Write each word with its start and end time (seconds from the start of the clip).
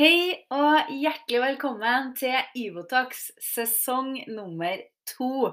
Hei 0.00 0.32
og 0.48 0.88
hjertelig 0.96 1.40
velkommen 1.42 2.14
til 2.16 2.32
Ivotax 2.56 3.26
sesong 3.44 4.14
nummer 4.32 4.80
to. 5.10 5.50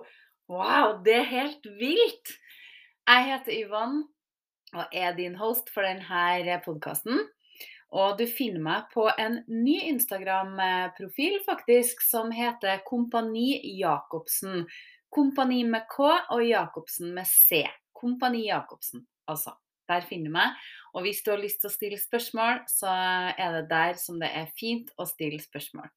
Wow, 0.47 1.01
det 1.03 1.17
er 1.17 1.27
helt 1.27 1.67
vilt! 1.81 2.31
Jeg 3.11 3.25
heter 3.27 3.57
Yvonne 3.65 4.05
og 4.71 4.95
er 4.95 5.17
din 5.19 5.35
host 5.35 5.67
for 5.73 5.83
denne 5.83 6.61
podkasten. 6.63 7.25
Og 7.91 8.15
du 8.21 8.23
finner 8.23 8.63
meg 8.69 8.87
på 8.95 9.09
en 9.19 9.41
ny 9.51 9.81
Instagram-profil 9.89 11.41
faktisk, 11.43 12.07
som 12.07 12.31
heter 12.31 12.79
Kompani 12.87 13.59
Jacobsen. 13.81 14.63
Kompani 15.11 15.65
med 15.67 15.91
K 15.91 16.07
og 16.07 16.47
Jacobsen 16.47 17.11
med 17.19 17.27
C. 17.27 17.65
Kompani 17.91 18.47
Jacobsen, 18.47 19.09
altså. 19.27 19.59
Der 19.89 20.05
finner 20.07 20.31
du 20.31 20.37
meg. 20.37 20.65
Og 20.95 21.05
hvis 21.05 21.21
du 21.23 21.31
har 21.33 21.41
lyst 21.41 21.61
til 21.61 21.69
å 21.69 21.75
stille 21.75 21.99
spørsmål, 22.01 22.63
så 22.71 22.91
er 23.37 23.59
det 23.59 23.67
der 23.71 23.99
som 24.01 24.19
det 24.21 24.31
er 24.33 24.51
fint 24.57 24.91
å 24.97 25.05
stille 25.09 25.39
spørsmål. 25.43 25.89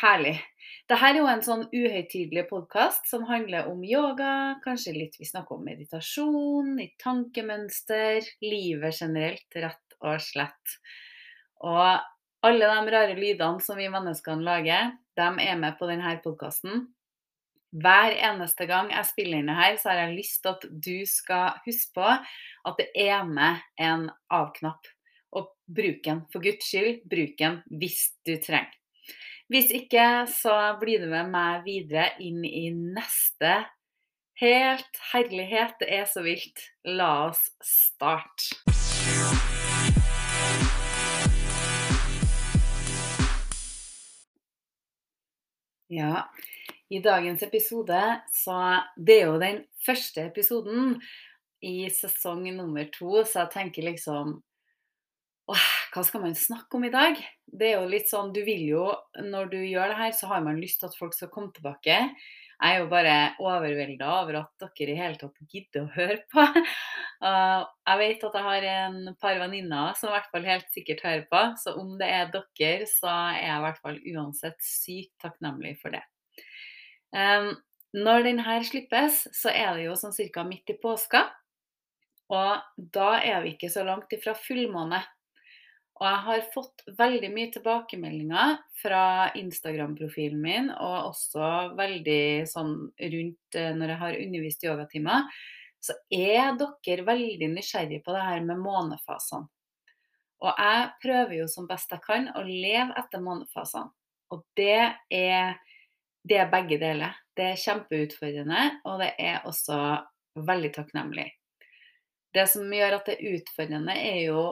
Herlig. 0.00 0.38
Dette 0.88 1.04
er 1.04 1.18
jo 1.18 1.26
en 1.28 1.42
sånn 1.44 1.66
uhøytidelig 1.68 2.46
podkast 2.48 3.10
som 3.10 3.26
handler 3.28 3.68
om 3.68 3.82
yoga, 3.84 4.56
kanskje 4.64 4.94
litt 4.96 5.18
vi 5.20 5.28
snakker 5.28 5.58
om 5.58 5.66
meditasjon, 5.68 6.78
i 6.80 6.88
tankemønster, 7.02 8.24
livet 8.40 8.96
generelt, 8.96 9.46
rett 9.60 9.98
og 10.00 10.16
slett. 10.24 10.78
Og 11.60 12.00
alle 12.48 12.72
de 12.72 12.96
rare 12.96 13.18
lydene 13.18 13.60
som 13.62 13.76
vi 13.78 13.90
menneskene 13.92 14.48
lager, 14.48 14.96
de 15.20 15.28
er 15.44 15.60
med 15.60 15.76
på 15.78 15.90
denne 15.90 16.16
podkasten. 16.24 16.88
Hver 17.72 18.12
eneste 18.20 18.66
gang 18.68 18.90
jeg 18.92 19.08
spiller 19.08 19.40
inn 19.40 19.46
det 19.48 19.56
her, 19.56 19.76
så 19.80 19.88
har 19.88 20.00
jeg 20.02 20.16
lyst 20.18 20.42
til 20.44 20.50
at 20.50 20.64
du 20.68 20.96
skal 21.08 21.54
huske 21.64 21.94
på 21.96 22.04
at 22.04 22.74
det 22.76 22.90
er 23.00 23.22
med 23.24 23.62
en 23.80 24.10
av-knapp. 24.28 24.90
Og 25.32 25.48
bruk 25.64 26.02
den. 26.04 26.20
For 26.28 26.44
guds 26.44 26.68
skyld, 26.68 27.00
bruk 27.08 27.32
den 27.40 27.62
hvis 27.80 28.10
du 28.28 28.34
trenger. 28.44 28.76
Hvis 29.48 29.72
ikke, 29.72 30.04
så 30.28 30.76
blir 30.80 31.00
du 31.00 31.08
med 31.14 31.32
meg 31.32 31.64
videre 31.64 32.10
inn 32.20 32.44
i 32.44 32.68
neste 32.72 33.62
Helt 34.40 35.00
herlighet, 35.12 35.76
det 35.78 35.88
er 35.92 36.06
så 36.08 36.22
vilt. 36.24 36.64
La 36.88 37.28
oss 37.28 37.44
starte. 37.62 38.56
Ja, 45.92 46.24
i 46.92 47.00
dagens 47.00 47.42
episode 47.42 48.00
så 48.32 48.56
Det 48.96 49.20
er 49.20 49.28
jo 49.30 49.40
den 49.40 49.62
første 49.86 50.26
episoden 50.28 50.98
i 51.64 51.88
sesong 51.94 52.44
nummer 52.56 52.88
to, 52.92 53.22
så 53.24 53.44
jeg 53.44 53.54
tenker 53.56 53.86
liksom 53.86 54.40
Åh, 55.50 55.70
hva 55.92 56.04
skal 56.06 56.22
man 56.22 56.36
snakke 56.38 56.78
om 56.78 56.84
i 56.86 56.92
dag? 56.92 57.16
Det 57.50 57.72
er 57.72 57.80
jo 57.80 57.88
litt 57.90 58.06
sånn, 58.08 58.30
du 58.34 58.44
vil 58.46 58.62
jo, 58.68 58.84
Når 59.18 59.50
du 59.50 59.58
gjør 59.58 59.90
det 59.90 59.98
her, 59.98 60.12
så 60.14 60.30
har 60.30 60.44
man 60.44 60.60
lyst 60.60 60.80
til 60.80 60.88
at 60.88 60.96
folk 60.98 61.16
skal 61.16 61.32
komme 61.32 61.50
tilbake. 61.56 61.96
Jeg 62.62 62.76
er 62.76 62.78
jo 62.78 62.86
bare 62.92 63.16
overvelda 63.42 64.10
over 64.20 64.38
at 64.44 64.64
dere 64.78 64.94
i 64.94 65.00
hele 65.00 65.18
tatt 65.18 65.50
gidder 65.50 65.82
å 65.82 65.90
høre 65.96 66.20
på. 66.30 66.44
Jeg 67.26 67.98
vet 67.98 68.24
at 68.26 68.36
jeg 68.38 68.46
har 68.46 68.64
en 68.66 68.96
par 69.22 69.36
venninner 69.38 69.98
som 69.98 70.10
i 70.10 70.14
hvert 70.14 70.30
fall 70.30 70.46
helt 70.46 70.70
sikkert 70.74 71.04
hører 71.06 71.26
på, 71.30 71.42
så 71.62 71.74
om 71.78 71.92
det 72.00 72.08
er 72.10 72.32
dere, 72.34 72.88
så 72.90 73.10
er 73.10 73.36
jeg 73.44 73.58
i 73.60 73.62
hvert 73.66 73.78
fall 73.84 74.00
uansett 74.14 74.58
sykt 74.66 75.14
takknemlig 75.22 75.76
for 75.82 75.94
det. 75.94 76.02
Um, 77.12 77.52
når 77.92 78.26
denne 78.26 78.58
slippes, 78.64 79.26
så 79.36 79.52
er 79.52 79.76
det 79.76 79.86
jo 79.86 79.96
sånn 80.00 80.14
cirka 80.16 80.44
midt 80.48 80.72
i 80.72 80.78
påska. 80.80 81.26
Og 82.32 82.86
da 82.94 83.08
er 83.20 83.42
vi 83.44 83.52
ikke 83.54 83.68
så 83.72 83.84
langt 83.84 84.12
ifra 84.16 84.32
fullmåne. 84.38 85.02
Og 86.00 86.06
jeg 86.08 86.20
har 86.26 86.46
fått 86.54 86.82
veldig 86.98 87.28
mye 87.30 87.50
tilbakemeldinger 87.54 88.54
fra 88.80 89.04
Instagram-profilen 89.38 90.40
min, 90.42 90.70
og 90.72 91.12
også 91.12 91.74
veldig 91.78 92.48
sånn 92.50 92.72
rundt 93.14 93.58
eh, 93.60 93.74
når 93.76 93.92
jeg 93.92 94.00
har 94.00 94.20
undervist 94.24 94.64
yogatimer, 94.66 95.28
så 95.82 95.94
er 96.14 96.56
dere 96.58 97.06
veldig 97.06 97.50
nysgjerrige 97.52 98.02
på 98.06 98.14
det 98.16 98.24
her 98.24 98.42
med 98.46 98.62
månefasene. 98.64 99.46
Og 100.42 100.58
jeg 100.58 100.86
prøver 101.04 101.36
jo 101.36 101.48
som 101.50 101.68
best 101.70 101.92
jeg 101.94 102.02
kan 102.02 102.26
å 102.34 102.42
leve 102.46 102.96
etter 102.98 103.22
månefasene. 103.22 103.92
Og 104.34 104.42
det 104.58 104.96
er, 105.12 105.58
det 106.28 106.38
er 106.38 106.50
begge 106.52 106.78
deler. 106.80 107.16
Det 107.36 107.52
er 107.52 107.60
kjempeutfordrende, 107.60 108.64
og 108.86 109.00
det 109.02 109.12
er 109.18 109.46
også 109.48 109.78
veldig 110.46 110.72
takknemlig. 110.76 111.28
Det 112.32 112.44
som 112.48 112.68
gjør 112.72 112.98
at 112.98 113.08
det 113.08 113.16
er 113.18 113.38
utfordrende, 113.38 113.96
er 113.96 114.20
jo 114.28 114.44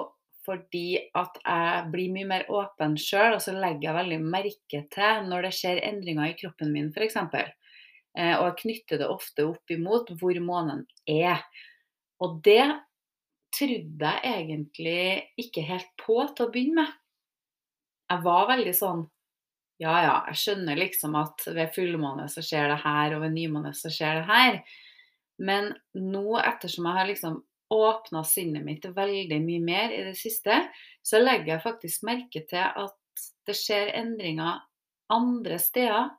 fordi 0.45 0.99
at 1.17 1.37
jeg 1.45 1.89
blir 1.93 2.13
mye 2.15 2.29
mer 2.29 2.47
åpen 2.53 2.97
sjøl, 2.99 3.37
og 3.37 3.43
så 3.45 3.55
legger 3.55 3.91
jeg 3.91 3.99
veldig 3.99 4.21
merke 4.25 4.83
til 4.93 5.27
når 5.29 5.47
det 5.47 5.57
skjer 5.57 5.83
endringer 5.87 6.31
i 6.31 6.37
kroppen 6.39 6.73
min, 6.73 6.89
f.eks. 6.95 7.19
Eh, 7.21 8.35
og 8.35 8.47
jeg 8.49 8.57
knytter 8.63 9.03
det 9.03 9.11
ofte 9.13 9.47
opp 9.47 9.75
imot 9.75 10.11
hvor 10.21 10.41
månen 10.43 10.87
er. 11.07 11.45
Og 12.25 12.41
det 12.45 12.65
trodde 13.55 14.15
jeg 14.25 14.33
egentlig 14.33 15.03
ikke 15.41 15.67
helt 15.69 15.93
på 16.01 16.19
til 16.35 16.47
å 16.47 16.53
begynne 16.53 16.85
med. 16.85 16.97
Jeg 18.11 18.25
var 18.27 18.49
veldig 18.51 18.75
sånn 18.75 19.05
Ja, 19.81 19.95
ja, 20.05 20.17
jeg 20.29 20.37
skjønner 20.37 20.77
liksom 20.77 21.15
at 21.17 21.47
ved 21.57 21.71
fullmåne 21.73 22.27
så 22.29 22.43
skjer 22.45 22.69
det 22.69 22.81
her, 22.83 23.15
og 23.17 23.23
ved 23.25 23.33
nymåne 23.33 23.73
så 23.77 23.89
skjer 23.93 24.21
det 24.21 24.27
her. 24.29 24.59
Men 25.41 25.71
nå, 25.97 26.27
ettersom 26.43 26.89
jeg 26.89 26.99
har 26.99 27.09
liksom 27.09 27.39
åpna 27.73 28.21
sinnet 28.27 28.67
mitt 28.67 28.85
veldig 28.85 29.39
mye 29.41 29.63
mer 29.65 29.95
i 29.95 30.03
det 30.11 30.17
siste, 30.19 30.59
så 31.07 31.23
legger 31.23 31.55
jeg 31.55 31.65
faktisk 31.65 32.05
merke 32.09 32.43
til 32.51 32.67
at 32.67 33.25
det 33.49 33.57
skjer 33.57 33.93
endringer 33.97 34.61
andre 35.11 35.57
steder 35.63 36.11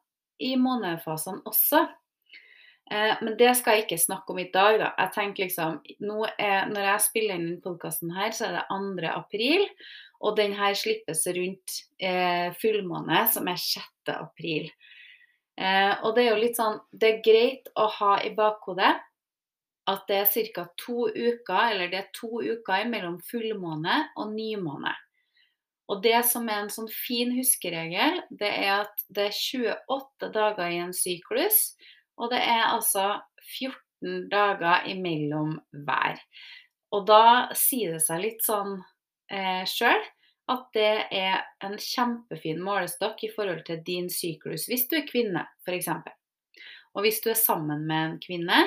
i 0.42 0.56
månefasene 0.58 1.44
også. 1.46 1.84
Eh, 2.91 3.18
men 3.24 3.35
det 3.40 3.53
skal 3.56 3.78
jeg 3.78 3.85
ikke 3.85 4.02
snakke 4.03 4.34
om 4.34 4.40
i 4.41 4.50
dag, 4.52 4.78
da. 4.81 4.90
Jeg 5.00 5.16
tenker 5.16 5.47
liksom, 5.47 5.78
er, 6.35 6.66
Når 6.68 6.88
jeg 6.90 7.03
spiller 7.06 7.38
inn 7.38 7.46
denne 7.47 7.63
podkasten 7.63 8.12
her, 8.16 8.34
så 8.35 8.50
er 8.50 8.57
det 8.57 8.66
2. 8.72 9.12
april. 9.16 9.68
Og 10.22 10.35
den 10.38 10.53
her 10.53 10.75
slippes 10.78 11.24
rundt 11.34 11.78
eh, 12.03 12.51
fullmåne, 12.62 13.24
som 13.31 13.47
er 13.47 13.62
6. 13.62 14.12
april. 14.18 14.68
Eh, 15.57 15.94
og 16.03 16.16
det 16.16 16.25
er 16.25 16.30
jo 16.31 16.41
litt 16.41 16.57
sånn 16.57 16.78
Det 16.91 17.07
er 17.07 17.24
greit 17.25 17.72
å 17.75 17.88
ha 18.00 18.13
i 18.24 18.31
bakhodet 18.35 18.94
at 19.91 20.03
det 20.07 20.18
er 20.22 20.51
ca. 20.53 20.68
to 20.80 21.07
uker, 21.09 21.72
eller 21.74 21.90
det 21.91 21.97
er 21.97 22.12
to 22.16 22.40
uker 22.40 22.85
mellom 22.88 23.18
fullmåne 23.28 23.96
og 24.16 24.30
nymåne. 24.35 24.94
Og 25.91 26.03
det 26.03 26.22
som 26.30 26.46
er 26.47 26.62
en 26.62 26.72
sånn 26.72 26.88
fin 26.91 27.34
huskeregel, 27.35 28.22
det 28.30 28.51
er 28.62 28.85
at 28.85 29.03
det 29.09 29.31
er 29.31 29.35
28 29.35 30.30
dager 30.31 30.72
i 30.72 30.80
en 30.80 30.94
syklus, 30.96 31.74
og 32.20 32.32
det 32.34 32.42
er 32.44 32.66
altså 32.70 33.22
14 33.58 34.28
dager 34.32 34.88
imellom 34.92 35.56
hver. 35.86 36.20
Og 36.92 37.06
da 37.08 37.52
sier 37.58 37.96
det 37.96 38.04
seg 38.04 38.24
litt 38.24 38.44
sånn 38.46 38.80
eh, 39.32 39.64
sjøl 39.70 40.02
at 40.52 40.66
det 40.76 40.94
er 41.16 41.44
en 41.64 41.78
kjempefin 41.80 42.60
målestokk 42.64 43.24
i 43.24 43.32
forhold 43.32 43.64
til 43.68 43.80
din 43.88 44.10
syklus, 44.12 44.68
hvis 44.68 44.88
du 44.92 44.98
er 45.00 45.08
kvinne 45.08 45.46
f.eks. 45.64 45.88
Og 46.92 47.06
hvis 47.06 47.22
du 47.24 47.30
er 47.32 47.40
sammen 47.40 47.86
med 47.88 48.02
en 48.08 48.18
kvinne, 48.24 48.66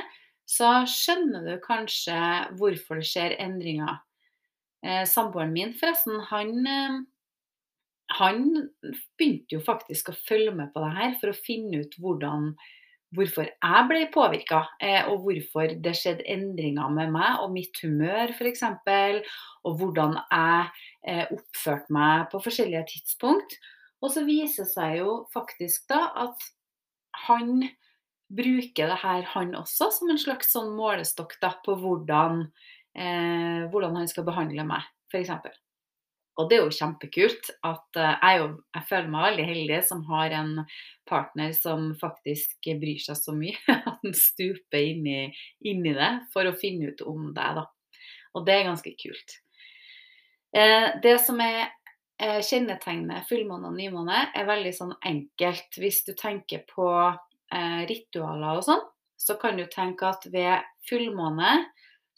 så 0.49 0.84
skjønner 0.88 1.44
du 1.44 1.55
kanskje 1.65 2.16
hvorfor 2.59 3.00
det 3.00 3.09
skjer 3.09 3.37
endringer. 3.41 3.99
Eh, 4.84 5.05
samboeren 5.09 5.53
min, 5.53 5.72
forresten, 5.76 6.21
han, 6.31 6.55
eh, 6.69 6.97
han 8.21 8.43
begynte 9.19 9.56
jo 9.56 9.62
faktisk 9.65 10.12
å 10.12 10.19
følge 10.28 10.53
med 10.56 10.72
på 10.75 10.84
det 10.84 10.93
her 10.99 11.15
for 11.21 11.32
å 11.32 11.38
finne 11.47 11.84
ut 11.84 11.97
hvordan, 12.00 12.53
hvorfor 13.14 13.48
jeg 13.48 13.86
ble 13.91 14.00
påvirka, 14.14 14.60
eh, 14.82 15.06
og 15.10 15.25
hvorfor 15.25 15.75
det 15.84 15.94
skjedde 15.98 16.26
endringer 16.30 16.91
med 16.92 17.12
meg 17.14 17.42
og 17.42 17.52
mitt 17.54 17.78
humør 17.82 18.34
f.eks. 18.34 18.64
Og 19.64 19.78
hvordan 19.80 20.19
jeg 20.19 20.66
eh, 21.08 21.25
oppførte 21.34 21.94
meg 21.94 22.28
på 22.32 22.43
forskjellige 22.44 22.84
tidspunkt. 22.93 23.56
Og 24.05 24.12
så 24.12 24.25
viser 24.26 24.66
det 24.66 24.75
seg 24.75 24.99
jo 25.00 25.16
faktisk 25.32 25.88
da 25.93 26.06
at 26.26 26.49
han 27.25 27.64
bruker 28.34 28.90
det 28.90 29.00
her 29.02 29.26
han 29.34 29.55
også 29.56 29.90
som 29.94 30.11
en 30.11 30.20
slags 30.20 30.50
sånn 30.55 30.72
målestokk 30.76 31.37
da, 31.43 31.55
på 31.64 31.76
hvordan, 31.81 32.46
eh, 32.96 33.64
hvordan 33.72 34.00
han 34.00 34.11
skal 34.11 34.26
behandle 34.26 34.66
meg, 34.69 34.84
f.eks. 35.12 35.32
Og 36.34 36.48
det 36.50 36.56
er 36.56 36.64
jo 36.64 36.75
kjempekult 36.75 37.50
at 37.66 37.98
eh, 38.00 38.14
jeg, 38.14 38.40
jo, 38.40 38.48
jeg, 38.75 38.86
føler 38.88 39.10
meg 39.12 39.26
veldig 39.28 39.46
heldig 39.50 39.78
som 39.86 40.02
har 40.08 40.34
en 40.34 40.52
partner 41.06 41.54
som 41.54 41.92
faktisk 42.00 42.69
bryr 42.81 43.02
seg 43.02 43.20
så 43.20 43.34
mye 43.36 43.54
at 43.76 44.02
han 44.02 44.16
stuper 44.19 44.81
inn 44.82 45.06
i, 45.06 45.22
det 45.84 46.10
for 46.34 46.48
å 46.48 46.56
finne 46.58 46.90
ut 46.90 47.04
om 47.06 47.31
det. 47.36 47.50
da. 47.60 47.69
Og 48.34 48.46
det 48.46 48.56
er 48.56 48.69
ganske 48.70 48.94
kult. 48.98 49.38
Eh, 50.54 50.88
det 51.04 51.14
som 51.22 51.38
er 51.44 51.69
eh, 52.19 52.40
kjennetegnet 52.42 53.28
fullmåne 53.30 53.70
og 53.70 53.78
nymåne, 53.78 54.26
er 54.34 54.50
veldig 54.50 54.75
sånn 54.75 54.96
enkelt. 55.06 55.78
Hvis 55.78 56.02
du 56.08 56.14
tenker 56.19 56.66
på 56.70 56.88
ritualer 57.54 58.58
og 58.58 58.64
sånn, 58.66 58.80
så 59.20 59.37
kan 59.38 59.54
du 59.54 59.62
tenke 59.70 60.08
at 60.08 60.25
ved 60.32 60.64
fullmåne 60.88 61.60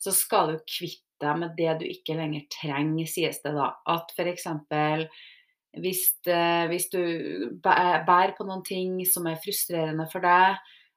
så 0.01 0.15
skal 0.15 0.55
du 0.55 0.63
kvitte 0.65 1.06
deg 1.23 1.41
med 1.41 1.57
det 1.59 1.79
du 1.81 1.87
ikke 1.89 2.17
lenger 2.19 2.47
trenger, 2.53 3.09
sies 3.11 3.41
det 3.45 3.55
da. 3.57 3.73
At 3.89 4.13
f.eks. 4.17 4.47
Hvis, 5.77 6.03
eh, 6.31 6.65
hvis 6.71 6.89
du 6.93 7.03
bærer 7.63 8.33
på 8.37 8.47
noen 8.49 8.65
ting 8.65 8.99
som 9.09 9.29
er 9.29 9.41
frustrerende 9.43 10.09
for 10.13 10.25
deg, 10.25 10.57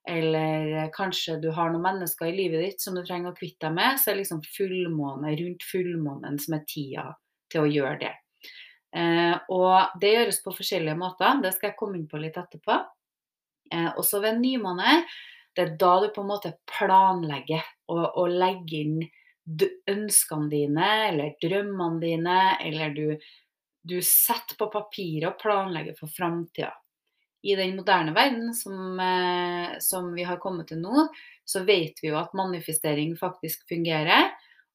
eller 0.09 0.87
kanskje 0.95 1.37
du 1.43 1.49
har 1.53 1.73
noen 1.73 1.83
mennesker 1.83 2.29
i 2.29 2.37
livet 2.37 2.63
ditt 2.63 2.81
som 2.81 2.95
du 2.95 3.03
trenger 3.03 3.33
å 3.33 3.37
kvitte 3.37 3.67
deg 3.67 3.75
med, 3.75 3.99
så 3.99 4.11
er 4.11 4.21
liksom 4.21 4.41
fullmåne 4.55 5.35
rundt 5.41 5.65
fullmånen 5.67 6.39
som 6.41 6.55
er 6.57 6.63
tida 6.69 7.05
til 7.51 7.65
å 7.65 7.69
gjøre 7.69 7.99
det. 8.05 8.13
Eh, 8.95 9.35
og 9.53 9.99
det 10.01 10.13
gjøres 10.15 10.39
på 10.45 10.55
forskjellige 10.55 10.97
måter. 10.97 11.43
Det 11.43 11.51
skal 11.55 11.71
jeg 11.71 11.79
komme 11.79 11.99
inn 11.99 12.07
på 12.09 12.21
litt 12.21 12.39
etterpå. 12.39 12.79
Eh, 13.73 13.91
også 14.01 14.21
ved 14.23 14.39
nymåne, 14.41 15.03
det 15.55 15.65
er 15.65 15.75
da 15.81 15.93
du 16.01 16.09
på 16.13 16.23
en 16.23 16.31
måte 16.31 16.55
planlegger 16.69 17.65
og, 17.91 18.05
og 18.17 18.33
legger 18.33 18.79
inn 18.79 18.99
ønskene 19.89 20.49
dine 20.51 20.89
eller 21.09 21.37
drømmene 21.41 22.01
dine, 22.03 22.41
eller 22.65 22.93
du, 22.93 23.05
du 23.81 23.97
setter 24.05 24.59
på 24.59 24.69
papiret 24.73 25.31
og 25.31 25.39
planlegger 25.41 25.97
for 25.97 26.11
framtida. 26.13 26.73
I 27.41 27.55
den 27.55 27.77
moderne 27.77 28.11
verden 28.11 28.53
som, 28.53 28.99
eh, 28.99 29.77
som 29.79 30.11
vi 30.13 30.25
har 30.27 30.41
kommet 30.43 30.67
til 30.67 30.81
nå, 30.83 31.07
så 31.47 31.63
vet 31.63 32.01
vi 32.01 32.11
jo 32.11 32.17
at 32.19 32.35
manifestering 32.35 33.15
faktisk 33.17 33.63
fungerer. 33.69 34.33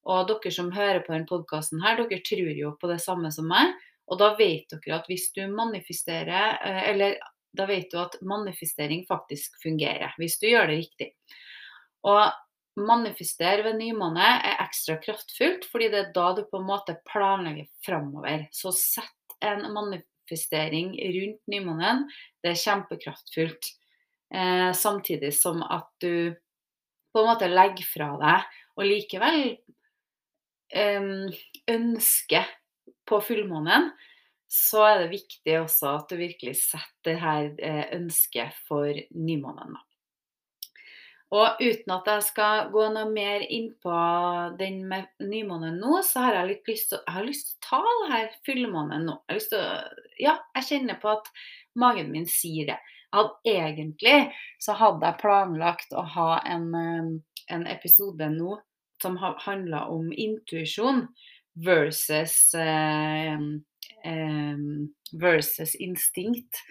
Og 0.09 0.29
dere 0.29 0.53
som 0.53 0.73
hører 0.73 1.03
på 1.05 1.13
denne 1.13 1.29
podkasten 1.29 1.81
dere 1.85 2.21
tror 2.25 2.53
jo 2.57 2.73
på 2.81 2.89
det 2.89 3.01
samme 3.05 3.31
som 3.33 3.49
meg. 3.49 3.77
Og 4.09 4.19
da 4.21 4.33
vet 4.37 4.73
dere 4.73 4.99
at 4.99 5.07
hvis 5.09 5.31
du 5.37 5.45
manifesterer, 5.53 6.59
eh, 6.65 6.83
eller 6.93 7.19
da 7.55 7.69
vet 7.69 7.93
du 7.93 8.01
at 8.01 8.17
manifestering 8.25 9.05
faktisk 9.09 9.61
fungerer, 9.63 10.17
hvis 10.19 10.41
du 10.41 10.49
gjør 10.49 10.73
det 10.73 10.81
riktig. 10.81 11.13
Og 12.05 12.25
manifestere 12.81 13.63
ved 13.67 13.79
nymåne 13.79 14.25
er 14.45 14.63
ekstra 14.65 14.97
kraftfullt, 15.03 15.67
fordi 15.71 15.91
det 15.93 16.01
er 16.01 16.13
da 16.17 16.31
du 16.37 16.43
på 16.49 16.61
en 16.61 16.69
måte 16.69 16.97
planlegger 17.09 17.69
framover. 17.87 18.49
Så 18.55 18.73
sett 18.75 19.37
en 19.45 19.67
manifestering 19.75 20.95
rundt 21.17 21.43
nymånen. 21.51 22.05
Det 22.43 22.55
er 22.55 22.63
kjempekraftfullt. 22.65 23.71
Eh, 24.35 24.71
samtidig 24.75 25.35
som 25.37 25.63
at 25.63 25.91
du 26.03 26.35
på 27.15 27.23
en 27.23 27.31
måte 27.31 27.51
legger 27.51 27.87
fra 27.87 28.11
deg, 28.19 28.49
og 28.75 28.89
likevel 28.89 29.41
eh, 30.75 31.07
ønsker 31.71 32.51
på 33.07 33.21
fullmånen, 33.23 33.93
så 34.51 34.85
er 34.89 35.03
det 35.03 35.15
viktig 35.15 35.57
også 35.61 35.95
at 35.99 36.11
du 36.11 36.19
virkelig 36.19 36.57
setter 36.63 37.15
det 37.15 37.19
her 37.23 37.51
eh, 37.59 37.85
ønsket 37.97 38.57
for 38.69 38.91
nymånen. 39.15 39.77
da. 39.79 39.94
Og 41.33 41.61
uten 41.61 41.93
at 41.95 42.09
jeg 42.11 42.25
skal 42.29 42.69
gå 42.71 42.85
noe 42.95 43.09
mer 43.11 43.43
inn 43.49 43.71
på 43.83 43.95
den 44.59 44.83
med 44.91 45.09
nymånen 45.25 45.81
nå, 45.81 45.99
så 46.07 46.27
har 46.27 46.39
jeg 46.39 46.51
litt 46.51 46.69
lyst 46.71 46.93
til, 46.93 47.01
å 47.01 47.25
ta 47.65 47.81
det 47.83 48.11
her 48.13 48.29
fullmånen 48.47 49.09
nå. 49.09 49.17
Jeg 49.25 49.33
har 49.33 49.41
lyst 49.41 49.55
til 49.55 49.63
å, 49.63 50.03
ja, 50.21 50.37
jeg 50.59 50.69
kjenner 50.69 51.01
på 51.03 51.15
at 51.17 51.31
magen 51.81 52.13
min 52.13 52.29
sier 52.31 52.69
det. 52.71 52.79
Jeg 53.15 53.57
egentlig 53.57 54.17
så 54.63 54.75
hadde 54.79 55.07
jeg 55.07 55.21
planlagt 55.23 55.95
å 55.95 56.03
ha 56.15 56.31
en, 56.51 56.71
eh, 56.75 57.11
en 57.55 57.67
episode 57.71 58.31
nå 58.31 58.59
som 59.03 59.19
handla 59.19 59.85
om 59.91 60.11
intuisjon 60.13 61.07
versus, 61.55 62.55
eh, 62.55 63.39
versus 65.13 65.75
instinkt. 65.75 66.63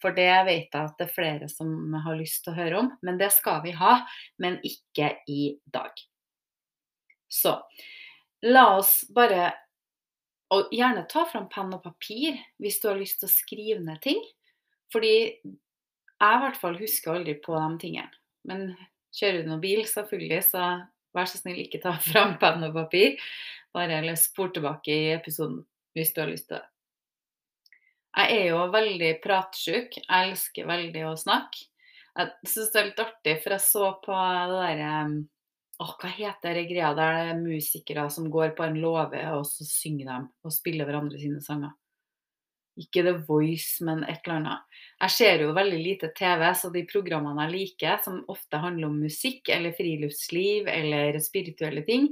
For 0.00 0.16
det 0.16 0.30
vet 0.48 0.72
jeg 0.72 0.80
at 0.80 0.96
det 0.98 1.06
er 1.06 1.14
flere 1.14 1.48
som 1.52 1.94
har 2.04 2.16
lyst 2.16 2.44
til 2.44 2.54
å 2.54 2.58
høre 2.58 2.82
om. 2.82 2.92
Men 3.06 3.18
det 3.20 3.30
skal 3.36 3.60
vi 3.64 3.74
ha, 3.76 3.98
men 4.40 4.58
ikke 4.66 5.12
i 5.28 5.54
dag. 5.72 5.92
Så 7.30 7.58
la 8.42 8.70
oss 8.78 9.04
bare 9.14 9.52
Og 10.50 10.72
gjerne 10.74 11.04
ta 11.06 11.22
fram 11.30 11.44
penn 11.46 11.68
og 11.76 11.84
papir 11.84 12.34
hvis 12.58 12.80
du 12.82 12.88
har 12.88 12.96
lyst 12.98 13.20
til 13.20 13.28
å 13.28 13.30
skrive 13.30 13.84
ned 13.86 14.00
ting. 14.02 14.18
Fordi 14.90 15.12
jeg 15.14 16.32
i 16.36 16.40
hvert 16.42 16.58
fall 16.58 16.78
husker 16.80 17.14
aldri 17.14 17.36
på 17.38 17.54
de 17.54 17.78
tingene. 17.84 18.10
Men 18.50 18.72
kjører 19.14 19.44
du 19.44 19.52
noen 19.52 19.62
bil, 19.62 19.84
selvfølgelig, 19.86 20.40
så 20.48 20.64
vær 21.14 21.30
så 21.30 21.38
snill, 21.38 21.62
ikke 21.62 21.82
ta 21.84 21.94
fram 22.10 22.34
penn 22.42 22.66
og 22.66 22.74
papir. 22.76 23.14
Bare 23.76 24.16
spor 24.18 24.50
tilbake 24.50 24.90
i 24.90 25.14
episoden 25.14 25.62
hvis 25.94 26.10
du 26.14 26.22
har 26.24 26.30
lyst 26.30 26.50
til 26.50 26.58
det. 26.58 26.69
Jeg 28.10 28.38
er 28.40 28.46
jo 28.50 28.62
veldig 28.72 29.10
pratsjuk. 29.22 29.98
Jeg 30.02 30.30
elsker 30.30 30.66
veldig 30.66 31.04
å 31.10 31.18
snakke. 31.18 31.66
Jeg 32.18 32.50
syns 32.50 32.72
det 32.72 32.80
er 32.80 32.88
litt 32.88 33.04
artig, 33.04 33.36
for 33.42 33.54
jeg 33.54 33.64
så 33.64 33.90
på 34.02 34.16
det 34.16 34.56
derre 34.56 34.94
Åh, 35.80 35.92
hva 35.96 36.10
heter 36.12 36.58
det 36.58 36.66
greia 36.68 36.90
der 36.92 37.14
det 37.16 37.28
er 37.30 37.38
musikere 37.40 38.02
som 38.12 38.26
går 38.28 38.50
på 38.58 38.66
en 38.66 38.74
låve, 38.82 39.22
og 39.32 39.46
så 39.48 39.64
synger 39.64 40.10
de 40.10 40.16
og 40.44 40.52
spiller 40.52 40.84
hverandre 40.84 41.16
sine 41.16 41.40
sanger? 41.40 41.70
Ikke 42.76 43.00
The 43.06 43.14
Voice, 43.24 43.80
men 43.88 44.02
et 44.04 44.20
eller 44.26 44.36
annet. 44.42 44.76
Jeg 45.00 45.14
ser 45.14 45.46
jo 45.46 45.54
veldig 45.56 45.80
lite 45.80 46.12
TV, 46.18 46.44
så 46.52 46.68
de 46.74 46.84
programmene 46.90 47.46
jeg 47.46 47.54
liker, 47.54 47.96
som 48.04 48.20
ofte 48.28 48.60
handler 48.60 48.90
om 48.90 49.00
musikk 49.00 49.48
eller 49.56 49.72
friluftsliv 49.78 50.68
eller 50.68 51.16
spirituelle 51.24 51.86
ting, 51.88 52.10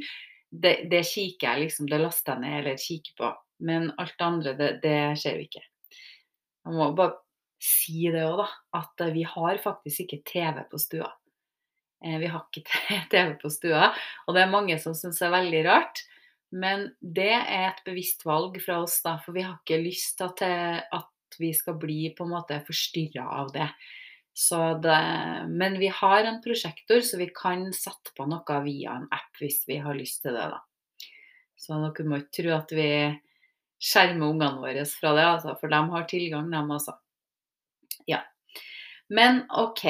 det, 0.48 0.88
det 0.88 1.04
kikker 1.04 1.50
jeg 1.50 1.66
liksom, 1.66 1.92
det 1.92 2.00
laster 2.00 2.38
jeg 2.38 2.46
ned 2.46 2.60
eller 2.62 2.80
kikker 2.80 3.18
på. 3.20 3.34
Men 3.68 3.90
alt 4.00 4.16
det 4.16 4.30
andre, 4.32 4.56
det, 4.56 4.70
det 4.80 5.00
ser 5.20 5.36
vi 5.36 5.44
ikke. 5.50 5.66
Jeg 6.66 6.76
må 6.76 6.90
bare 6.96 7.18
si 7.62 8.06
det 8.12 8.24
òg, 8.26 8.42
da. 8.42 8.48
At 8.80 9.04
eh, 9.04 9.14
vi 9.14 9.24
har 9.28 9.62
faktisk 9.62 10.06
ikke 10.06 10.22
TV 10.28 10.62
på 10.70 10.80
stua. 10.82 11.10
Eh, 12.04 12.18
Vi 12.20 12.30
har 12.30 12.46
ikke 12.46 12.64
TV 13.12 13.34
på 13.42 13.50
stua, 13.52 13.92
og 14.26 14.36
det 14.36 14.44
er 14.44 14.54
mange 14.54 14.78
som 14.82 14.96
syns 14.96 15.22
er 15.22 15.34
veldig 15.34 15.64
rart. 15.68 16.04
Men 16.50 16.88
det 17.00 17.32
er 17.34 17.70
et 17.74 17.84
bevisst 17.84 18.24
valg 18.24 18.56
fra 18.64 18.80
oss, 18.80 19.00
da, 19.04 19.18
for 19.20 19.36
vi 19.36 19.44
har 19.44 19.58
ikke 19.58 19.82
lyst 19.84 20.16
til 20.16 20.30
at, 20.30 20.84
at 20.96 21.40
vi 21.40 21.52
skal 21.52 21.76
bli 21.76 22.14
på 22.16 22.24
en 22.24 22.32
måte 22.32 22.62
forstyrra 22.66 23.26
av 23.42 23.52
det. 23.52 23.68
Det. 24.38 24.98
Men 25.50 25.80
vi 25.82 25.88
har 25.90 26.24
en 26.24 26.36
prosjektor, 26.38 27.00
så 27.02 27.18
vi 27.18 27.26
kan 27.34 27.64
sette 27.74 28.12
på 28.14 28.22
noe 28.30 28.58
via 28.62 28.94
en 28.94 29.08
app 29.10 29.40
hvis 29.42 29.64
vi 29.66 29.80
har 29.82 29.98
lyst 29.98 30.22
til 30.22 30.36
det. 30.38 30.44
da. 30.52 30.60
Så 31.58 31.74
dere 31.82 32.06
må 32.06 32.20
ikke 32.22 32.36
tro 32.38 32.52
at 32.54 32.74
vi 32.78 32.90
skjermer 33.78 34.32
ungene 34.32 34.62
våre 34.62 34.84
fra 34.90 35.12
det, 35.16 35.26
altså, 35.26 35.54
for 35.60 35.72
de 35.72 35.82
har 35.92 36.06
tilgang, 36.10 36.50
de 36.50 36.62
også. 36.76 36.94
Ja. 38.10 38.22
Men 39.08 39.44
OK. 39.50 39.84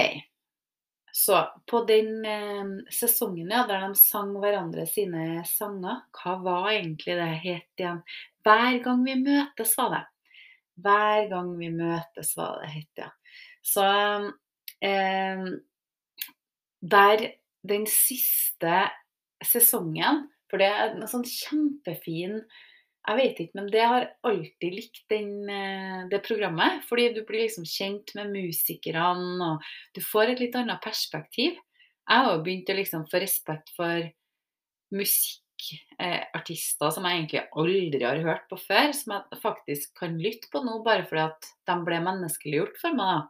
Så 1.13 1.39
på 1.67 1.81
den 1.89 2.25
eh, 2.29 2.69
sesongen 2.95 3.51
ja, 3.51 3.65
der 3.67 3.89
de 3.89 3.95
sang 3.99 4.37
hverandre 4.39 4.85
sine 4.87 5.43
sanger, 5.49 6.05
hva 6.15 6.37
var 6.45 6.69
egentlig 6.71 7.17
det 7.19 7.31
het 7.43 7.81
igjen? 7.81 8.05
Hver 8.47 8.79
gang 8.85 9.03
vi 9.07 9.17
møtes, 9.19 9.73
var 9.81 9.95
det. 9.97 10.05
Hver 10.85 11.25
gang 11.33 11.51
vi 11.59 11.73
møtes, 11.75 12.37
var 12.39 12.61
det 12.63 12.71
het, 12.77 13.03
ja. 13.03 13.09
Så 13.67 13.89
eh, 14.85 15.43
der 16.79 17.27
den 17.67 17.87
siste 17.91 18.87
sesongen 19.45 20.29
For 20.49 20.61
det 20.63 20.69
er 20.71 20.95
en 20.95 21.11
sånn 21.11 21.27
kjempefin 21.27 22.39
jeg 23.09 23.17
vet 23.17 23.39
ikke, 23.41 23.57
men 23.57 23.69
det 23.73 23.85
har 23.89 24.05
alltid 24.29 24.75
likt 24.75 25.01
den, 25.09 25.49
eh, 25.49 26.09
det 26.11 26.21
programmet. 26.27 26.83
Fordi 26.85 27.09
du 27.15 27.23
blir 27.25 27.47
liksom 27.47 27.65
kjent 27.65 28.15
med 28.19 28.33
musikerne, 28.35 29.47
og 29.47 29.63
du 29.97 30.01
får 30.05 30.35
et 30.35 30.41
litt 30.45 30.57
annet 30.61 30.83
perspektiv. 30.85 31.57
Jeg 32.09 32.25
har 32.25 32.33
jo 32.35 32.45
begynt 32.45 32.69
å 32.69 32.77
liksom 32.77 33.07
få 33.09 33.21
respekt 33.21 33.73
for 33.77 34.13
musikkartister 34.93 36.91
som 36.93 37.05
jeg 37.05 37.17
egentlig 37.17 37.43
aldri 37.53 38.05
har 38.05 38.23
hørt 38.25 38.49
på 38.49 38.57
før, 38.61 38.93
som 38.93 39.17
jeg 39.17 39.41
faktisk 39.43 39.97
kan 39.99 40.19
lytte 40.21 40.49
på 40.53 40.63
nå, 40.65 40.85
bare 40.85 41.05
fordi 41.09 41.25
at 41.29 41.51
de 41.69 41.77
ble 41.85 42.01
menneskeliggjort 42.05 42.77
for 42.81 42.93
meg. 42.97 43.29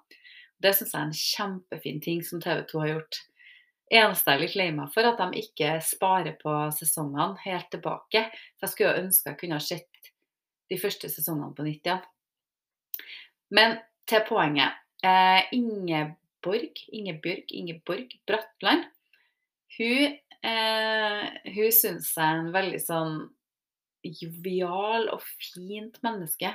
Det 0.58 0.74
syns 0.74 0.94
jeg 0.94 1.00
er 1.00 1.06
en 1.06 1.22
kjempefin 1.22 2.00
ting 2.02 2.22
som 2.26 2.42
TV 2.42 2.66
2 2.66 2.82
har 2.82 2.94
gjort. 2.96 3.27
Litt 3.88 4.56
lei 4.58 4.68
meg 4.74 4.92
for, 4.92 5.06
at 5.08 5.20
de 5.20 5.40
ikke 5.40 5.78
sparer 5.84 6.36
på 6.40 6.52
sesongene 6.76 7.38
helt 7.44 7.70
tilbake. 7.72 8.26
For 8.58 8.66
jeg 8.66 8.74
skulle 8.74 9.02
ønske 9.04 9.32
jeg 9.32 9.40
kunne 9.40 9.60
ha 9.60 9.64
sett 9.64 10.12
de 10.68 10.78
første 10.80 11.08
sesongene 11.08 11.54
på 11.56 11.64
nytt 11.64 11.88
igjen. 11.88 12.04
Men 13.56 13.78
til 14.08 14.24
poenget. 14.28 14.76
Eh, 15.04 15.46
Ingeborg, 15.54 16.80
Ingebjørg, 16.92 17.52
Ingeborg 17.54 18.14
Bratland, 18.26 18.84
hun, 19.78 20.16
eh, 20.42 21.24
hun 21.54 21.72
syns 21.72 22.10
jeg 22.16 22.24
er 22.24 22.40
en 22.40 22.52
veldig 22.54 22.80
sånn 22.82 23.18
jovial 24.04 25.08
og 25.12 25.22
fint 25.22 26.00
menneske. 26.02 26.50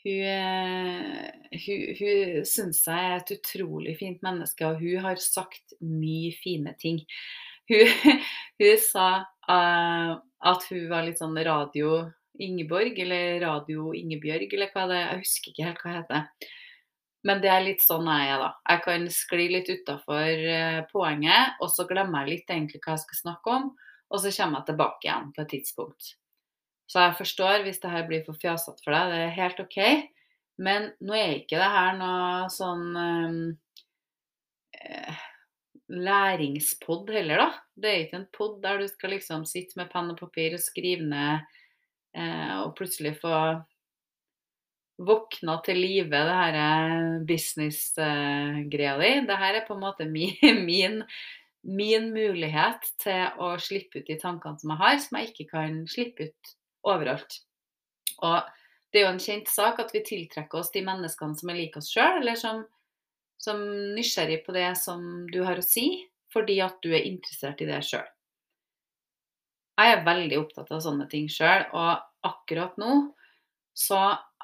Hun, 0.00 0.22
eh, 0.24 1.30
hun, 1.64 1.82
hun 1.98 2.44
syns 2.48 2.86
jeg 2.88 3.08
er 3.10 3.18
et 3.18 3.32
utrolig 3.34 3.96
fint 3.98 4.22
menneske, 4.24 4.64
og 4.64 4.80
hun 4.80 5.04
har 5.04 5.20
sagt 5.20 5.74
mye 5.84 6.32
fine 6.40 6.72
ting. 6.80 7.02
Hun, 7.68 7.90
hun 8.62 8.80
sa 8.80 9.08
uh, 9.50 10.14
at 10.16 10.64
hun 10.70 10.86
var 10.88 11.04
litt 11.04 11.20
sånn 11.20 11.36
radio 11.44 12.06
Ingeborg, 12.40 12.96
eller 13.04 13.42
radio 13.44 13.90
Ingebjørg, 13.96 14.56
eller 14.56 14.72
hva 14.72 14.86
det 14.88 14.96
er. 14.96 15.10
Jeg 15.10 15.26
husker 15.26 15.52
ikke 15.52 15.68
helt 15.68 15.84
hva 15.84 15.92
det 15.92 16.00
heter. 16.00 16.56
Men 17.28 17.42
det 17.42 17.50
er 17.52 17.66
litt 17.66 17.84
sånn 17.84 18.08
jeg 18.08 18.32
er, 18.32 18.40
da. 18.40 18.50
Jeg 18.72 18.84
kan 18.86 19.04
skli 19.12 19.50
litt 19.52 19.68
utafor 19.68 20.46
poenget, 20.88 21.60
og 21.60 21.68
så 21.68 21.84
glemmer 21.90 22.24
jeg 22.24 22.38
litt 22.38 22.54
egentlig 22.56 22.80
hva 22.80 22.96
jeg 22.96 23.04
skal 23.04 23.20
snakke 23.20 23.58
om, 23.58 23.68
og 24.08 24.24
så 24.24 24.32
kommer 24.38 24.62
jeg 24.62 24.70
tilbake 24.72 25.04
igjen 25.04 25.28
på 25.36 25.44
et 25.44 25.52
tidspunkt. 25.58 26.14
Så 26.90 27.04
jeg 27.04 27.18
forstår 27.20 27.62
hvis 27.66 27.78
det 27.82 27.92
her 27.92 28.06
blir 28.08 28.24
for 28.26 28.38
fjasete 28.40 28.82
for 28.82 28.96
deg. 28.96 29.12
Det 29.12 29.18
er 29.22 29.36
helt 29.36 29.62
OK. 29.62 29.78
Men 30.60 30.90
nå 31.00 31.16
er 31.16 31.36
ikke 31.38 31.60
det 31.60 31.70
her 31.72 31.94
noe 32.00 32.48
sånn 32.52 32.96
eh, 34.74 35.20
læringspod 35.90 37.10
heller, 37.14 37.44
da. 37.44 37.48
Det 37.80 37.90
er 37.90 38.04
ikke 38.04 38.20
en 38.20 38.28
pod 38.34 38.58
der 38.64 38.82
du 38.82 38.88
skal 38.90 39.14
liksom 39.14 39.46
sitte 39.48 39.78
med 39.80 39.90
penn 39.92 40.10
og 40.12 40.18
papir 40.20 40.54
og 40.56 40.62
skrive 40.62 41.06
ned 41.06 41.46
eh, 42.18 42.54
og 42.60 42.74
plutselig 42.78 43.16
få 43.22 43.34
våkna 45.00 45.56
til 45.64 45.80
live, 45.80 46.10
det 46.12 46.38
her 46.42 47.20
business-greia 47.28 48.96
di. 49.00 49.12
Det 49.30 49.42
her 49.46 49.60
er 49.62 49.66
på 49.66 49.78
en 49.78 49.84
måte 49.86 50.06
min, 50.10 50.36
min, 50.68 51.02
min, 51.64 52.10
mulighet 52.12 52.84
til 53.00 53.40
å 53.40 53.54
slippe 53.62 54.02
ut 54.02 54.10
de 54.10 54.18
tankene 54.20 54.60
som 54.60 54.74
jeg 54.74 54.82
har, 54.82 54.98
som 55.00 55.20
jeg 55.20 55.32
ikke 55.32 55.52
kan 55.54 55.84
slippe 55.88 56.28
ut 56.28 56.56
overalt. 56.86 57.40
Og 58.20 58.46
det 58.90 59.00
er 59.00 59.06
jo 59.06 59.14
en 59.14 59.22
kjent 59.22 59.50
sak 59.50 59.80
at 59.82 59.92
vi 59.94 60.02
tiltrekker 60.06 60.60
oss 60.60 60.72
de 60.74 60.82
menneskene 60.86 61.38
som 61.38 61.52
er 61.52 61.60
lik 61.60 61.76
oss 61.78 61.90
sjøl, 61.92 62.20
eller 62.20 62.38
som, 62.38 62.64
som 63.40 63.62
nysgjerrig 63.96 64.40
på 64.46 64.54
det 64.56 64.70
som 64.80 65.28
du 65.30 65.42
har 65.46 65.60
å 65.60 65.66
si, 65.66 66.06
fordi 66.34 66.60
at 66.64 66.78
du 66.84 66.92
er 66.94 67.06
interessert 67.06 67.62
i 67.62 67.68
det 67.70 67.82
sjøl. 67.86 68.06
Jeg 69.80 69.94
er 69.94 70.04
veldig 70.04 70.42
opptatt 70.42 70.72
av 70.74 70.82
sånne 70.84 71.06
ting 71.10 71.30
sjøl, 71.32 71.64
og 71.72 72.02
akkurat 72.26 72.76
nå 72.80 72.98
så 73.76 74.00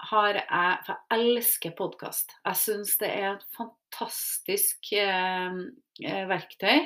har 0.07 0.37
jeg 0.37 0.73
For 0.87 0.93
jeg 0.93 1.16
elsker 1.16 1.73
podkast. 1.76 2.35
Jeg 2.45 2.59
syns 2.61 2.97
det 3.00 3.09
er 3.11 3.31
et 3.31 3.45
fantastisk 3.57 4.90
eh, 4.93 5.57
eh, 6.05 6.25
verktøy 6.28 6.85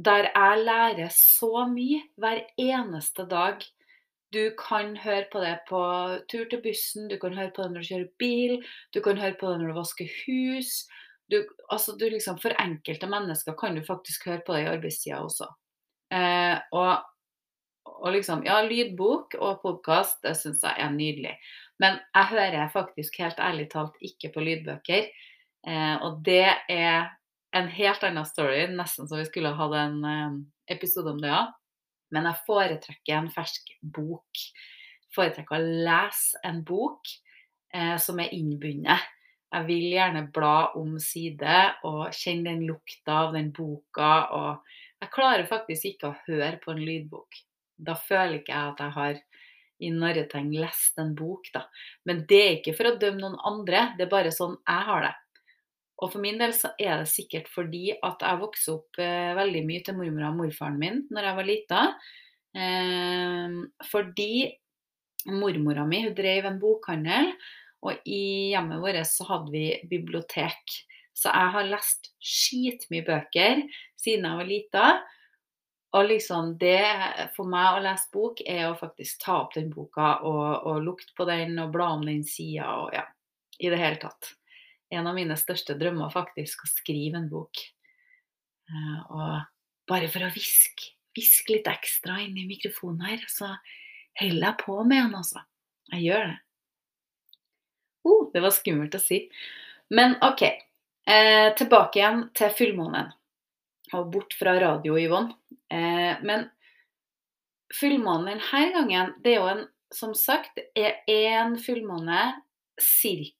der 0.00 0.30
jeg 0.30 0.64
lærer 0.64 1.10
så 1.12 1.66
mye 1.68 2.04
hver 2.20 2.44
eneste 2.62 3.26
dag 3.28 3.64
du 4.34 4.54
kan 4.58 4.94
høre 5.02 5.26
på 5.32 5.42
det 5.42 5.56
på 5.68 5.82
tur 6.30 6.46
til 6.50 6.62
bussen, 6.62 7.08
du 7.10 7.16
kan 7.20 7.34
høre 7.36 7.52
på 7.54 7.64
det 7.64 7.72
når 7.72 7.82
du 7.82 7.88
kjører 7.90 8.10
bil, 8.22 8.58
du 8.94 9.00
kan 9.04 9.18
høre 9.18 9.36
på 9.40 9.50
det 9.50 9.60
når 9.60 9.72
du 9.72 9.78
vasker 9.78 10.10
hus. 10.24 10.84
Du, 11.30 11.38
altså 11.70 11.94
du 11.98 12.08
liksom, 12.10 12.38
for 12.42 12.54
enkelte 12.62 13.06
mennesker 13.10 13.54
kan 13.58 13.76
du 13.78 13.84
faktisk 13.86 14.26
høre 14.30 14.42
på 14.46 14.56
det 14.56 14.64
i 14.64 14.70
arbeidstida 14.70 15.20
også. 15.22 15.46
Eh, 16.14 16.56
og, 16.74 17.04
og, 17.86 18.08
liksom, 18.14 18.42
ja, 18.46 18.58
lydbok 18.66 19.36
og 19.38 19.60
podkast, 19.62 20.18
det 20.26 20.34
syns 20.38 20.64
jeg 20.66 20.78
er 20.78 20.94
nydelig. 20.94 21.36
Men 21.82 22.00
jeg 22.14 22.32
hører 22.34 22.72
faktisk 22.74 23.20
helt 23.22 23.38
ærlig 23.40 23.70
talt 23.72 23.94
ikke 24.04 24.32
på 24.34 24.42
lydbøker. 24.46 25.06
Eh, 25.66 25.96
og 26.02 26.22
det 26.26 26.48
er 26.70 27.10
en 27.56 27.70
helt 27.70 28.04
annen 28.06 28.26
story, 28.26 28.66
nesten 28.74 29.08
så 29.10 29.18
vi 29.18 29.26
skulle 29.28 29.54
hatt 29.58 29.78
en 29.78 30.04
eh, 30.06 30.36
episode 30.74 31.14
om 31.14 31.22
det 31.22 31.34
òg. 31.34 31.54
Men 32.14 32.28
jeg 32.28 32.44
foretrekker 32.46 33.16
en 33.16 33.30
fersk 33.32 33.72
bok. 33.80 34.44
Foretrekker 35.14 35.56
å 35.58 35.72
lese 35.86 36.40
en 36.46 36.62
bok 36.66 37.10
eh, 37.74 37.96
som 38.02 38.20
er 38.22 38.34
innbundet. 38.36 39.08
Jeg 39.50 39.66
vil 39.66 39.88
gjerne 39.96 40.28
bla 40.30 40.70
om 40.78 40.94
side 41.02 41.56
og 41.88 42.14
kjenne 42.14 42.52
den 42.52 42.66
lukta 42.68 43.24
av 43.24 43.34
den 43.34 43.50
boka. 43.54 44.10
Og 44.36 45.02
jeg 45.02 45.14
klarer 45.14 45.48
faktisk 45.50 45.88
ikke 45.90 46.10
å 46.10 46.18
høre 46.28 46.60
på 46.62 46.74
en 46.74 46.84
lydbok. 46.86 47.40
Da 47.80 47.96
føler 47.98 48.38
ikke 48.38 48.54
jeg 48.54 48.74
at 48.74 48.84
jeg 48.84 48.96
har 48.98 49.20
i 49.80 49.90
narretegn 49.94 50.52
lest 50.60 50.98
en 51.00 51.14
bok, 51.16 51.48
da. 51.54 51.64
Men 52.06 52.24
det 52.28 52.40
er 52.44 52.56
ikke 52.58 52.76
for 52.76 52.90
å 52.90 52.98
dømme 53.00 53.22
noen 53.22 53.38
andre, 53.48 53.88
det 53.96 54.06
er 54.06 54.12
bare 54.12 54.32
sånn 54.34 54.58
jeg 54.58 54.86
har 54.90 55.06
det. 55.06 55.14
Og 56.00 56.08
for 56.14 56.22
min 56.22 56.40
del 56.40 56.54
så 56.56 56.72
er 56.80 57.02
det 57.02 57.10
sikkert 57.12 57.50
fordi 57.52 57.90
at 57.92 58.24
jeg 58.24 58.40
vokste 58.40 58.74
opp 58.78 59.00
eh, 59.02 59.36
veldig 59.36 59.62
mye 59.68 59.84
til 59.84 59.98
mormor 59.98 60.30
og 60.30 60.38
morfaren 60.38 60.80
min 60.80 61.02
når 61.12 61.28
jeg 61.28 61.38
var 61.38 61.48
lita. 61.48 61.82
Eh, 62.56 63.58
fordi 63.90 64.32
mormora 65.28 65.84
mi 65.84 66.00
hun 66.06 66.16
drev 66.16 66.48
en 66.48 66.60
bokhandel, 66.62 67.34
og 67.84 68.08
i 68.08 68.52
hjemmet 68.52 68.80
vårt 68.80 69.08
så 69.08 69.26
hadde 69.28 69.52
vi 69.52 69.64
bibliotek. 69.88 70.76
Så 71.16 71.32
jeg 71.32 71.52
har 71.54 71.68
lest 71.68 72.12
skitmye 72.16 73.04
bøker 73.04 73.64
siden 74.00 74.28
jeg 74.28 74.40
var 74.40 74.48
lita. 74.48 74.84
Og 75.98 76.06
liksom 76.06 76.52
det 76.60 76.84
for 77.34 77.50
meg 77.50 77.76
å 77.76 77.80
lese 77.82 78.12
bok, 78.14 78.40
er 78.46 78.68
å 78.68 78.76
faktisk 78.78 79.24
ta 79.24 79.40
opp 79.42 79.56
den 79.56 79.72
boka 79.74 80.20
og, 80.22 80.68
og 80.70 80.84
lukte 80.86 81.16
på 81.18 81.26
den 81.28 81.58
og 81.60 81.72
bla 81.74 81.92
om 81.96 82.04
den 82.06 82.22
sida 82.24 82.76
og 82.78 82.94
ja, 82.94 83.08
i 83.58 83.72
det 83.72 83.80
hele 83.80 83.98
tatt 84.00 84.36
en 84.90 85.06
av 85.06 85.16
mine 85.16 85.36
største 85.38 85.76
drømmer 85.78 86.12
faktisk 86.12 86.64
å 86.64 86.70
skrive 86.70 87.20
en 87.20 87.28
bok. 87.30 87.62
Eh, 88.70 88.98
og 89.10 89.90
bare 89.90 90.10
for 90.10 90.26
å 90.26 90.32
hviske 90.34 90.94
hviske 91.16 91.54
litt 91.56 91.68
ekstra 91.70 92.20
inn 92.24 92.38
i 92.38 92.48
mikrofonen 92.48 93.06
her, 93.08 93.24
så 93.28 93.54
holder 94.20 94.46
jeg 94.46 94.58
på 94.62 94.78
med 94.84 95.04
den, 95.04 95.16
altså. 95.18 95.42
Jeg 95.90 96.06
gjør 96.06 96.28
det. 96.28 96.38
Oh, 98.06 98.28
det 98.32 98.42
var 98.44 98.54
skummelt 98.56 98.96
å 98.96 99.02
si. 99.02 99.24
Men 99.92 100.16
OK. 100.24 100.46
Eh, 101.10 101.48
tilbake 101.58 101.98
igjen 101.98 102.22
til 102.36 102.52
fullmånen. 102.54 103.10
Og 103.96 104.10
bort 104.14 104.36
fra 104.38 104.54
radio, 104.62 104.94
Yvonne. 105.00 105.34
Eh, 105.72 106.20
men 106.22 106.46
fullmånen 107.74 108.38
denne 108.38 108.70
gangen, 108.76 109.14
det 109.24 109.34
er 109.34 109.40
jo 109.40 109.52
en 109.56 109.68
Som 109.90 110.12
sagt, 110.14 110.54
er 110.78 111.00
én 111.10 111.56
fullmåne 111.58 112.36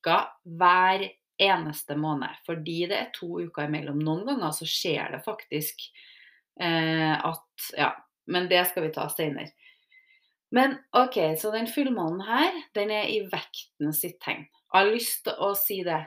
ca. 0.02 0.16
hver 0.42 1.04
eneste 1.40 1.96
måned. 1.98 2.36
Fordi 2.46 2.84
det 2.90 2.98
er 2.98 3.10
to 3.16 3.40
uker 3.40 3.68
imellom. 3.68 4.00
Noen 4.04 4.26
ganger 4.28 4.54
så 4.56 4.68
skjer 4.68 5.16
det 5.16 5.24
faktisk 5.26 5.86
eh, 6.60 7.14
at 7.16 7.70
Ja, 7.78 7.94
men 8.30 8.48
det 8.50 8.62
skal 8.70 8.86
vi 8.86 8.94
ta 8.94 9.08
senere. 9.12 9.50
Men 10.50 10.76
OK, 10.98 11.16
så 11.38 11.52
den 11.54 11.70
fullmånen 11.70 12.24
her, 12.26 12.56
den 12.74 12.90
er 12.90 13.06
i 13.06 13.20
vekten 13.30 13.92
sitt 13.94 14.18
tegn. 14.22 14.48
Jeg 14.70 14.74
har 14.74 14.90
lyst 14.90 15.22
til 15.26 15.38
å 15.38 15.52
si 15.58 15.80
det. 15.86 16.00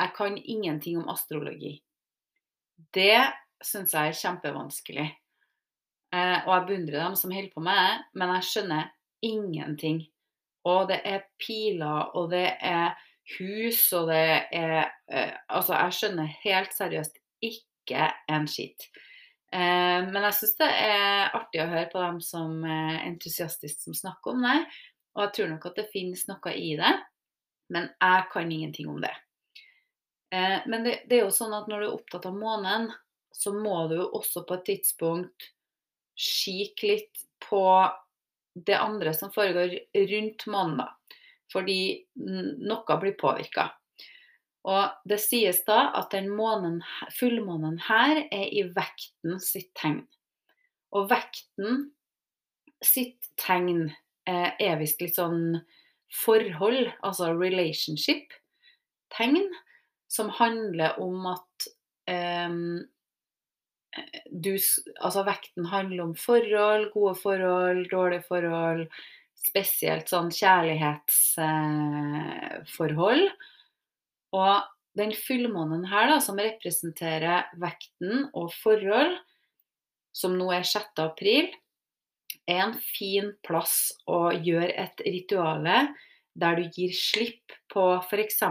Jeg 0.00 0.14
kan 0.16 0.38
ingenting 0.38 0.98
om 0.98 1.10
astrologi. 1.12 1.76
Det 2.94 3.22
syns 3.62 3.94
jeg 3.94 4.10
er 4.10 4.18
kjempevanskelig. 4.18 5.06
Eh, 6.12 6.38
og 6.42 6.50
jeg 6.56 6.66
beundrer 6.68 7.04
dem 7.04 7.14
som 7.18 7.32
holder 7.32 7.52
på 7.54 7.62
med 7.64 7.78
det, 7.78 7.94
men 8.18 8.34
jeg 8.36 8.48
skjønner 8.48 8.90
ingenting. 9.24 10.02
Og 10.68 10.90
det 10.90 10.98
er 11.08 11.24
piler, 11.42 12.10
og 12.18 12.30
det 12.34 12.48
er 12.58 12.98
hus, 13.38 13.84
og 13.96 14.10
det 14.10 14.24
er 14.52 14.76
eh, 15.10 15.32
Altså, 15.48 15.76
jeg 15.76 15.96
skjønner 15.98 16.36
helt 16.42 16.74
seriøst 16.76 17.18
ikke 17.42 18.08
en 18.30 18.46
skitt. 18.50 18.88
Eh, 19.52 20.00
men 20.08 20.20
jeg 20.28 20.38
syns 20.38 20.56
det 20.60 20.70
er 20.70 21.34
artig 21.36 21.62
å 21.62 21.70
høre 21.70 21.88
på 21.92 22.02
dem 22.02 22.20
som 22.24 22.62
er 22.64 23.02
entusiastisk 23.06 23.84
som 23.84 23.96
snakker 23.96 24.34
om 24.34 24.46
det. 24.46 24.58
Og 25.16 25.26
jeg 25.26 25.34
tror 25.36 25.52
nok 25.52 25.66
at 25.68 25.80
det 25.80 25.90
finnes 25.92 26.24
noe 26.30 26.54
i 26.56 26.72
det, 26.78 26.92
men 27.72 27.90
jeg 27.90 28.28
kan 28.32 28.52
ingenting 28.52 28.88
om 28.92 29.02
det. 29.02 29.12
Eh, 30.32 30.60
men 30.66 30.86
det, 30.86 31.02
det 31.08 31.18
er 31.18 31.26
jo 31.26 31.34
sånn 31.34 31.54
at 31.56 31.68
når 31.68 31.82
du 31.82 31.88
er 31.88 31.96
opptatt 31.98 32.30
av 32.30 32.38
månen, 32.38 32.88
så 33.32 33.52
må 33.56 33.86
du 33.88 33.98
jo 33.98 34.08
også 34.18 34.44
på 34.48 34.58
et 34.58 34.66
tidspunkt 34.70 35.50
kikke 36.18 36.88
litt 36.88 37.22
på 37.42 37.64
det 38.52 38.76
andre 38.76 39.14
som 39.16 39.32
foregår 39.32 39.78
rundt 39.96 40.44
månen, 40.52 40.82
da 40.82 40.90
fordi 41.52 42.06
noe 42.16 42.98
blir 43.00 43.16
påvirka. 43.20 43.68
Og 44.62 44.94
det 45.08 45.18
sies 45.18 45.64
da 45.66 45.90
at 45.98 46.12
den 46.14 46.28
månen, 46.30 46.82
fullmånen 47.16 47.80
her 47.88 48.28
er 48.30 48.46
i 48.46 48.62
vekten 48.70 49.40
sitt 49.42 49.74
tegn. 49.78 50.06
Og 50.94 51.10
vekten 51.10 51.90
sitt 52.84 53.30
tegn 53.40 53.90
eh, 54.28 54.50
er 54.54 54.78
visst 54.78 55.00
litt 55.02 55.16
sånn 55.18 55.60
forhold, 56.12 56.92
altså 57.02 57.32
relationship-tegn, 57.34 59.50
som 60.12 60.28
handler 60.36 61.00
om 61.02 61.26
at 61.32 61.66
eh, 62.12 62.50
du, 64.30 64.52
altså 65.00 65.24
vekten 65.26 65.66
handler 65.72 66.06
om 66.06 66.14
forhold, 66.18 66.90
gode 66.94 67.16
forhold, 67.22 67.88
dårlige 67.90 68.24
forhold, 68.28 68.86
spesielt 69.42 70.08
sånn 70.10 70.30
kjærlighetsforhold. 70.34 73.30
Og 74.32 74.62
den 74.98 75.12
fullmånen 75.16 75.84
her, 75.88 76.08
da, 76.12 76.20
som 76.20 76.38
representerer 76.40 77.44
vekten 77.60 78.28
og 78.36 78.52
forhold, 78.62 79.16
som 80.12 80.36
nå 80.36 80.52
er 80.52 80.62
6. 80.68 80.86
april, 81.04 81.48
er 82.48 82.60
en 82.66 82.74
fin 82.74 83.32
plass 83.46 83.92
å 84.10 84.32
gjøre 84.34 84.74
et 84.82 85.00
rituale 85.06 85.94
der 86.38 86.58
du 86.58 86.64
gir 86.72 86.92
slipp 86.96 87.52
på 87.72 87.84
f.eks. 88.00 88.42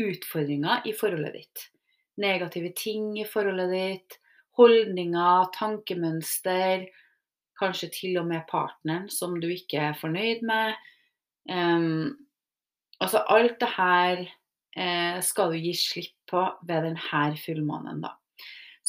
utfordringer 0.00 0.86
i 0.86 0.94
forholdet 0.96 1.34
ditt. 1.34 1.66
Negative 2.20 2.72
ting 2.76 3.18
i 3.18 3.26
forholdet 3.28 3.70
ditt, 3.74 4.18
holdninger, 4.58 5.50
tankemønster, 5.56 6.86
Kanskje 7.60 7.90
til 7.92 8.18
og 8.20 8.28
med 8.30 8.46
partneren 8.48 9.08
som 9.12 9.36
du 9.40 9.50
ikke 9.52 9.90
er 9.90 9.98
fornøyd 10.00 10.44
med. 10.48 10.78
Um, 11.50 12.16
altså 13.00 13.22
alt 13.32 13.58
det 13.60 13.68
her 13.74 14.22
eh, 14.76 15.20
skal 15.24 15.52
du 15.52 15.60
gi 15.60 15.74
slipp 15.76 16.16
på 16.30 16.42
ved 16.68 16.88
denne 16.88 17.36
fullmånen, 17.44 18.02
da. 18.04 18.14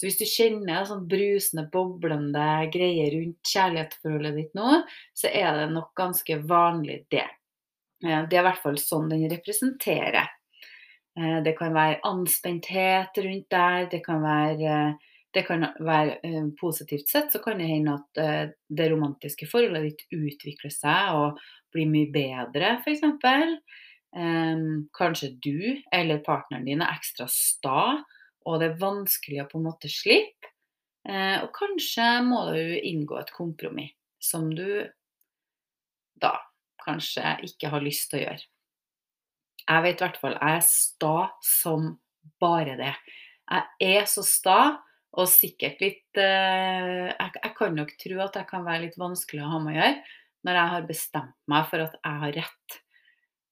Så 0.02 0.08
hvis 0.08 0.18
du 0.18 0.26
kjenner 0.26 0.86
sånn 0.88 1.04
brusende, 1.10 1.68
boblende 1.70 2.46
greier 2.74 3.12
rundt 3.14 3.52
kjærlighetsforholdet 3.52 4.38
ditt 4.40 4.56
nå, 4.58 4.80
så 5.14 5.30
er 5.30 5.60
det 5.60 5.68
nok 5.76 5.92
ganske 6.00 6.40
vanlig, 6.50 7.04
det. 7.14 7.28
Eh, 8.06 8.24
det 8.26 8.38
er 8.38 8.42
i 8.42 8.48
hvert 8.48 8.64
fall 8.64 8.80
sånn 8.82 9.12
den 9.12 9.28
representerer. 9.30 10.32
Eh, 11.20 11.38
det 11.46 11.54
kan 11.60 11.76
være 11.76 12.00
anspenthet 12.08 13.20
rundt 13.26 13.50
der, 13.54 13.88
det 13.92 14.02
kan 14.06 14.24
være 14.24 14.76
det 15.36 15.46
kan 15.48 15.64
være 15.80 16.18
eh, 16.28 16.48
positivt 16.60 17.10
sett, 17.10 17.32
så 17.32 17.40
kan 17.44 17.62
det 17.62 17.70
hende 17.70 17.96
at 18.00 18.22
eh, 18.22 18.44
det 18.68 18.90
romantiske 18.92 19.48
forholdet 19.50 19.88
ditt 19.88 20.04
utvikler 20.18 20.74
seg 20.74 21.16
og 21.16 21.42
blir 21.72 21.88
mye 21.88 22.12
bedre, 22.12 22.76
f.eks. 22.82 23.06
Eh, 24.12 24.64
kanskje 24.98 25.34
du 25.44 25.62
eller 25.94 26.24
partneren 26.26 26.68
din 26.68 26.84
er 26.84 26.98
ekstra 26.98 27.30
sta, 27.32 28.02
og 28.46 28.60
det 28.60 28.72
er 28.72 28.82
vanskelig 28.82 29.44
å 29.44 29.50
på 29.52 29.62
en 29.62 29.68
måte 29.70 29.92
slippe. 29.92 30.52
Eh, 31.08 31.38
og 31.42 31.50
kanskje 31.56 32.08
må 32.28 32.46
du 32.54 32.78
inngå 32.78 33.18
et 33.18 33.34
kompromiss 33.34 33.96
som 34.22 34.52
du 34.54 34.84
da 36.22 36.36
kanskje 36.84 37.40
ikke 37.48 37.72
har 37.74 37.82
lyst 37.82 38.12
til 38.12 38.20
å 38.20 38.26
gjøre. 38.28 38.46
Jeg 39.62 39.84
vet 39.86 40.02
i 40.02 40.06
hvert 40.06 40.20
fall 40.22 40.38
jeg 40.38 40.60
er 40.60 40.64
sta 40.68 41.16
som 41.46 41.90
bare 42.42 42.78
det. 42.78 42.94
Jeg 43.52 43.98
er 43.98 44.08
så 44.10 44.24
sta, 44.26 44.60
og 45.12 45.28
sikkert 45.28 45.82
litt 45.84 46.20
eh, 46.20 47.10
jeg, 47.12 47.32
jeg, 47.36 47.54
kan 47.58 47.74
nok 47.76 47.92
tro 48.00 48.20
at 48.24 48.38
jeg 48.40 48.48
kan 48.48 48.64
være 48.64 48.86
litt 48.86 49.00
vanskelig 49.00 49.44
å 49.44 49.52
ha 49.52 49.60
med 49.64 49.74
å 49.74 49.78
gjøre 49.80 50.20
når 50.48 50.58
jeg 50.58 50.74
har 50.74 50.86
bestemt 50.88 51.36
meg 51.52 51.66
for 51.70 51.84
at 51.84 51.98
jeg 52.00 52.22
har 52.24 52.36
rett. 52.38 52.78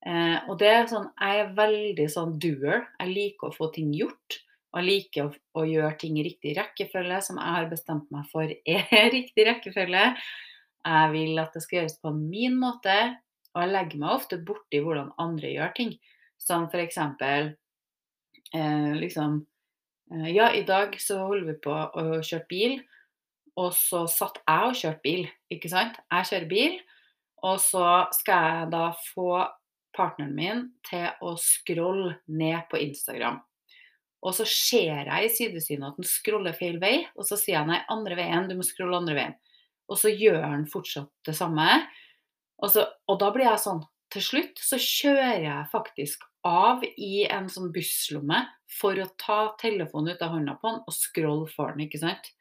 Eh, 0.07 0.37
og 0.49 0.55
det 0.61 0.69
er 0.71 0.87
sånn, 0.89 1.09
Jeg 1.19 1.41
er 1.43 1.51
veldig 1.57 2.05
sånn 2.09 2.37
doer. 2.41 2.85
Jeg 3.01 3.11
liker 3.11 3.49
å 3.49 3.55
få 3.55 3.69
ting 3.75 3.91
gjort. 3.93 4.39
Og 4.71 4.79
jeg 4.79 4.87
liker 4.87 5.27
å, 5.27 5.33
å, 5.59 5.65
gjøre 5.69 5.95
ting 6.01 6.17
i 6.17 6.25
riktig 6.25 6.55
rekkefølge, 6.57 7.19
som 7.25 7.39
jeg 7.41 7.55
har 7.57 7.69
bestemt 7.71 8.09
meg 8.13 8.27
for 8.31 8.49
er 8.75 9.09
riktig 9.13 9.45
rekkefølge. 9.47 10.03
Jeg 10.79 11.13
vil 11.13 11.41
at 11.41 11.53
det 11.53 11.63
skal 11.65 11.81
gjøres 11.81 11.99
på 12.01 12.13
min 12.15 12.55
måte, 12.57 12.97
og 13.53 13.63
jeg 13.63 13.73
legger 13.73 14.01
meg 14.01 14.15
ofte 14.15 14.39
borti 14.45 14.81
hvordan 14.81 15.11
andre 15.21 15.53
gjør 15.53 15.73
ting. 15.77 15.95
Som 16.39 16.69
f.eks. 16.69 16.99
Eh, 18.55 18.91
liksom 18.97 19.41
Ja, 20.09 20.53
i 20.53 20.63
dag 20.65 20.95
så 21.01 21.19
holder 21.21 21.51
vi 21.51 21.53
på 21.61 21.69
å 21.73 22.03
kjøre 22.25 22.47
bil, 22.49 22.79
og 23.59 23.75
så 23.77 24.07
satt 24.09 24.39
jeg 24.41 24.69
og 24.69 24.77
kjørte 24.79 25.03
bil, 25.03 25.27
ikke 25.53 25.69
sant. 25.69 25.99
Jeg 26.09 26.29
kjører 26.31 26.47
bil, 26.49 26.79
og 27.45 27.59
så 27.61 27.83
skal 28.17 28.47
jeg 28.47 28.71
da 28.73 28.87
få 29.11 29.27
partneren 29.93 30.33
min 30.33 30.63
til 30.89 31.05
å 31.21 31.35
scrolle 31.37 32.15
ned 32.25 32.65
på 32.71 32.81
Instagram. 32.81 33.37
Og 34.25 34.33
så 34.35 34.47
ser 34.49 35.05
jeg 35.05 35.27
i 35.27 35.31
sidesynet 35.35 35.91
at 35.91 36.01
han 36.01 36.09
scroller 36.09 36.57
feil 36.57 36.81
vei, 36.81 37.03
og 37.13 37.29
så 37.29 37.37
sier 37.37 37.59
jeg 37.59 37.69
nei, 37.69 37.79
andre 37.93 38.17
veien, 38.17 38.49
du 38.49 38.57
må 38.57 38.65
scrolle 38.65 38.97
andre 38.97 39.15
veien. 39.15 39.37
Og 39.89 40.01
så 40.01 40.09
gjør 40.09 40.41
han 40.41 40.65
fortsatt 40.69 41.13
det 41.29 41.37
samme. 41.37 41.69
Og, 42.59 42.73
så, 42.73 42.89
og 43.05 43.21
da 43.21 43.29
blir 43.35 43.45
jeg 43.45 43.61
sånn 43.61 43.85
Til 44.09 44.25
slutt 44.25 44.61
så 44.63 44.79
kjører 44.81 45.43
jeg 45.43 45.69
faktisk 45.71 46.23
av 46.47 46.83
i 46.97 47.25
en 47.29 47.49
sånn 47.51 47.69
busslomme 47.75 48.41
for 48.79 48.97
å 48.97 49.09
ta 49.19 49.39
telefonen 49.59 50.15
ut 50.15 50.23
av 50.23 50.33
hånda 50.33 50.55
på 50.59 50.69
han 50.69 50.79
og 50.87 50.95
scrolle 50.95 51.49
for 51.51 51.73
han, 51.73 51.83
ikke 51.83 52.01
sant. 52.01 52.31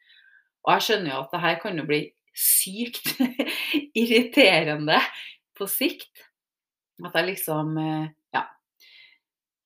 Og 0.65 0.73
jeg 0.75 0.85
skjønner 0.87 1.13
jo 1.13 1.19
at 1.23 1.35
det 1.35 1.43
her 1.43 1.59
kan 1.61 1.77
jo 1.79 1.85
bli 1.87 2.01
sykt 2.39 3.13
irriterende 4.01 4.97
på 5.57 5.67
sikt. 5.69 6.25
At 7.03 7.15
jeg 7.15 7.29
liksom 7.33 7.77
eh, 7.79 8.07
Ja. 8.35 8.43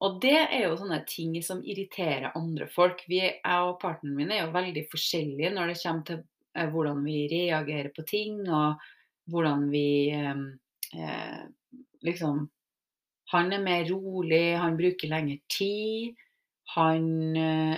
Og 0.04 0.20
det 0.24 0.36
er 0.44 0.68
jo 0.68 0.78
sånne 0.80 1.02
ting 1.10 1.36
som 1.46 1.64
irriterer 1.64 2.36
andre 2.38 2.68
folk. 2.72 3.04
Vi, 3.10 3.22
jeg 3.24 3.66
og 3.68 3.80
partneren 3.82 4.18
min 4.18 4.34
er 4.34 4.44
jo 4.44 4.54
veldig 4.56 4.86
forskjellige 4.92 5.54
når 5.56 5.72
det 5.72 5.80
kommer 5.82 6.08
til 6.10 6.22
eh, 6.58 6.70
hvordan 6.70 7.04
vi 7.06 7.18
reagerer 7.32 7.92
på 7.96 8.06
ting, 8.10 8.42
og 8.50 8.82
hvordan 9.32 9.68
vi 9.74 9.88
eh, 10.14 10.46
eh, 11.00 11.44
liksom 12.06 12.50
Han 13.32 13.54
er 13.56 13.62
mer 13.64 13.86
rolig, 13.88 14.58
han 14.60 14.76
bruker 14.78 15.10
lengre 15.10 15.40
tid. 15.50 16.18
Han, 16.76 17.06
eh, 17.40 17.78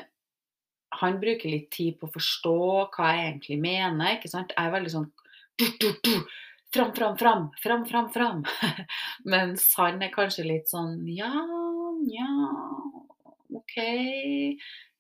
han 0.99 1.19
bruker 1.21 1.51
litt 1.51 1.69
tid 1.71 1.99
på 1.99 2.09
å 2.09 2.15
forstå 2.15 2.55
hva 2.95 3.11
jeg 3.13 3.27
egentlig 3.29 3.59
mener. 3.61 4.17
ikke 4.17 4.31
sant? 4.31 4.51
Jeg 4.57 4.67
er 4.67 4.73
veldig 4.73 4.91
sånn 4.91 5.07
du, 5.55 5.65
du, 5.79 5.93
du, 6.03 6.11
Fram, 6.75 6.93
fram, 6.93 7.17
fram. 7.17 7.51
Fram, 7.63 7.85
fram, 7.85 8.09
fram. 8.11 8.43
Mens 9.31 9.69
han 9.77 10.01
er 10.03 10.11
kanskje 10.11 10.43
litt 10.43 10.67
sånn 10.67 11.05
Ja, 11.07 11.31
nja, 12.01 12.31
OK. 13.55 13.77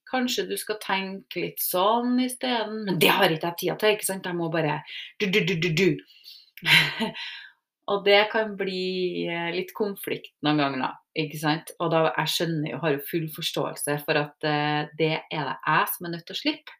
Kanskje 0.07 0.45
du 0.47 0.55
skal 0.61 0.79
tenke 0.79 1.41
litt 1.41 1.59
sånn 1.59 2.15
isteden. 2.23 2.85
Men 2.87 3.01
det 3.01 3.11
har 3.11 3.33
ikke 3.33 3.51
jeg 3.51 3.59
tida 3.63 3.75
til, 3.81 3.97
ikke 3.97 4.07
sant? 4.07 4.29
Jeg 4.29 4.39
må 4.39 4.47
bare 4.53 4.77
du, 5.19 5.27
du, 5.27 5.41
du, 5.43 5.57
du, 5.59 5.69
du. 5.75 5.89
Og 7.93 8.05
det 8.05 8.21
kan 8.31 8.55
bli 8.57 9.27
eh, 9.29 9.51
litt 9.53 9.75
konflikt 9.77 10.33
noen 10.45 10.61
ganger, 10.63 10.81
da. 10.87 10.91
Ikke 11.21 11.37
sant? 11.39 11.69
Og 11.79 11.91
da, 11.93 12.07
jeg 12.15 12.31
skjønner 12.33 12.71
jo, 12.71 12.79
har 12.81 12.95
jo 12.95 13.03
full 13.11 13.27
forståelse 13.35 13.99
for 14.03 14.19
at 14.19 14.47
uh, 14.47 14.89
det 14.99 15.11
er 15.29 15.45
det 15.45 15.53
jeg 15.53 15.91
som 15.93 16.07
er 16.07 16.13
nødt 16.15 16.25
til 16.27 16.35
å 16.35 16.39
slippe. 16.41 16.79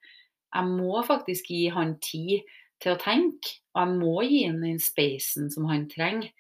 Jeg 0.55 0.71
må 0.71 1.03
faktisk 1.07 1.51
gi 1.53 1.61
han 1.71 1.93
tid 2.03 2.49
til 2.83 2.95
å 2.95 2.99
tenke. 2.99 3.53
Og 3.75 3.83
jeg 3.83 3.99
må 4.01 4.15
gi 4.25 4.41
han 4.47 4.59
den 4.63 4.81
spacen 4.83 5.47
som 5.53 5.69
han 5.69 5.85
trenger. 5.91 6.33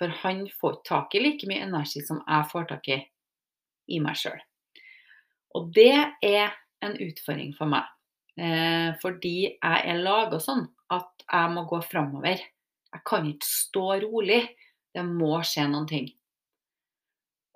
For 0.00 0.12
han 0.22 0.46
får 0.60 0.78
ikke 0.78 0.88
tak 0.90 1.16
i 1.16 1.24
like 1.24 1.48
mye 1.48 1.64
energi 1.68 2.02
som 2.04 2.20
jeg 2.24 2.50
får 2.50 2.68
tak 2.74 2.92
i 2.92 3.00
i 3.90 3.98
meg 4.02 4.18
sjøl. 4.18 4.38
Og 5.58 5.70
det 5.74 5.92
er 6.22 6.54
en 6.84 6.96
utfordring 7.02 7.52
for 7.56 7.70
meg. 7.70 7.88
Eh, 8.40 8.94
fordi 9.02 9.34
jeg 9.50 9.80
er 9.92 10.02
laga 10.04 10.38
sånn 10.40 10.64
at 10.94 11.24
jeg 11.26 11.52
må 11.54 11.66
gå 11.68 11.80
framover. 11.84 12.40
Jeg 12.90 13.04
kan 13.06 13.28
ikke 13.30 13.46
stå 13.46 13.86
rolig. 14.04 14.40
Det 14.90 15.04
må 15.06 15.36
skje 15.46 15.68
noen 15.70 15.86
ting. 15.90 16.08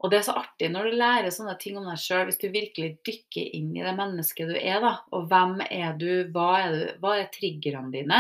Og 0.05 0.11
det 0.13 0.19
er 0.19 0.27
så 0.27 0.35
artig 0.37 0.69
når 0.69 0.91
du 0.91 0.97
lærer 1.01 1.33
sånne 1.33 1.55
ting 1.61 1.79
om 1.81 1.87
deg 1.89 2.01
sjøl, 2.01 2.27
hvis 2.29 2.41
du 2.43 2.51
virkelig 2.53 2.99
dykker 3.09 3.55
inn 3.57 3.71
i 3.73 3.85
det 3.87 3.95
mennesket 3.97 4.51
du 4.53 4.57
er. 4.59 4.83
da, 4.85 4.99
Og 5.17 5.31
hvem 5.31 5.63
er 5.65 5.95
du, 5.97 6.11
hva 6.35 6.49
er, 6.61 6.75
du, 6.75 6.83
hva 7.01 7.15
er 7.23 7.31
triggerne 7.33 7.89
dine, 7.95 8.19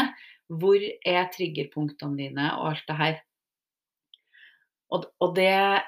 hvor 0.48 0.81
er 0.81 1.29
triggerpunktene 1.35 2.16
dine, 2.16 2.46
og 2.57 2.70
alt 2.70 2.88
det 2.88 2.96
her. 3.00 3.18
Og, 4.94 5.11
og 5.20 5.35
det 5.37 5.83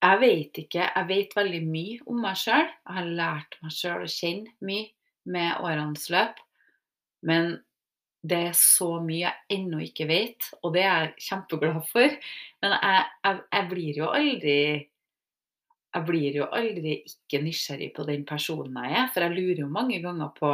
Jeg 0.00 0.18
vet 0.20 0.58
ikke 0.58 0.80
Jeg 0.80 1.06
vet 1.08 1.34
veldig 1.36 1.60
mye 1.66 1.98
om 2.06 2.22
meg 2.22 2.38
sjøl. 2.38 2.68
Jeg 2.70 2.96
har 2.96 3.10
lært 3.18 3.58
meg 3.60 3.74
sjøl 3.74 4.06
å 4.06 4.14
kjenne 4.14 4.54
mye 4.64 4.86
med 5.26 5.58
årenes 5.60 6.06
løp. 6.12 6.38
Men 7.26 7.58
det 8.20 8.38
er 8.50 8.56
så 8.56 8.98
mye 9.00 9.22
jeg 9.22 9.56
ennå 9.56 9.80
ikke 9.86 10.06
vet, 10.10 10.50
og 10.60 10.74
det 10.74 10.84
er 10.84 11.06
jeg 11.06 11.26
kjempeglad 11.28 11.80
for. 11.88 12.16
Men 12.60 12.74
jeg, 12.76 13.04
jeg, 13.24 13.42
jeg 13.56 13.68
blir 13.70 14.00
jo 14.02 14.10
aldri 14.12 14.56
jeg 15.90 16.06
blir 16.06 16.36
jo 16.38 16.46
aldri 16.54 16.92
ikke 17.02 17.40
nysgjerrig 17.42 17.90
på 17.96 18.04
den 18.06 18.22
personen 18.28 18.76
jeg 18.78 18.98
er, 19.00 19.08
for 19.10 19.26
jeg 19.26 19.34
lurer 19.34 19.62
jo 19.64 19.70
mange 19.72 19.98
ganger 20.04 20.30
på 20.36 20.52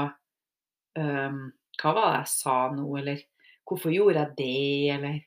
um, 0.96 1.42
Hva 1.76 1.92
var 1.92 2.06
det 2.08 2.20
jeg 2.22 2.30
sa 2.32 2.54
nå, 2.72 2.86
eller 3.02 3.20
hvorfor 3.68 3.92
gjorde 3.92 4.22
jeg 4.22 4.36
det, 4.38 4.94
eller 4.94 5.18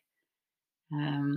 um, 0.95 1.35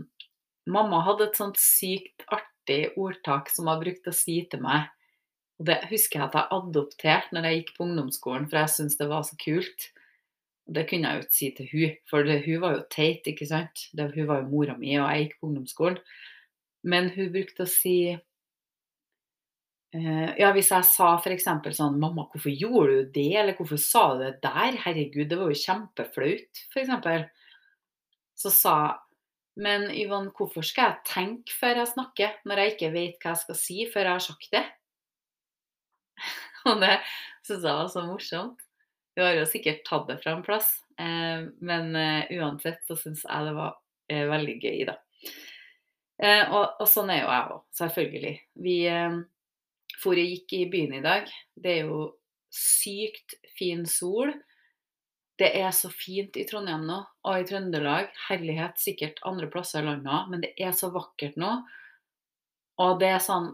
Mamma 0.72 1.02
hadde 1.04 1.26
et 1.28 1.36
sånt 1.36 1.58
sykt 1.60 2.24
artig 2.32 2.94
ordtak 2.96 3.50
som 3.52 3.68
hun 3.68 3.80
brukte 3.82 4.12
å 4.12 4.16
si 4.16 4.38
til 4.48 4.62
meg. 4.62 4.86
Og 5.58 5.66
det 5.68 5.80
husker 5.90 6.20
jeg 6.20 6.28
at 6.30 6.38
jeg 6.38 6.54
adopterte 6.56 7.34
når 7.34 7.48
jeg 7.48 7.58
gikk 7.58 7.72
på 7.76 7.84
ungdomsskolen, 7.88 8.46
for 8.48 8.62
jeg 8.62 8.72
syntes 8.76 9.00
det 9.00 9.10
var 9.10 9.26
så 9.26 9.36
kult. 9.42 9.91
Det 10.74 10.86
kunne 10.90 11.08
jeg 11.08 11.18
jo 11.20 11.24
ikke 11.26 11.36
si 11.38 11.50
til 11.56 11.68
hun, 11.72 11.96
for 12.10 12.26
det, 12.28 12.42
hun 12.46 12.60
var 12.64 12.76
jo 12.76 12.84
teit, 12.94 13.26
ikke 13.26 13.48
sant. 13.50 13.86
Det, 13.96 14.10
hun 14.14 14.28
var 14.30 14.42
jo 14.42 14.50
mora 14.52 14.76
mi, 14.78 14.94
og 14.98 15.08
jeg 15.10 15.26
gikk 15.26 15.38
på 15.40 15.50
ungdomsskolen. 15.50 15.98
Men 16.92 17.10
hun 17.16 17.32
brukte 17.34 17.66
å 17.66 17.70
si 17.70 17.96
Eh, 19.92 20.30
ja, 20.40 20.48
hvis 20.56 20.70
jeg 20.72 20.86
sa 20.88 21.08
f.eks. 21.20 21.44
sånn 21.76 21.98
'Mamma, 22.00 22.24
hvorfor 22.32 22.48
gjorde 22.56 22.94
du 23.02 23.10
det?' 23.16 23.36
Eller 23.40 23.56
'Hvorfor 23.58 23.76
sa 23.80 24.04
du 24.14 24.22
det 24.24 24.40
der?' 24.40 24.78
'Herregud, 24.80 25.28
det 25.28 25.38
var 25.38 25.52
jo 25.52 25.60
kjempeflaut', 25.64 26.62
f.eks. 26.72 26.88
Så 28.34 28.50
sa 28.50 28.74
jeg 28.86 28.98
'Men 29.56 29.82
Yvonne, 29.92 30.32
hvorfor 30.36 30.64
skal 30.64 30.84
jeg 30.90 31.04
tenke 31.04 31.52
før 31.60 31.76
jeg 31.82 31.88
snakker, 31.88 32.30
når 32.46 32.56
jeg 32.58 32.72
ikke 32.72 32.92
vet 32.92 33.18
hva 33.22 33.34
jeg 33.34 33.42
skal 33.44 33.54
si 33.54 33.78
før 33.92 34.00
jeg 34.08 34.12
har 34.12 34.24
sagt 34.28 34.48
det?' 34.52 34.70
Og 36.70 36.80
det 36.80 36.96
syntes 37.44 37.64
jeg 37.68 37.74
var 37.74 37.88
så 37.92 38.06
morsomt. 38.06 38.61
Hun 39.16 39.26
har 39.26 39.36
jo 39.36 39.48
sikkert 39.48 39.82
tatt 39.88 40.08
det 40.08 40.18
fra 40.22 40.36
en 40.36 40.44
plass, 40.46 40.70
eh, 41.00 41.44
men 41.60 41.96
eh, 41.98 42.32
uansett 42.38 42.80
så 42.88 42.96
syns 42.98 43.26
jeg 43.26 43.48
det 43.48 43.56
var 43.56 43.78
veldig 44.12 44.54
gøy, 44.60 44.80
da. 44.88 44.98
Og, 46.22 46.82
og 46.82 46.88
sånn 46.90 47.08
er 47.10 47.22
jo 47.22 47.30
jeg 47.30 47.52
òg, 47.54 47.60
selvfølgelig. 47.78 48.32
Vi 48.62 48.74
for 50.02 50.18
og 50.18 50.32
gikk 50.34 50.54
i 50.56 50.64
byen 50.70 50.96
i 50.98 51.04
dag. 51.04 51.30
Det 51.54 51.78
er 51.78 51.88
jo 51.88 52.02
sykt 52.52 53.36
fin 53.58 53.86
sol. 53.88 54.32
Det 55.40 55.48
er 55.58 55.70
så 55.74 55.88
fint 55.90 56.36
i 56.38 56.44
Trondheim 56.48 56.84
nå, 56.86 56.98
og 57.26 57.40
i 57.40 57.46
Trøndelag. 57.48 58.10
Herlighet, 58.28 58.78
sikkert 58.82 59.22
andre 59.26 59.48
plasser 59.50 59.82
i 59.82 59.88
landet 59.88 60.30
men 60.30 60.44
det 60.44 60.52
er 60.60 60.74
så 60.76 60.92
vakkert 60.94 61.38
nå. 61.40 61.54
Og 62.82 62.98
det 63.00 63.12
er 63.14 63.22
sånn 63.22 63.52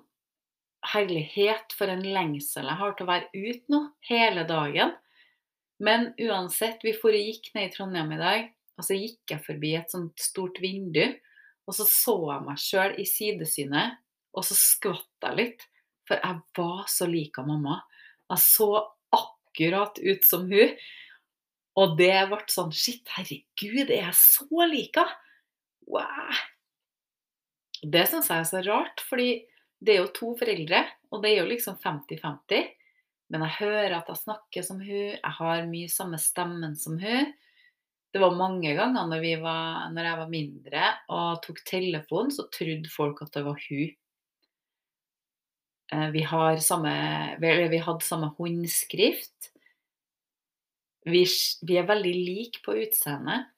herlighet, 0.93 1.75
for 1.75 1.91
en 1.91 2.05
lengsel 2.07 2.69
jeg 2.69 2.81
har 2.81 2.95
til 2.97 3.07
å 3.07 3.13
være 3.13 3.31
ute 3.35 3.73
nå 3.73 3.81
hele 4.09 4.45
dagen. 4.49 4.95
Men 5.79 6.13
uansett, 6.19 6.83
vi 6.83 6.93
for 6.97 7.15
gikk 7.15 7.53
ned 7.55 7.69
i 7.69 7.73
Trondheim 7.75 8.13
i 8.17 8.21
dag, 8.21 8.47
og 8.79 8.87
så 8.87 8.97
gikk 8.99 9.35
jeg 9.35 9.45
forbi 9.47 9.73
et 9.79 9.91
sånt 9.95 10.19
stort 10.23 10.59
vindu. 10.63 11.05
Og 11.69 11.77
så 11.77 11.85
så 11.89 12.15
jeg 12.33 12.47
meg 12.47 12.63
sjøl 12.63 12.95
i 12.99 13.07
sidesynet, 13.07 13.99
og 14.35 14.47
så 14.47 14.57
skvatt 14.59 15.27
jeg 15.29 15.39
litt. 15.39 15.67
For 16.09 16.21
jeg 16.23 16.41
var 16.57 16.87
så 16.89 17.09
lik 17.11 17.37
mamma. 17.45 17.83
Jeg 18.33 18.43
så 18.45 18.71
akkurat 19.15 19.99
ut 20.01 20.25
som 20.25 20.47
hun. 20.49 20.73
Og 21.79 21.95
det 21.99 22.15
ble 22.31 22.41
sånn 22.51 22.73
Shit, 22.75 23.05
herregud, 23.15 23.91
er 23.91 24.09
jeg 24.09 24.17
så 24.19 24.69
lik 24.71 24.99
henne? 24.99 25.25
Wow. 25.89 26.41
Det 27.81 28.03
syns 28.11 28.29
jeg 28.29 28.43
er 28.43 28.49
så 28.49 28.61
rart, 28.67 29.01
fordi 29.07 29.29
det 29.79 29.95
er 29.95 30.01
jo 30.03 30.11
to 30.17 30.33
foreldre, 30.41 30.83
og 31.15 31.23
det 31.23 31.31
er 31.31 31.43
jo 31.43 31.51
liksom 31.53 31.79
50-50. 31.81 32.73
Men 33.29 33.45
jeg 33.45 33.59
hører 33.59 33.99
at 33.99 34.09
jeg 34.09 34.23
snakker 34.23 34.65
som 34.65 34.81
hun, 34.81 35.13
jeg 35.19 35.35
har 35.39 35.69
mye 35.69 35.93
samme 35.93 36.21
stemmen 36.21 36.77
som 36.81 36.97
hun. 37.01 37.33
Det 38.09 38.23
var 38.23 38.37
mange 38.39 38.73
ganger 38.73 39.09
når, 39.11 39.25
var, 39.43 39.89
når 39.93 40.09
jeg 40.09 40.19
var 40.23 40.31
mindre 40.33 40.85
og 41.13 41.43
tok 41.45 41.61
telefonen, 41.69 42.33
så 42.33 42.47
trodde 42.53 42.89
folk 42.93 43.21
at 43.27 43.35
det 43.37 43.45
var 43.45 43.61
hun. 43.69 43.91
Eh, 45.93 46.09
vi, 46.15 46.25
samme, 46.65 46.95
vi 47.41 47.83
hadde 47.85 48.05
samme 48.05 48.33
håndskrift. 48.39 49.53
Vi, 51.09 51.25
vi 51.69 51.79
er 51.81 51.89
veldig 51.89 52.15
like 52.17 52.65
på 52.65 52.77
utseendet. 52.81 53.49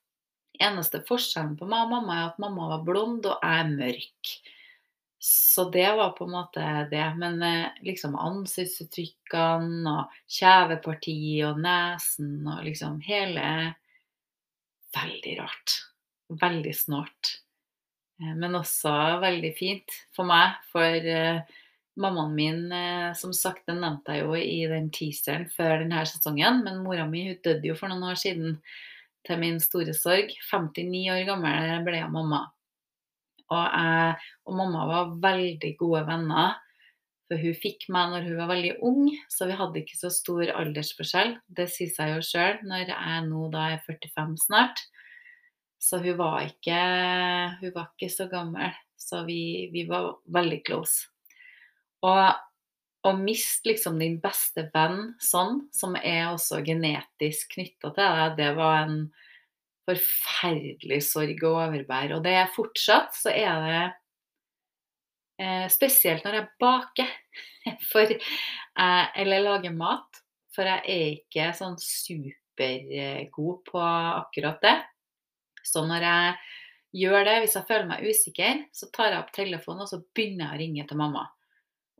Eneste 0.60 1.00
forskjellen 1.06 1.54
på 1.56 1.66
meg 1.70 1.86
og 1.86 1.94
mamma 1.94 2.16
er 2.18 2.30
at 2.32 2.40
mamma 2.42 2.68
var 2.74 2.82
blond 2.86 3.26
og 3.30 3.38
jeg 3.38 3.62
er 3.62 3.70
mørk. 3.70 4.34
Så 5.22 5.70
det 5.70 5.92
var 5.96 6.10
på 6.10 6.24
en 6.24 6.30
måte 6.30 6.88
det. 6.90 7.14
Men 7.20 7.42
eh, 7.42 7.66
liksom 7.84 8.16
ansiktsuttrykkene 8.16 9.92
og 9.92 10.14
kjevepartiet 10.32 11.44
og 11.50 11.60
nesen 11.60 12.48
og 12.48 12.64
liksom 12.64 13.02
hele 13.04 13.44
Veldig 14.90 15.36
rart. 15.38 15.74
Veldig 16.40 16.72
snålt. 16.74 17.28
Eh, 18.22 18.32
men 18.32 18.56
også 18.58 18.94
veldig 19.22 19.52
fint 19.54 19.92
for 20.16 20.26
meg, 20.26 20.56
for 20.72 21.06
uh, 21.06 21.60
mammaen 22.00 22.32
min, 22.34 22.64
som 23.14 23.30
sagt, 23.36 23.68
den 23.68 23.84
nevnte 23.84 24.16
jeg 24.16 24.24
jo 24.24 24.34
i 24.34 24.56
den 24.72 24.88
teaseren 24.90 25.46
før 25.54 25.84
denne 25.84 26.02
sesongen, 26.10 26.64
men 26.66 26.82
mora 26.82 27.04
mi 27.06 27.28
hun 27.28 27.38
døde 27.44 27.70
jo 27.70 27.76
for 27.78 27.92
noen 27.92 28.08
år 28.10 28.18
siden 28.18 28.56
til 29.28 29.38
min 29.38 29.60
store 29.62 29.94
sorg. 29.94 30.32
59 30.48 31.06
år 31.14 31.22
gammel 31.28 31.84
ble 31.86 32.00
jeg 32.00 32.10
mamma. 32.10 32.48
Og 33.50 33.62
jeg 33.64 34.18
og 34.46 34.58
mamma 34.58 34.86
var 34.90 35.14
veldig 35.22 35.72
gode 35.80 36.04
venner. 36.08 36.58
For 37.30 37.38
hun 37.38 37.54
fikk 37.62 37.86
meg 37.94 38.10
når 38.10 38.24
hun 38.26 38.38
var 38.40 38.50
veldig 38.50 38.72
ung, 38.86 39.04
så 39.30 39.46
vi 39.46 39.58
hadde 39.58 39.82
ikke 39.84 39.98
så 40.00 40.10
stor 40.10 40.50
aldersforskjell. 40.50 41.36
Det 41.46 41.68
sier 41.70 41.92
seg 41.94 42.16
jo 42.16 42.24
sjøl 42.26 42.58
når 42.66 42.90
jeg 42.90 43.20
nå 43.28 43.44
da 43.52 43.68
er 43.76 43.84
45 43.86 44.34
snart. 44.48 44.82
Så 45.80 46.00
hun 46.02 46.18
var 46.18 46.42
ikke, 46.44 46.80
hun 47.62 47.74
var 47.76 47.92
ikke 47.94 48.10
så 48.12 48.26
gammel. 48.30 48.74
Så 49.00 49.22
vi, 49.24 49.70
vi 49.72 49.86
var 49.88 50.10
veldig 50.28 50.58
close. 50.66 51.06
Og 52.04 53.06
å 53.06 53.14
miste 53.16 53.70
liksom 53.70 53.96
din 54.00 54.18
beste 54.20 54.66
venn 54.74 55.14
sånn, 55.24 55.62
som 55.72 55.96
er 55.96 56.32
også 56.32 56.60
genetisk 56.66 57.54
knytta 57.54 57.94
til 57.94 58.18
deg, 58.18 58.34
det 58.36 58.50
var 58.58 58.82
en 58.82 58.98
forferdelig 59.90 61.00
sorg 61.06 61.42
å 61.46 61.56
overbære. 61.66 62.18
Og 62.18 62.24
det 62.24 62.36
er 62.38 62.54
fortsatt 62.54 63.16
så 63.16 63.32
er 63.32 63.66
det 63.66 63.82
eh, 65.42 65.66
Spesielt 65.72 66.26
når 66.26 66.38
jeg 66.38 66.52
baker 66.62 67.12
for, 67.90 68.14
eh, 68.14 69.06
eller 69.22 69.46
lager 69.46 69.74
mat. 69.76 70.22
For 70.54 70.66
jeg 70.66 70.82
er 70.90 71.04
ikke 71.14 71.50
sånn 71.56 71.76
supergod 71.80 73.60
på 73.68 73.82
akkurat 73.82 74.62
det. 74.64 74.78
Så 75.62 75.84
når 75.86 76.06
jeg 76.06 76.32
gjør 77.04 77.26
det, 77.28 77.36
hvis 77.44 77.54
jeg 77.58 77.68
føler 77.68 77.86
meg 77.90 78.08
usikker, 78.08 78.64
så 78.74 78.88
tar 78.94 79.12
jeg 79.12 79.22
opp 79.22 79.30
telefonen 79.36 79.84
og 79.84 79.92
så 79.92 80.00
begynner 80.02 80.48
jeg 80.48 80.56
å 80.56 80.60
ringe 80.64 80.88
til 80.88 81.00
mamma. 81.00 81.28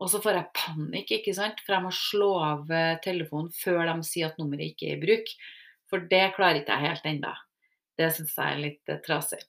Og 0.01 0.09
så 0.09 0.17
får 0.21 0.37
jeg 0.39 0.53
panikk, 0.57 1.11
ikke 1.19 1.33
sant? 1.37 1.61
for 1.61 1.77
jeg 1.77 1.85
må 1.85 1.91
slå 1.93 2.31
av 2.41 2.71
eh, 2.73 2.97
telefonen 3.05 3.51
før 3.53 3.83
de 3.85 3.95
sier 4.07 4.31
at 4.31 4.39
nummeret 4.41 4.73
ikke 4.73 4.89
er 4.89 4.97
i 4.97 5.01
bruk. 5.03 5.33
For 5.91 6.07
det 6.09 6.23
klarer 6.37 6.61
ikke 6.61 6.77
jeg 6.77 6.89
helt 6.89 7.09
ennå. 7.11 7.33
Det 8.01 8.09
syns 8.15 8.35
jeg 8.37 8.55
er 8.55 8.61
litt 8.61 8.89
eh, 8.91 9.01
trasig. 9.05 9.41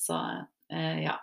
Så 0.00 0.16
eh, 0.72 1.02
ja. 1.04 1.18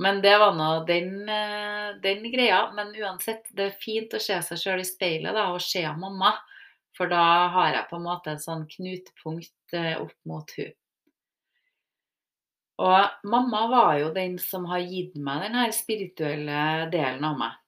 Men 0.00 0.20
det 0.22 0.36
var 0.38 0.54
nå 0.56 0.68
den, 0.88 1.28
eh, 1.28 1.90
den, 2.02 2.24
greia. 2.32 2.62
Men 2.76 2.94
uansett, 2.96 3.50
det 3.52 3.68
er 3.68 3.80
fint 3.82 4.14
å 4.16 4.22
se 4.22 4.38
seg 4.46 4.60
sjøl 4.60 4.84
i 4.84 4.88
speilet 4.88 5.36
da, 5.36 5.50
og 5.52 5.60
se 5.64 5.84
mamma. 5.98 6.34
For 6.96 7.10
da 7.10 7.22
har 7.54 7.74
jeg 7.74 7.88
på 7.90 7.98
en 8.00 8.06
måte 8.06 8.34
et 8.34 8.42
sånn 8.42 8.66
knutepunkt 8.70 9.76
opp 10.00 10.16
mot 10.28 10.56
hun. 10.58 10.72
Og 12.80 13.26
mamma 13.28 13.60
var 13.70 13.98
jo 14.00 14.12
den 14.14 14.38
som 14.40 14.64
har 14.70 14.80
gitt 14.80 15.18
meg 15.20 15.44
den 15.44 15.58
her 15.60 15.72
spirituelle 15.76 16.88
delen 16.92 17.26
av 17.28 17.36
meg. 17.38 17.58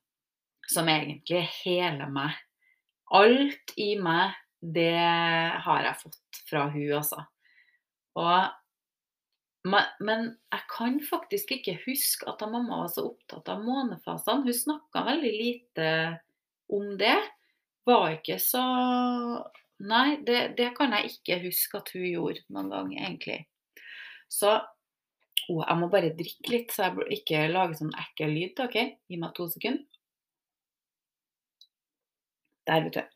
Som 0.73 0.89
egentlig 0.89 1.43
er 1.43 1.51
hele 1.61 2.09
meg. 2.11 2.39
Alt 3.13 3.75
i 3.77 3.93
meg, 4.01 4.33
det 4.63 4.97
har 5.67 5.85
jeg 5.85 6.01
fått 6.01 6.43
fra 6.49 6.65
hun, 6.73 6.89
altså. 6.97 7.27
Og, 8.21 8.51
men 10.03 10.27
jeg 10.53 10.67
kan 10.73 10.99
faktisk 11.07 11.55
ikke 11.57 11.79
huske 11.87 12.29
at 12.31 12.43
mamma 12.51 12.83
var 12.83 12.91
så 12.93 13.07
opptatt 13.13 13.49
av 13.53 13.63
månefasene. 13.65 14.45
Hun 14.47 14.59
snakka 14.59 15.05
veldig 15.09 15.33
lite 15.33 15.89
om 16.73 16.93
det. 17.01 17.17
Var 17.89 18.19
ikke 18.19 18.39
så 18.43 18.63
Nei, 19.83 20.21
det, 20.23 20.53
det, 20.59 20.69
kan 20.77 20.93
jeg 20.95 21.09
ikke 21.11 21.41
huske 21.43 21.81
at 21.81 21.89
hun 21.91 22.05
gjorde 22.07 22.45
noen 22.55 22.69
gang, 22.71 22.91
egentlig. 23.01 23.41
Så 24.31 24.53
å, 24.55 25.57
jeg 25.59 25.79
må 25.81 25.89
bare 25.91 26.13
drikke 26.15 26.53
litt, 26.53 26.71
så 26.71 26.87
jeg 26.87 27.19
ikke 27.19 27.49
lager 27.51 27.81
sånn 27.81 27.97
ekkel 28.05 28.31
lyd. 28.31 28.63
OK, 28.63 28.79
gi 29.11 29.19
meg 29.19 29.35
to 29.35 29.49
sekunder. 29.51 29.83
Der, 32.71 32.87
vet 32.87 33.01
du. 33.01 33.12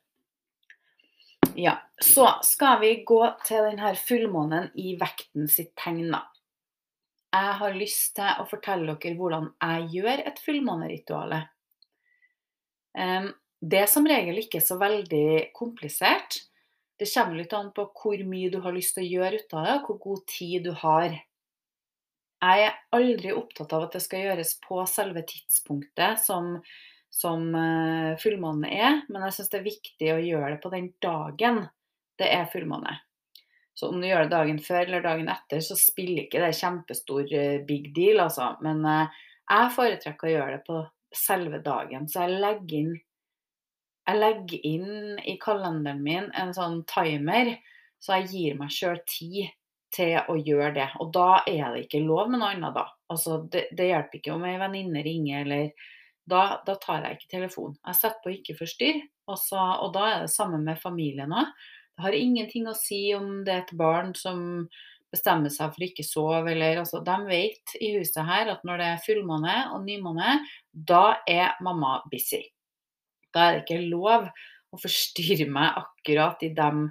Ja, 1.58 1.78
Så 2.04 2.28
skal 2.42 2.80
vi 2.80 2.90
gå 3.08 3.22
til 3.46 3.62
denne 3.64 3.94
fullmånen 3.96 4.66
i 4.76 4.90
vekten 5.00 5.46
sitt 5.48 5.70
tegn. 5.80 6.10
Jeg 7.32 7.52
har 7.60 7.76
lyst 7.76 8.10
til 8.18 8.42
å 8.42 8.44
fortelle 8.50 8.96
dere 9.00 9.16
hvordan 9.16 9.46
jeg 9.54 9.86
gjør 9.94 10.22
et 10.28 10.42
fullmåneritual. 10.44 11.32
Det 12.92 13.80
er 13.80 13.88
som 13.88 14.08
regel 14.08 14.42
ikke 14.42 14.60
så 14.60 14.76
veldig 14.80 15.54
komplisert. 15.56 16.42
Det 17.00 17.08
kommer 17.14 17.40
litt 17.40 17.56
an 17.56 17.72
på 17.76 17.86
hvor 18.02 18.26
mye 18.28 18.52
du 18.52 18.60
har 18.60 18.76
lyst 18.76 18.98
til 18.98 19.06
å 19.06 19.14
gjøre 19.14 19.40
ut 19.40 19.56
av 19.56 19.64
det, 19.64 19.78
og 19.78 19.88
hvor 19.88 19.98
god 20.04 20.26
tid 20.28 20.68
du 20.68 20.74
har. 20.84 21.16
Jeg 22.44 22.66
er 22.68 22.76
aldri 22.92 23.32
opptatt 23.32 23.72
av 23.72 23.88
at 23.88 23.96
det 23.96 24.04
skal 24.04 24.28
gjøres 24.28 24.52
på 24.60 24.84
selve 24.92 25.24
tidspunktet 25.24 26.20
som 26.20 26.58
som 27.16 27.48
eh, 27.56 28.12
fullmåne 28.20 28.68
er, 28.68 29.00
men 29.08 29.24
jeg 29.26 29.38
syns 29.38 29.52
det 29.52 29.60
er 29.60 29.70
viktig 29.70 30.12
å 30.12 30.20
gjøre 30.20 30.50
det 30.54 30.60
på 30.60 30.72
den 30.74 30.90
dagen 31.02 31.62
det 32.20 32.28
er 32.32 32.48
fullmåne. 32.52 32.92
Så 33.76 33.90
om 33.92 34.00
du 34.00 34.06
gjør 34.08 34.24
det 34.24 34.32
dagen 34.32 34.58
før 34.64 34.82
eller 34.82 35.04
dagen 35.04 35.28
etter, 35.32 35.60
så 35.64 35.76
spiller 35.76 36.24
ikke 36.24 36.40
det 36.44 36.52
kjempestor 36.56 37.32
eh, 37.32 37.62
big 37.68 37.90
deal, 37.96 38.22
altså. 38.24 38.54
Men 38.64 38.84
eh, 38.88 39.18
jeg 39.48 39.72
foretrekker 39.76 40.28
å 40.28 40.34
gjøre 40.34 40.54
det 40.58 40.62
på 40.68 40.78
selve 41.16 41.60
dagen. 41.64 42.08
Så 42.08 42.24
jeg 42.24 42.40
legger 42.40 42.78
inn 42.80 42.94
jeg 44.06 44.20
legger 44.20 44.66
inn 44.68 45.20
i 45.26 45.34
kalenderen 45.42 46.02
min 46.04 46.28
en 46.38 46.52
sånn 46.54 46.84
timer, 46.86 47.56
så 47.98 48.20
jeg 48.20 48.28
gir 48.30 48.58
meg 48.60 48.70
sjøl 48.70 49.00
tid 49.08 49.48
til 49.96 50.20
å 50.30 50.36
gjøre 50.38 50.72
det. 50.76 50.86
Og 51.02 51.10
da 51.16 51.40
er 51.48 51.72
det 51.74 51.86
ikke 51.86 52.04
lov 52.04 52.30
med 52.30 52.38
noe 52.38 52.52
annet, 52.54 52.76
da. 52.76 52.86
Altså, 53.10 53.40
det, 53.50 53.66
det 53.74 53.88
hjelper 53.90 54.20
ikke 54.20 54.36
om 54.36 54.46
ei 54.46 54.54
venninne 54.60 55.02
ringer 55.02 55.42
eller 55.42 55.88
da, 56.26 56.60
da, 56.66 56.74
tar 56.82 57.04
jeg 57.04 57.18
ikke 57.18 57.32
telefonen. 57.36 57.78
Jeg 57.86 57.98
setter 58.00 58.22
på 58.24 58.32
'ikke 58.34 58.58
forstyrr', 58.58 59.02
og, 59.30 59.38
og 59.82 59.92
da 59.94 60.04
er 60.10 60.20
det 60.24 60.34
samme 60.34 60.58
med 60.62 60.80
familien 60.82 61.32
òg. 61.32 61.52
Det 61.96 62.04
har 62.04 62.12
ingenting 62.12 62.66
å 62.68 62.76
si 62.76 63.14
om 63.16 63.44
det 63.44 63.54
er 63.54 63.62
et 63.64 63.76
barn 63.78 64.12
som 64.14 64.68
bestemmer 65.12 65.52
seg 65.54 65.72
for 65.72 65.86
ikke 65.86 66.04
sove, 66.04 66.50
eller 66.52 66.82
altså 66.82 67.00
De 67.04 67.16
vet 67.28 67.76
i 67.80 67.94
huset 67.96 68.26
her 68.26 68.50
at 68.52 68.64
når 68.66 68.82
det 68.82 68.88
er 68.90 69.04
fullmåne 69.06 69.56
og 69.72 69.86
nymåne, 69.86 70.40
da 70.72 71.16
er 71.26 71.56
mamma 71.64 72.02
busy. 72.12 72.42
Da 73.32 73.46
er 73.46 73.52
det 73.56 73.64
ikke 73.64 73.88
lov 73.88 74.28
å 74.72 74.80
forstyrre 74.80 75.48
meg 75.48 75.78
akkurat 75.80 76.42
i 76.42 76.52
dem 76.54 76.90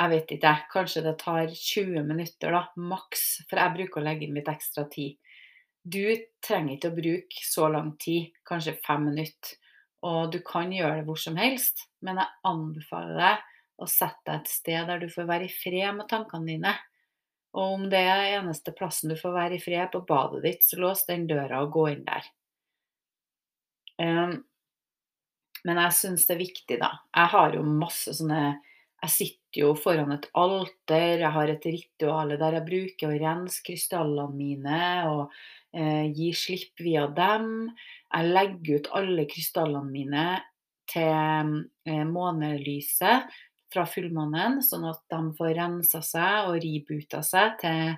jeg 0.00 0.10
vet 0.14 0.30
ikke, 0.32 0.52
kanskje 0.72 1.02
det 1.04 1.18
tar 1.20 1.50
20 1.52 2.06
minutter, 2.08 2.54
da, 2.54 2.62
maks. 2.80 3.42
For 3.50 3.60
jeg 3.60 3.74
bruker 3.74 4.00
å 4.00 4.04
legge 4.06 4.24
inn 4.24 4.38
litt 4.38 4.48
ekstra 4.48 4.86
tid. 4.88 5.18
Du 5.82 6.04
trenger 6.44 6.76
ikke 6.76 6.90
å 6.90 6.96
bruke 6.96 7.44
så 7.46 7.68
lang 7.72 7.94
tid, 8.02 8.34
kanskje 8.46 8.76
fem 8.84 9.06
minutter. 9.08 9.56
Og 10.04 10.30
du 10.32 10.38
kan 10.44 10.70
gjøre 10.72 11.00
det 11.00 11.06
hvor 11.08 11.18
som 11.20 11.36
helst, 11.36 11.86
men 12.00 12.20
jeg 12.20 12.32
anbefaler 12.48 13.16
deg 13.20 13.48
å 13.80 13.88
sette 13.88 14.22
deg 14.28 14.38
et 14.40 14.52
sted 14.52 14.86
der 14.88 15.00
du 15.02 15.08
får 15.12 15.28
være 15.28 15.48
i 15.48 15.52
fred 15.52 15.92
med 15.96 16.08
tankene 16.08 16.48
dine. 16.48 16.72
Og 17.56 17.74
om 17.78 17.86
det 17.92 18.00
er 18.06 18.36
eneste 18.38 18.72
plassen 18.76 19.10
du 19.10 19.16
får 19.18 19.34
være 19.34 19.56
i 19.56 19.62
fred, 19.62 19.88
på 19.92 20.04
badet 20.08 20.42
ditt, 20.44 20.64
så 20.64 20.78
lås 20.80 21.04
den 21.08 21.26
døra 21.28 21.64
og 21.64 21.72
gå 21.74 21.88
inn 21.94 22.04
der. 22.06 22.28
Um, 24.00 24.38
Men 25.64 25.76
jeg 25.82 25.92
syns 25.92 26.24
det 26.28 26.34
er 26.34 26.40
viktig, 26.40 26.76
da. 26.80 26.90
Jeg 27.16 27.32
har 27.34 27.56
jo 27.56 27.62
masse 27.66 28.14
sånne 28.16 28.60
Jeg 29.02 29.12
sitter 29.12 29.60
jo 29.62 29.74
foran 29.76 30.12
et 30.12 30.26
alter, 30.36 31.20
jeg 31.22 31.32
har 31.32 31.48
et 31.48 31.66
ritual 31.66 32.34
der 32.36 32.56
jeg 32.58 32.66
bruker 32.66 33.08
å 33.08 33.18
rense 33.20 33.62
krystallene 33.64 34.36
mine 34.36 34.80
og 35.08 35.30
eh, 35.76 36.06
gi 36.14 36.30
slipp 36.36 36.82
via 36.82 37.06
dem. 37.16 37.70
Jeg 38.10 38.32
legger 38.34 38.80
ut 38.80 38.90
alle 39.00 39.26
krystallene 39.30 39.92
mine 39.92 40.26
til 40.90 41.54
eh, 41.86 42.04
månelyset 42.06 43.30
fra 43.70 43.86
fullmånen, 43.86 44.58
sånn 44.66 44.88
at 44.90 45.02
de 45.12 45.20
får 45.38 45.56
rensa 45.58 46.00
seg 46.02 46.50
og 46.50 46.60
ributa 46.64 47.22
seg 47.26 47.58
til, 47.62 47.92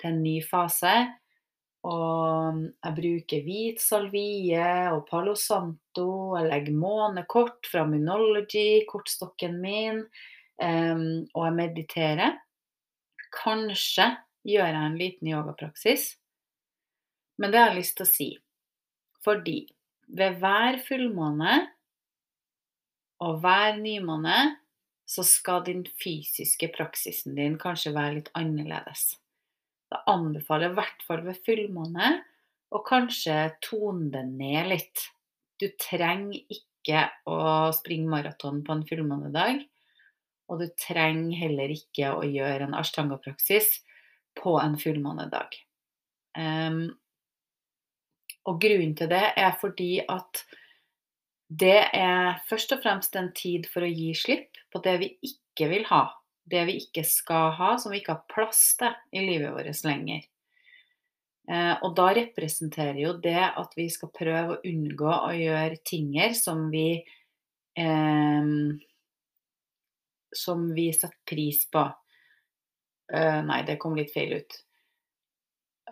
til 0.00 0.10
en 0.10 0.24
ny 0.24 0.38
fase. 0.44 0.94
Og 1.84 2.60
jeg 2.64 2.96
bruker 2.96 3.44
hvit 3.44 3.80
salvie 3.82 4.68
og 4.92 5.04
Palo 5.08 5.34
Santo. 5.36 6.32
Jeg 6.38 6.48
legger 6.48 6.78
månekort 6.80 7.68
fra 7.68 7.84
Munology, 7.88 8.84
kortstokken 8.88 9.58
min. 9.60 10.00
Um, 10.62 11.26
og 11.34 11.48
jeg 11.48 11.56
mediterer. 11.58 12.38
Kanskje 13.34 14.14
gjør 14.46 14.70
jeg 14.70 14.80
en 14.80 15.00
liten 15.00 15.32
yogapraksis. 15.32 16.14
Men 17.40 17.52
det 17.52 17.60
har 17.60 17.72
jeg 17.72 17.80
lyst 17.82 17.96
til 17.98 18.06
å 18.06 18.10
si. 18.10 18.28
Fordi 19.24 19.58
ved 20.14 20.38
hver 20.42 20.78
fullmåne 20.84 21.56
og 23.24 23.40
hver 23.42 23.78
nymåne 23.80 24.38
så 25.08 25.24
skal 25.26 25.64
den 25.66 25.84
fysiske 26.00 26.70
praksisen 26.74 27.36
din 27.36 27.58
kanskje 27.60 27.94
være 27.96 28.20
litt 28.20 28.30
annerledes. 28.38 29.14
Da 29.92 30.00
anbefaler 30.10 30.68
jeg 30.68 30.74
i 30.74 30.78
hvert 30.78 31.04
fall 31.06 31.24
ved 31.26 31.42
fullmåne 31.46 32.12
å 32.74 32.80
kanskje 32.86 33.36
tone 33.64 34.10
det 34.14 34.24
ned 34.30 34.70
litt. 34.72 35.04
Du 35.60 35.68
trenger 35.80 36.40
ikke 36.50 37.04
å 37.30 37.70
springe 37.76 38.10
maraton 38.10 38.62
på 38.66 38.74
en 38.74 38.86
fullmånedag. 38.88 39.62
Og 40.50 40.60
du 40.60 40.66
trenger 40.76 41.38
heller 41.38 41.72
ikke 41.72 42.10
å 42.12 42.24
gjøre 42.26 42.66
en 42.66 42.76
ashtanga-praksis 42.76 43.78
på 44.36 44.58
en 44.60 44.74
fullmånedag. 44.80 45.54
Um, 46.36 46.90
og 48.44 48.60
grunnen 48.60 48.94
til 48.98 49.08
det 49.12 49.24
er 49.40 49.56
fordi 49.60 49.98
at 50.02 50.44
det 51.48 51.80
er 51.94 52.40
først 52.48 52.72
og 52.74 52.82
fremst 52.82 53.16
en 53.16 53.32
tid 53.36 53.68
for 53.70 53.84
å 53.84 53.90
gi 53.90 54.12
slipp 54.16 54.60
på 54.72 54.80
det 54.84 54.98
vi 55.02 55.10
ikke 55.28 55.70
vil 55.70 55.84
ha 55.90 56.06
det 56.44 56.64
vi 56.68 56.76
ikke 56.82 57.04
skal 57.08 57.52
ha, 57.58 57.74
som 57.78 57.92
vi 57.92 58.02
ikke 58.02 58.18
har 58.18 58.30
plass 58.30 58.62
til 58.80 58.92
i 59.16 59.24
livet 59.24 59.52
vårt 59.54 59.84
lenger. 59.86 60.24
Eh, 61.48 61.74
og 61.84 61.92
da 61.96 62.08
representerer 62.16 63.00
jo 63.02 63.14
det 63.20 63.40
at 63.44 63.76
vi 63.76 63.88
skal 63.92 64.12
prøve 64.16 64.56
å 64.56 64.60
unngå 64.64 65.10
å 65.12 65.32
gjøre 65.36 65.82
tinger 65.84 66.36
som 66.38 66.70
vi 66.72 66.88
eh, 67.76 68.52
Som 70.34 70.72
vi 70.74 70.88
setter 70.92 71.20
pris 71.30 71.60
på. 71.70 71.84
Uh, 73.14 73.38
nei, 73.46 73.60
det 73.62 73.76
kom 73.78 73.94
litt 73.94 74.10
feil 74.10 74.32
ut. 74.40 74.56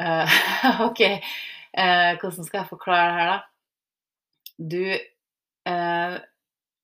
Uh, 0.01 0.33
OK. 0.89 1.03
Uh, 1.73 2.19
hvordan 2.21 2.45
skal 2.45 2.61
jeg 2.61 2.71
forklare 2.71 3.09
det 3.09 3.19
her, 3.19 3.33
da? 3.33 3.41
Du 4.63 4.85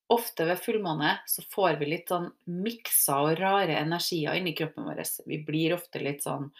ofte 0.09 0.46
ved 0.48 0.61
fullmåne 0.62 1.18
så 1.27 1.42
får 1.53 1.79
vi 1.81 1.90
litt 1.90 2.11
sånn 2.12 2.29
miksa 2.64 3.20
og 3.27 3.38
rare 3.40 3.77
energier 3.81 4.38
inni 4.38 4.55
kroppen 4.57 4.87
vår. 4.88 5.03
Vi 5.29 5.40
blir 5.44 5.77
ofte 5.77 6.03
litt 6.03 6.24
sånn 6.27 6.51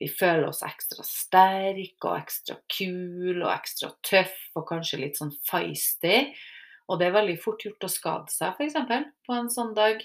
Vi 0.00 0.08
føler 0.08 0.46
oss 0.48 0.62
ekstra 0.64 1.04
sterke 1.04 2.08
og 2.08 2.14
ekstra 2.22 2.54
kul 2.72 3.42
og 3.42 3.50
ekstra 3.52 3.90
tøff 4.00 4.38
og 4.56 4.64
kanskje 4.70 5.02
litt 5.02 5.18
sånn 5.20 5.34
feisty. 5.44 6.30
Og 6.88 6.96
det 6.96 7.10
er 7.10 7.18
veldig 7.18 7.34
fort 7.42 7.66
gjort 7.66 7.84
å 7.84 7.90
skade 7.92 8.32
seg, 8.32 8.56
f.eks. 8.56 8.78
på 9.28 9.36
en 9.36 9.50
sånn 9.52 9.74
dag. 9.76 10.00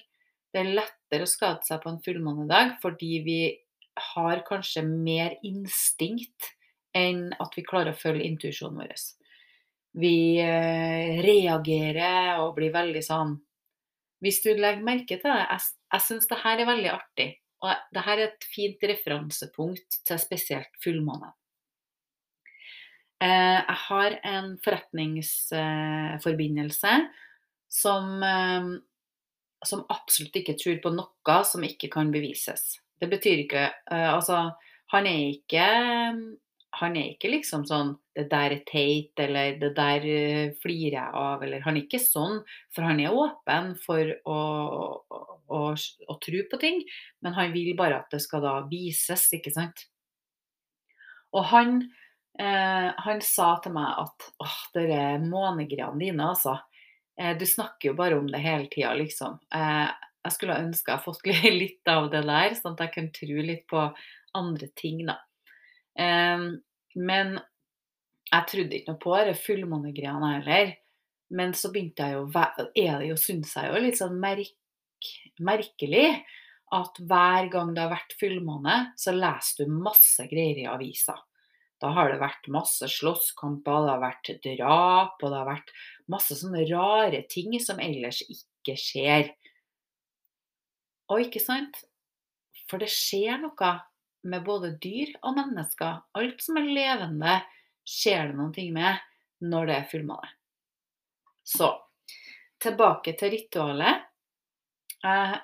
Det 0.52 0.60
er 0.60 0.74
lettere 0.82 1.24
å 1.24 1.32
skade 1.32 1.64
seg 1.64 1.80
på 1.80 1.94
en 1.94 2.02
fullmånedag 2.04 2.76
fordi 2.84 3.14
vi 3.24 3.40
har 4.12 4.44
kanskje 4.50 4.84
mer 4.84 5.38
instinkt 5.48 6.52
enn 6.96 7.34
at 7.42 7.56
vi 7.58 7.64
klarer 7.68 7.94
å 7.94 8.00
følge 8.00 8.28
intuisjonen 8.28 8.80
vår. 8.82 8.94
Vi 9.96 10.40
eh, 10.44 11.22
reagerer 11.24 12.42
og 12.44 12.56
blir 12.58 12.74
veldig 12.76 13.04
sånn 13.04 13.42
Hvis 14.24 14.42
du 14.44 14.50
legger 14.52 14.84
merke 14.84 15.16
til 15.16 15.24
det 15.24 15.46
Jeg, 15.46 15.62
jeg 15.94 16.02
syns 16.04 16.28
det 16.28 16.42
her 16.42 16.60
er 16.60 16.68
veldig 16.68 16.92
artig. 16.92 17.30
Og 17.64 17.72
det 17.96 18.02
her 18.04 18.18
er 18.20 18.28
et 18.28 18.44
fint 18.52 18.76
referansepunkt 18.92 19.90
til 20.06 20.18
spesielt 20.20 20.74
fullmåne. 20.84 21.30
Eh, 23.24 23.60
jeg 23.62 23.78
har 23.86 24.20
en 24.28 24.60
forretningsforbindelse 24.66 26.94
som, 27.72 28.24
eh, 28.24 28.64
som 29.66 29.86
absolutt 29.96 30.36
ikke 30.42 30.58
tror 30.60 30.78
på 30.84 30.90
noe 30.98 31.38
som 31.48 31.64
ikke 31.64 31.90
kan 31.96 32.12
bevises. 32.12 32.64
Det 33.00 33.08
betyr 33.12 33.38
ikke 33.44 33.64
Altså, 33.92 34.52
han 34.92 35.06
er 35.08 35.20
ikke 35.32 35.68
han 36.80 36.98
er 37.00 37.14
ikke 37.14 37.32
liksom 37.32 37.64
sånn 37.68 37.96
'Det 38.16 38.30
der 38.32 38.52
er 38.56 38.62
teit', 38.68 39.20
eller 39.20 39.58
'Det 39.60 39.72
der 39.76 40.06
uh, 40.06 40.54
flirer 40.62 40.98
jeg 40.98 41.12
av', 41.14 41.44
eller 41.44 41.60
Han 41.66 41.78
er 41.78 41.84
ikke 41.84 42.00
sånn, 42.00 42.44
for 42.74 42.84
han 42.84 43.00
er 43.00 43.16
åpen 43.16 43.76
for 43.80 44.14
å, 44.26 44.38
å, 45.12 45.20
å, 45.48 45.60
å 45.76 46.16
tro 46.24 46.44
på 46.52 46.60
ting, 46.60 46.84
men 47.22 47.34
han 47.34 47.52
vil 47.52 47.76
bare 47.76 48.00
at 48.00 48.12
det 48.12 48.22
skal 48.24 48.42
da 48.42 48.56
vises, 48.72 49.28
ikke 49.34 49.52
sant. 49.52 49.88
Og 51.36 51.44
han, 51.52 51.82
eh, 52.40 52.92
han 53.08 53.22
sa 53.22 53.56
til 53.64 53.76
meg 53.76 53.92
at 54.06 54.32
'Åh, 54.40 54.58
det 54.74 54.88
er 54.92 55.20
månegreiene 55.20 56.00
dine, 56.00 56.32
altså'. 56.32 56.62
Eh, 57.20 57.38
du 57.38 57.46
snakker 57.46 57.90
jo 57.90 57.94
bare 57.96 58.18
om 58.20 58.28
det 58.28 58.40
hele 58.44 58.68
tida, 58.68 58.94
liksom. 58.94 59.40
Eh, 59.54 59.92
jeg 60.26 60.34
skulle 60.34 60.60
ønske 60.60 60.92
jeg 60.92 61.06
fått 61.06 61.26
litt 61.62 61.88
av 61.88 62.10
det 62.12 62.24
der, 62.28 62.56
sånn 62.58 62.76
at 62.76 62.88
jeg 62.88 62.96
kan 62.96 63.12
tro 63.16 63.46
litt 63.52 63.66
på 63.68 63.86
andre 64.36 64.68
ting, 64.76 65.06
da. 65.08 65.20
Men 65.96 67.38
jeg 68.32 68.48
trodde 68.52 68.78
ikke 68.78 68.92
noe 68.94 69.02
på 69.04 69.20
det 69.28 69.36
fullmånegreiene 69.44 70.32
heller. 70.38 70.74
Men 71.36 71.54
så 71.58 71.72
begynte 71.74 72.06
jeg 72.06 72.18
jo 72.18 72.26
er 72.36 73.00
det 73.02 73.08
jo, 73.10 73.16
synes 73.20 73.56
jeg 73.58 73.72
jo 73.72 73.82
litt 73.82 73.98
sånn 74.00 74.18
merk, 74.22 74.52
merkelig 75.42 76.10
at 76.76 77.00
hver 77.08 77.48
gang 77.54 77.72
det 77.76 77.84
har 77.84 77.94
vært 77.94 78.16
fullmåne, 78.20 78.76
så 79.00 79.14
leser 79.16 79.66
du 79.66 79.80
masse 79.86 80.26
greier 80.30 80.60
i 80.64 80.68
avisa. 80.70 81.16
Da 81.82 81.92
har 81.94 82.10
det 82.12 82.22
vært 82.22 82.48
masse 82.52 82.88
slåsskamper, 82.90 83.84
det 83.86 83.92
har 83.94 84.04
vært 84.04 84.32
drap, 84.44 85.18
og 85.20 85.28
det 85.28 85.40
har 85.40 85.50
vært 85.50 85.74
masse 86.12 86.38
sånne 86.40 86.64
rare 86.70 87.22
ting 87.32 87.54
som 87.62 87.82
ellers 87.84 88.22
ikke 88.26 88.78
skjer. 88.80 89.34
Og 91.14 91.28
ikke 91.28 91.42
sant? 91.44 91.84
For 92.70 92.82
det 92.82 92.90
skjer 92.90 93.38
noe 93.44 93.76
med 94.26 94.46
både 94.46 94.74
dyr 94.82 95.14
og 95.22 95.38
mennesker. 95.38 96.02
Alt 96.18 96.42
som 96.44 96.60
er 96.60 96.70
levende, 96.70 97.40
skjer 97.86 98.32
det 98.32 98.38
noen 98.40 98.54
ting 98.56 98.72
med 98.74 98.98
når 99.46 99.70
det 99.70 99.76
er 99.78 99.90
fullmåne. 99.92 100.32
Så 101.46 101.70
tilbake 102.62 103.14
til 103.20 103.36
ritualet. 103.36 104.06
Jeg 105.06 105.42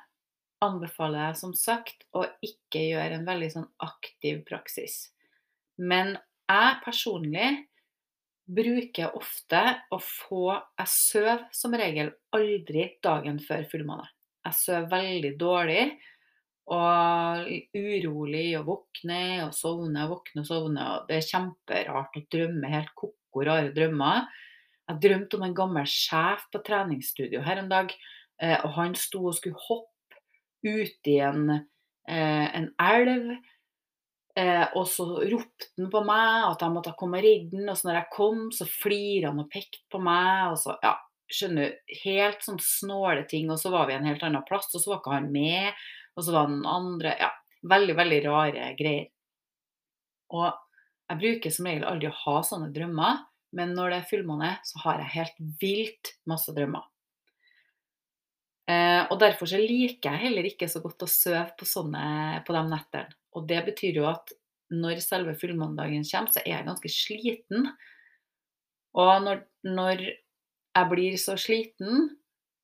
anbefaler 0.66 1.28
jeg 1.28 1.40
som 1.42 1.54
sagt 1.58 2.08
å 2.18 2.24
ikke 2.46 2.82
gjøre 2.88 3.20
en 3.20 3.28
veldig 3.28 3.50
sånn 3.54 3.68
aktiv 3.86 4.42
praksis. 4.48 5.12
Men 5.78 6.16
jeg 6.50 6.80
personlig 6.84 7.50
bruker 8.52 9.14
ofte 9.16 9.62
å 9.94 10.00
få 10.02 10.48
Jeg 10.52 10.90
sover 10.92 11.46
som 11.56 11.76
regel 11.78 12.12
aldri 12.36 12.88
dagen 13.04 13.38
før 13.44 13.68
fullmåne. 13.72 14.10
Jeg 14.42 14.58
sover 14.58 14.90
veldig 14.92 15.32
dårlig 15.40 15.84
og 16.72 17.50
urolig 17.76 18.48
og 18.60 18.68
våkne 18.70 19.24
og 19.48 19.56
sovne 19.56 20.06
og 20.06 20.16
våkne 20.16 20.44
og 20.44 20.48
sovne. 20.48 20.88
Og 20.94 21.10
det 21.10 21.18
er 21.18 21.28
kjemperart 21.28 22.18
å 22.20 22.26
drømme 22.32 22.72
helt 22.72 22.94
ko-ko 22.96 23.46
rare 23.48 23.74
drømmer. 23.76 24.28
Jeg 24.92 25.02
drømte 25.06 25.38
om 25.38 25.46
en 25.48 25.56
gammel 25.58 25.88
sjef 25.90 26.46
på 26.52 26.62
treningsstudio 26.68 27.44
her 27.46 27.62
en 27.62 27.72
dag. 27.72 27.94
Eh, 28.42 28.58
og 28.66 28.76
han 28.78 28.96
sto 28.98 29.24
og 29.30 29.38
skulle 29.38 29.60
hoppe 29.68 30.22
uti 30.66 31.18
en, 31.24 31.50
eh, 32.08 32.48
en 32.58 32.70
elv. 32.82 33.38
Eh, 34.36 34.66
og 34.80 34.86
så 34.88 35.06
ropte 35.28 35.72
han 35.78 35.90
på 35.92 36.02
meg 36.08 36.46
at 36.48 36.62
jeg 36.64 36.72
måtte 36.72 36.96
komme 36.98 37.20
og 37.20 37.26
redde 37.26 37.58
han. 37.58 37.70
Og 37.70 37.78
så 37.78 37.90
når 37.90 38.00
jeg 38.00 38.14
kom, 38.16 38.44
så 38.52 38.68
flirte 38.68 39.32
han 39.32 39.44
og 39.44 39.50
pekte 39.52 39.84
på 39.92 40.02
meg. 40.04 40.52
Og 40.52 40.60
så, 40.62 40.78
ja, 40.84 40.96
skjønner 41.32 41.76
Helt 42.04 42.44
sånn 42.44 42.60
snåle 42.60 43.26
ting. 43.30 43.50
Og 43.52 43.60
så 43.62 43.72
var 43.74 43.88
vi 43.88 43.98
en 43.98 44.08
helt 44.08 44.24
annen 44.24 44.46
plass, 44.48 44.72
og 44.74 44.82
så 44.82 44.94
var 44.94 45.02
ikke 45.02 45.18
han 45.18 45.32
med. 45.32 45.84
Og 46.18 46.26
så 46.26 46.36
var 46.36 46.50
den 46.52 46.66
andre 46.68 47.16
Ja, 47.20 47.32
veldig, 47.70 47.96
veldig 47.98 48.22
rare 48.28 48.72
greier. 48.80 49.10
Og 50.32 50.48
jeg 51.12 51.20
bruker 51.20 51.54
som 51.54 51.68
regel 51.68 51.88
aldri 51.88 52.08
å 52.08 52.20
ha 52.24 52.38
sånne 52.48 52.72
drømmer, 52.74 53.26
men 53.58 53.74
når 53.76 53.92
det 53.92 53.98
er 54.00 54.10
fullmåne, 54.14 54.52
så 54.64 54.80
har 54.86 55.02
jeg 55.02 55.16
helt 55.18 55.42
vilt 55.60 56.14
masse 56.30 56.54
drømmer. 56.56 56.86
Eh, 58.72 59.02
og 59.10 59.18
derfor 59.20 59.50
så 59.50 59.60
liker 59.60 60.14
jeg 60.14 60.24
heller 60.28 60.48
ikke 60.48 60.70
så 60.72 60.80
godt 60.84 61.04
å 61.04 61.10
sove 61.10 61.50
på 61.60 61.68
sånne 61.68 62.44
på 62.48 62.56
de 62.56 62.62
nettene. 62.70 63.18
Og 63.36 63.48
det 63.50 63.60
betyr 63.68 64.00
jo 64.00 64.08
at 64.12 64.32
når 64.72 65.02
selve 65.04 65.36
fullmånedagen 65.40 66.06
kommer, 66.08 66.32
så 66.32 66.44
er 66.46 66.54
jeg 66.54 66.68
ganske 66.70 66.92
sliten. 66.94 67.68
Og 68.96 69.12
når, 69.26 69.44
når 69.68 70.06
jeg 70.06 70.90
blir 70.92 71.18
så 71.20 71.36
sliten, 71.40 72.08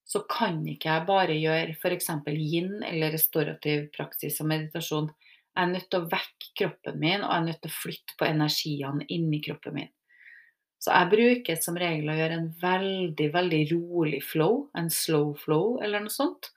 så 0.08 0.24
kan 0.32 0.62
ikke 0.72 0.88
jeg 0.88 1.06
bare 1.08 1.36
gjøre 1.36 1.76
f.eks. 1.76 2.10
yin 2.32 2.80
eller 2.88 3.12
restorativ 3.12 3.90
praksis 3.96 4.40
og 4.40 4.48
meditasjon. 4.54 5.10
Jeg 5.52 5.66
er 5.66 5.72
nødt 5.74 5.88
til 5.92 6.00
å 6.00 6.10
vekke 6.14 6.52
kroppen 6.62 7.00
min, 7.02 7.24
og 7.26 7.32
jeg 7.32 7.42
er 7.42 7.48
nødt 7.50 7.62
til 7.66 7.74
å 7.74 7.80
flytte 7.82 8.18
på 8.20 8.28
energiene 8.30 9.08
inni 9.12 9.42
kroppen 9.44 9.76
min. 9.76 9.90
Så 10.78 10.94
jeg 10.94 11.10
bruker 11.12 11.58
som 11.60 11.80
regel 11.82 12.12
å 12.14 12.16
gjøre 12.16 12.38
en 12.38 12.52
veldig, 12.62 13.28
veldig 13.34 13.62
rolig 13.74 14.22
flow, 14.24 14.68
en 14.78 14.92
slow 14.94 15.34
flow 15.42 15.80
eller 15.84 16.06
noe 16.06 16.14
sånt, 16.14 16.52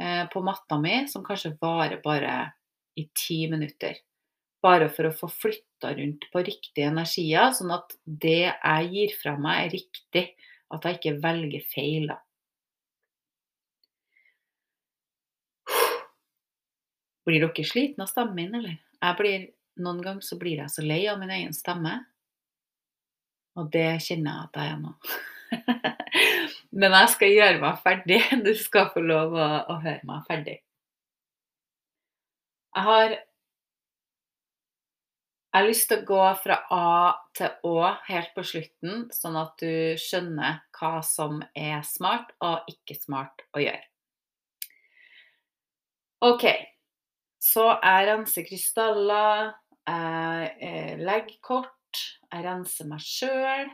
eh, 0.00 0.24
på 0.32 0.42
matta 0.44 0.78
mi, 0.82 1.04
som 1.08 1.24
kanskje 1.24 1.54
varer 1.62 2.02
bare 2.04 2.34
i 2.98 3.06
ti 3.14 3.44
minutter. 3.48 3.96
Bare 4.64 4.90
for 4.90 5.08
å 5.08 5.14
få 5.14 5.30
flytta 5.30 5.94
rundt 5.94 6.26
på 6.32 6.42
riktige 6.44 6.90
energier, 6.90 7.54
sånn 7.54 7.72
at 7.78 7.96
det 8.04 8.50
jeg 8.50 8.92
gir 8.92 9.16
fra 9.22 9.38
meg, 9.38 9.66
er 9.66 9.74
riktig. 9.78 10.26
At 10.74 10.84
jeg 10.88 10.98
ikke 10.98 11.18
velger 11.22 11.66
feil. 11.70 12.08
da. 12.10 12.18
Blir 17.24 17.44
dere 17.44 17.66
slitne 17.66 18.04
av 18.04 18.10
stemmen 18.10 18.36
min, 18.36 18.56
eller? 18.60 18.80
Jeg 19.00 19.18
blir, 19.20 19.46
noen 19.80 20.02
ganger 20.04 20.26
så 20.26 20.38
blir 20.40 20.60
jeg 20.60 20.72
så 20.72 20.84
lei 20.84 21.02
av 21.10 21.20
min 21.20 21.32
egen 21.32 21.54
stemme. 21.56 21.96
Og 23.60 23.70
det 23.72 23.88
kjenner 24.04 24.30
jeg 24.30 24.48
at 24.48 24.60
jeg 24.60 24.72
er 24.74 24.80
nå. 24.82 24.94
Men 26.80 26.96
jeg 26.98 27.12
skal 27.14 27.32
gjøre 27.32 27.60
meg 27.62 27.82
ferdig. 27.84 28.20
Du 28.46 28.52
skal 28.58 28.90
få 28.94 29.04
lov 29.04 29.36
å, 29.36 29.50
å 29.70 29.78
høre 29.84 30.02
meg 30.08 30.26
ferdig. 30.28 30.58
Jeg 32.74 32.88
har 32.88 33.16
jeg 35.54 35.62
har 35.62 35.68
lyst 35.70 35.84
til 35.86 36.00
å 36.00 36.06
gå 36.08 36.22
fra 36.42 36.54
A 36.74 36.86
til 37.38 37.68
Å 37.70 37.90
helt 38.08 38.32
på 38.34 38.42
slutten, 38.42 39.04
sånn 39.14 39.36
at 39.38 39.52
du 39.62 39.94
skjønner 40.02 40.56
hva 40.74 40.96
som 41.06 41.44
er 41.54 41.84
smart 41.86 42.32
og 42.42 42.66
ikke 42.72 42.96
smart 42.98 43.44
å 43.54 43.62
gjøre. 43.62 43.84
OK. 46.26 46.73
Så 47.44 47.64
jeg 47.76 48.08
renser 48.08 48.46
krystaller, 48.48 49.52
jeg 49.84 50.52
eh, 50.64 50.92
legger 51.00 51.40
kort, 51.44 52.04
jeg 52.32 52.44
renser 52.46 52.88
meg 52.88 53.02
sjøl. 53.04 53.72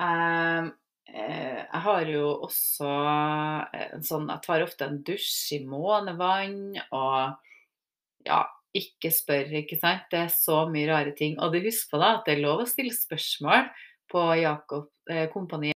Eh, 0.00 0.68
jeg 1.16 1.80
har 1.86 2.10
jo 2.10 2.28
også 2.44 2.88
en 2.90 4.02
sånn 4.04 4.26
Jeg 4.28 4.42
tar 4.42 4.64
ofte 4.64 4.88
en 4.88 4.98
dusj 5.06 5.54
i 5.54 5.60
månevann 5.64 6.74
og 6.90 7.36
ja, 8.26 8.40
ikke 8.76 9.12
spør, 9.14 9.52
ikke 9.62 9.78
sant. 9.80 10.06
Det 10.10 10.24
er 10.24 10.32
så 10.34 10.64
mye 10.70 10.90
rare 10.90 11.14
ting. 11.16 11.38
Og 11.40 11.54
du 11.54 11.60
husker 11.64 11.94
på 11.94 12.02
da 12.02 12.12
at 12.18 12.26
det 12.26 12.36
er 12.36 12.44
lov 12.44 12.64
å 12.64 12.68
stille 12.68 12.94
spørsmål 12.94 13.70
på 14.12 14.26
Jakob 14.42 14.90
eh, 15.10 15.26
Kompani. 15.32 15.72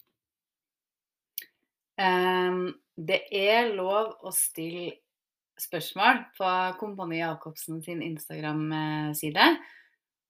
Um, 1.98 2.70
det 2.94 3.24
er 3.34 3.72
lov 3.74 4.16
å 4.26 4.32
stille 4.34 4.98
spørsmål 5.62 6.22
på 6.38 6.52
Kompani 6.80 7.20
Jacobsen 7.20 7.82
sin 7.84 8.02
Instagram-side. 8.04 9.48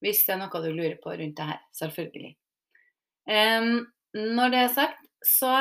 Hvis 0.03 0.23
det 0.25 0.35
er 0.35 0.41
noe 0.41 0.63
du 0.63 0.69
lurer 0.71 0.97
på 1.01 1.13
rundt 1.13 1.37
det 1.37 1.47
her. 1.49 1.61
Selvfølgelig. 1.75 2.33
Um, 3.29 3.85
når 4.15 4.53
det 4.53 4.61
er 4.63 4.73
sagt, 4.73 5.01
så 5.25 5.53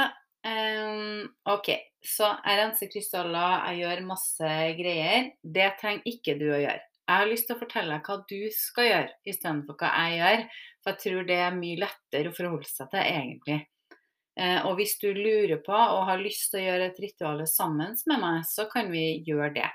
um, 0.47 1.25
OK. 1.51 1.73
Så 2.05 2.29
jeg 2.31 2.61
renser 2.61 2.91
krystaller, 2.93 3.65
jeg 3.69 3.83
gjør 3.83 4.05
masse 4.07 4.53
greier. 4.79 5.33
Det 5.43 5.73
trenger 5.81 6.07
ikke 6.13 6.37
du 6.39 6.47
å 6.53 6.61
gjøre. 6.63 6.85
Jeg 7.09 7.23
har 7.23 7.31
lyst 7.31 7.49
til 7.49 7.57
å 7.57 7.63
fortelle 7.63 7.97
deg 7.97 8.09
hva 8.09 8.17
du 8.29 8.41
skal 8.53 8.87
gjøre 8.87 9.13
istedenfor 9.33 9.79
hva 9.81 9.91
jeg 10.05 10.21
gjør. 10.21 10.47
For 10.79 10.93
jeg 10.93 11.03
tror 11.05 11.29
det 11.29 11.39
er 11.43 11.59
mye 11.59 11.81
lettere 11.83 12.31
å 12.31 12.37
forholde 12.37 12.69
seg 12.69 12.91
til, 12.93 13.03
egentlig. 13.03 13.59
Eh, 14.39 14.61
og 14.67 14.77
hvis 14.79 14.95
du 15.03 15.09
lurer 15.11 15.59
på 15.65 15.75
og 15.75 16.05
har 16.07 16.21
lyst 16.23 16.53
til 16.53 16.61
å 16.61 16.67
gjøre 16.69 16.89
et 16.93 17.01
ritual 17.03 17.43
sammen 17.51 17.97
med 18.07 18.23
meg, 18.23 18.47
så 18.47 18.69
kan 18.71 18.91
vi 18.93 19.25
gjøre 19.27 19.51
det. 19.59 19.69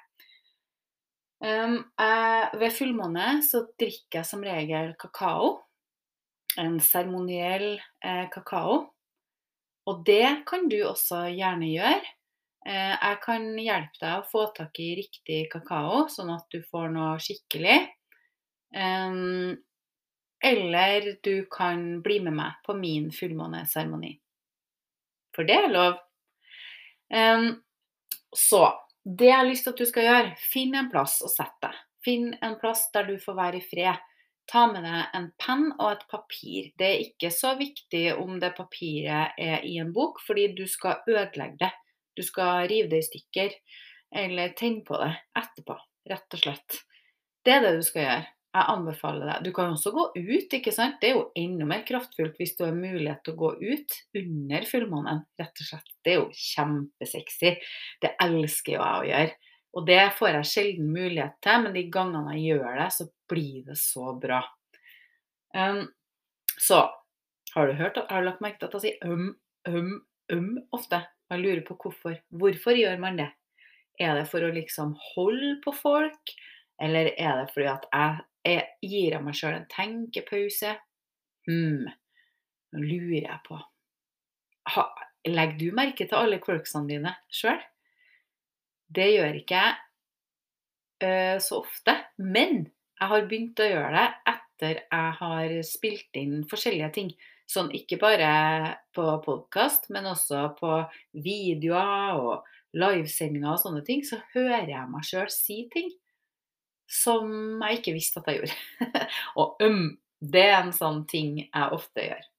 Ved 1.44 2.72
fullmåne 2.72 3.42
så 3.44 3.66
drikker 3.76 4.22
jeg 4.22 4.28
som 4.30 4.44
regel 4.48 4.94
kakao. 4.96 5.58
En 6.62 6.78
seremoniell 6.80 7.74
eh, 7.76 8.30
kakao. 8.32 8.78
Og 9.92 10.06
det 10.08 10.46
kan 10.48 10.70
du 10.72 10.78
også 10.88 11.26
gjerne 11.34 11.68
gjøre. 11.68 12.14
Eh, 12.64 12.94
jeg 12.96 13.20
kan 13.26 13.50
hjelpe 13.60 14.00
deg 14.00 14.22
å 14.22 14.30
få 14.30 14.46
tak 14.56 14.80
i 14.80 14.94
riktig 15.02 15.42
kakao, 15.52 16.06
sånn 16.08 16.32
at 16.32 16.48
du 16.54 16.64
får 16.64 16.88
noe 16.96 17.20
skikkelig. 17.20 17.82
Eller 20.44 21.12
du 21.28 21.36
kan 21.52 22.00
bli 22.06 22.24
med 22.24 22.40
meg 22.40 22.64
på 22.64 22.74
min 22.80 23.12
fullmåneseremoni. 23.14 24.16
For 25.34 25.48
det 25.50 25.58
er 25.58 25.74
lov. 25.74 26.00
Så 28.34 28.64
det 29.04 29.28
jeg 29.28 29.36
har 29.36 29.50
lyst 29.50 29.66
til 29.68 29.74
at 29.74 29.82
du 29.82 29.90
skal 29.90 30.08
gjøre, 30.08 30.34
finn 30.54 30.76
en 30.80 30.90
plass 30.92 31.20
å 31.26 31.30
sette 31.32 31.68
deg. 31.68 31.80
Finn 32.04 32.34
en 32.44 32.58
plass 32.60 32.86
der 32.94 33.08
du 33.08 33.16
får 33.22 33.36
være 33.38 33.60
i 33.60 33.66
fred. 33.68 34.10
Ta 34.52 34.66
med 34.68 34.84
deg 34.84 35.16
en 35.16 35.30
penn 35.40 35.70
og 35.78 35.86
et 35.94 36.06
papir. 36.12 36.70
Det 36.80 36.88
er 36.88 37.04
ikke 37.06 37.30
så 37.32 37.54
viktig 37.60 38.06
om 38.20 38.40
det 38.42 38.52
papiret 38.58 39.40
er 39.40 39.64
i 39.64 39.78
en 39.80 39.94
bok, 39.96 40.20
fordi 40.26 40.50
du 40.58 40.66
skal 40.68 41.00
ødelegge 41.08 41.62
det. 41.62 41.72
Du 42.14 42.24
skal 42.28 42.68
rive 42.70 42.92
det 42.92 43.00
i 43.02 43.08
stykker, 43.08 43.56
eller 44.24 44.52
tenne 44.60 44.84
på 44.86 45.00
det 45.00 45.14
etterpå, 45.40 45.78
rett 46.12 46.36
og 46.36 46.44
slett. 46.44 46.82
Det 47.44 47.56
er 47.56 47.64
det 47.64 47.72
du 47.80 47.86
skal 47.88 48.04
gjøre. 48.04 48.33
Jeg 48.54 48.70
anbefaler 48.70 49.30
deg. 49.32 49.46
Du 49.48 49.50
kan 49.56 49.72
også 49.74 49.90
gå 49.96 50.04
ut, 50.14 50.52
ikke 50.54 50.74
sant. 50.76 51.00
Det 51.02 51.10
er 51.10 51.16
jo 51.16 51.24
enda 51.40 51.66
mer 51.66 51.82
kraftfullt 51.88 52.36
hvis 52.38 52.54
du 52.60 52.68
har 52.68 52.76
mulighet 52.78 53.24
til 53.26 53.34
å 53.34 53.40
gå 53.40 53.50
ut 53.64 53.96
under 54.20 54.68
fullmånen, 54.70 55.24
rett 55.42 55.64
og 55.64 55.70
slett. 55.70 55.96
Det 56.06 56.14
er 56.14 56.20
jo 56.20 56.28
kjempesexy. 56.38 57.56
Det 58.04 58.14
elsker 58.22 58.76
jo 58.76 58.84
jeg 58.84 59.00
å 59.00 59.08
gjøre. 59.10 59.54
Og 59.74 59.88
det 59.88 60.02
får 60.20 60.36
jeg 60.36 60.50
sjelden 60.52 60.92
mulighet 60.94 61.40
til, 61.42 61.64
men 61.64 61.74
de 61.74 61.86
gangene 61.94 62.36
jeg 62.38 62.60
gjør 62.60 62.78
det, 62.78 62.90
så 62.94 63.08
blir 63.34 63.64
det 63.72 63.78
så 63.82 64.14
bra. 64.22 64.44
Um, 65.58 65.88
så 66.62 66.84
har 67.56 67.68
du 67.68 67.74
hørt, 67.78 67.98
har 68.10 68.22
du 68.22 68.28
lagt 68.30 68.44
merke 68.46 68.62
til 68.62 68.70
at 68.70 68.78
jeg 68.78 68.84
sier 68.86 69.10
um, 69.10 69.32
um, 69.70 69.96
um 70.34 70.52
ofte? 70.78 71.02
Jeg 71.34 71.42
lurer 71.42 71.64
på 71.66 71.78
hvorfor. 71.82 72.20
Hvorfor 72.30 72.78
gjør 72.78 73.02
man 73.02 73.18
det? 73.18 73.32
Er 74.02 74.14
det 74.18 74.28
for 74.30 74.46
å 74.46 74.54
liksom 74.54 74.94
holde 75.14 75.56
på 75.66 75.74
folk, 75.78 76.34
eller 76.82 77.10
er 77.14 77.42
det 77.42 77.50
fordi 77.54 77.70
at 77.72 77.90
jeg, 77.90 78.22
jeg 78.44 78.64
gir 78.84 79.20
meg 79.24 79.38
sjøl 79.38 79.56
en 79.58 79.70
tenkepause? 79.72 80.76
Hm, 81.48 81.88
nå 82.74 82.84
lurer 82.84 83.28
jeg 83.28 83.40
på 83.48 83.60
ha, 84.74 84.86
Legger 85.28 85.60
du 85.60 85.76
merke 85.76 86.08
til 86.08 86.20
alle 86.20 86.40
quirksene 86.44 86.90
dine 86.90 87.14
sjøl? 87.32 87.60
Det 88.94 89.08
gjør 89.14 89.38
ikke 89.40 89.60
jeg 89.60 89.78
uh, 91.04 91.38
så 91.44 91.62
ofte, 91.64 91.96
men 92.20 92.66
jeg 93.00 93.10
har 93.12 93.30
begynt 93.30 93.62
å 93.64 93.70
gjøre 93.70 93.94
det 93.96 94.34
etter 94.34 94.82
jeg 94.84 95.16
har 95.20 95.54
spilt 95.68 96.20
inn 96.20 96.44
forskjellige 96.48 96.92
ting. 96.96 97.14
Sånn 97.50 97.72
ikke 97.76 97.98
bare 98.00 98.30
på 98.96 99.06
podkast, 99.26 99.90
men 99.92 100.08
også 100.12 100.46
på 100.60 100.76
videoer 101.26 102.20
og 102.20 102.52
livesendinger 102.76 103.56
og 103.56 103.60
sånne 103.64 103.84
ting, 103.88 104.04
så 104.08 104.22
hører 104.36 104.70
jeg 104.72 104.92
meg 104.92 105.08
sjøl 105.08 105.32
si 105.32 105.64
ting 105.74 105.92
som 106.90 107.62
jeg 107.64 107.80
ikke 107.80 107.96
visste 107.96 108.22
at 108.22 108.30
jeg 108.30 108.42
gjorde. 108.42 109.06
og 109.42 109.64
um, 109.64 109.88
det 110.24 110.46
er 110.50 110.60
en 110.62 110.76
sånn 110.76 111.04
ting 111.10 111.40
jeg 111.44 111.76
ofte 111.76 112.06
gjør. 112.08 112.30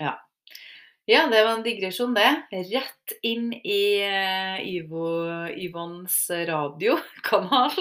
Ja. 0.00 0.14
Ja, 1.04 1.26
det 1.28 1.42
var 1.44 1.58
en 1.58 1.66
digresjon, 1.66 2.14
det. 2.16 2.30
Rett 2.70 3.14
inn 3.26 3.50
i 3.52 4.00
uh, 4.00 4.56
Ivo, 4.64 5.06
Ivons 5.52 6.16
radiokanal. 6.48 7.76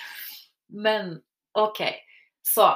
Men 0.86 1.14
OK. 1.54 1.84
Så 2.42 2.72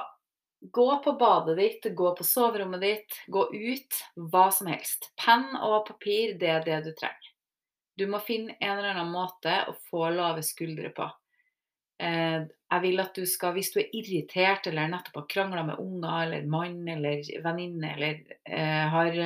Gå 0.71 0.99
på 1.03 1.13
badet 1.13 1.57
ditt, 1.59 1.95
gå 1.95 2.17
på 2.17 2.25
soverommet 2.25 2.81
ditt, 2.81 3.15
gå 3.27 3.49
ut. 3.51 3.97
Hva 4.15 4.45
som 4.55 4.69
helst. 4.71 5.09
Penn 5.19 5.57
og 5.59 5.89
papir, 5.89 6.37
det 6.39 6.53
er 6.55 6.63
det 6.63 6.77
du 6.85 6.93
trenger. 6.95 7.33
Du 7.99 8.07
må 8.07 8.21
finne 8.23 8.55
en 8.61 8.77
eller 8.77 8.93
annen 8.93 9.11
måte 9.11 9.57
å 9.67 9.75
få 9.91 10.07
lave 10.15 10.45
skuldre 10.47 10.93
på. 10.95 11.09
Eh, 12.03 12.45
jeg 12.73 12.83
vil 12.83 13.03
at 13.03 13.15
du 13.15 13.27
skal, 13.29 13.55
Hvis 13.55 13.71
du 13.75 13.81
er 13.83 13.91
irritert 13.95 14.67
eller 14.67 14.91
nettopp 14.91 15.21
har 15.21 15.27
krangla 15.31 15.65
med 15.67 15.81
unger 15.83 16.25
eller 16.27 16.47
mann 16.51 16.81
eller 16.89 17.21
venninne 17.45 17.93
eller 17.95 18.23
eh, 18.49 18.87
har 18.91 19.19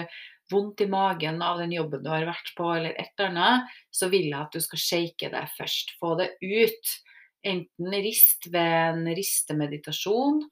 vondt 0.50 0.82
i 0.84 0.88
magen 0.90 1.40
av 1.42 1.58
den 1.58 1.72
jobben 1.74 2.04
du 2.04 2.10
har 2.10 2.26
vært 2.28 2.52
på, 2.58 2.68
eller 2.74 2.94
et 2.94 3.14
eller 3.18 3.32
annet, 3.32 3.72
så 3.90 4.10
vil 4.12 4.28
jeg 4.28 4.38
at 4.38 4.54
du 4.54 4.62
skal 4.62 4.82
shake 4.82 5.30
det 5.32 5.42
først. 5.56 5.96
Få 6.00 6.14
det 6.20 6.28
ut. 6.42 6.92
Enten 7.46 7.96
rist 8.02 8.48
ved 8.50 8.74
en 8.90 9.08
ristemeditasjon, 9.14 10.44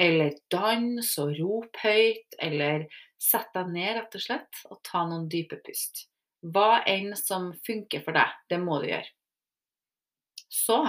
eller 0.00 0.32
dans 0.52 1.10
og 1.20 1.34
rop 1.38 1.80
høyt, 1.84 2.36
eller 2.40 2.86
sett 3.20 3.52
deg 3.54 3.72
ned 3.72 3.96
rett 3.98 4.16
og 4.16 4.24
slett 4.24 4.62
og 4.70 4.80
ta 4.88 5.04
noen 5.08 5.28
dype 5.32 5.60
pust. 5.64 6.06
Hva 6.42 6.82
enn 6.88 7.12
som 7.16 7.52
funker 7.66 8.02
for 8.04 8.16
deg, 8.16 8.32
det 8.50 8.58
må 8.60 8.80
du 8.82 8.88
gjøre. 8.88 9.12
Så 10.52 10.80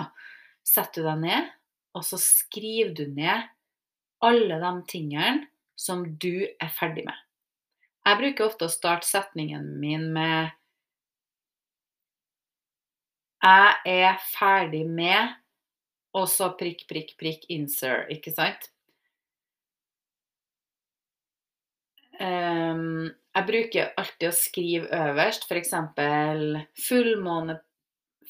setter 0.67 1.03
du 1.03 1.09
deg 1.09 1.21
ned, 1.23 1.51
og 1.93 2.05
så 2.07 2.19
skriver 2.21 2.93
du 2.97 3.05
ned 3.13 3.49
alle 4.23 4.59
de 4.61 4.73
tingene 4.89 5.47
som 5.75 6.05
du 6.17 6.45
er 6.47 6.71
ferdig 6.73 7.05
med. 7.07 7.17
Jeg 8.03 8.19
bruker 8.19 8.49
ofte 8.49 8.67
å 8.67 8.71
starte 8.71 9.07
setningen 9.07 9.65
min 9.79 10.09
med 10.15 10.51
Jeg 13.43 13.79
er 13.91 14.19
ferdig 14.31 14.85
med 14.87 15.33
og 16.13 16.29
så 16.29 16.51
prikk, 16.57 16.85
prikk, 16.87 17.15
prikk, 17.19 17.45
insert, 17.51 18.11
ikke 18.13 18.31
sant? 18.35 18.69
Um, 22.21 23.09
jeg 23.33 23.47
bruker 23.47 23.95
alltid 23.97 24.29
å 24.29 24.35
skrive 24.37 24.99
øverst, 25.09 25.47
f.eks. 25.49 25.73
Fullmåne, 26.85 27.57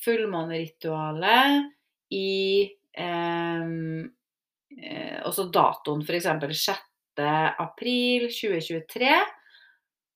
fullmåneritualet 0.06 1.68
i 2.14 2.74
um, 3.00 4.04
Og 5.24 5.32
så 5.36 5.48
datoen, 5.54 6.02
f.eks. 6.02 6.30
6. 6.66 6.84
april 7.62 8.28
2023. 8.30 9.14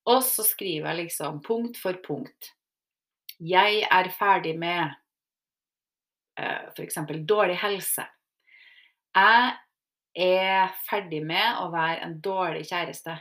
Og 0.08 0.24
så 0.24 0.45
skriver 0.48 0.91
jeg 0.91 1.04
liksom 1.04 1.41
punkt 1.45 1.78
for 1.82 2.00
punkt. 2.04 2.54
Jeg 3.38 3.84
er 3.91 4.10
ferdig 4.18 4.56
med 4.58 4.95
eh, 6.39 6.70
f.eks. 6.74 6.98
dårlig 7.28 7.58
helse. 7.62 8.06
Jeg 9.18 9.58
er 10.18 10.74
ferdig 10.88 11.22
med 11.26 11.60
å 11.62 11.68
være 11.74 12.02
en 12.08 12.16
dårlig 12.24 12.66
kjæreste. 12.70 13.18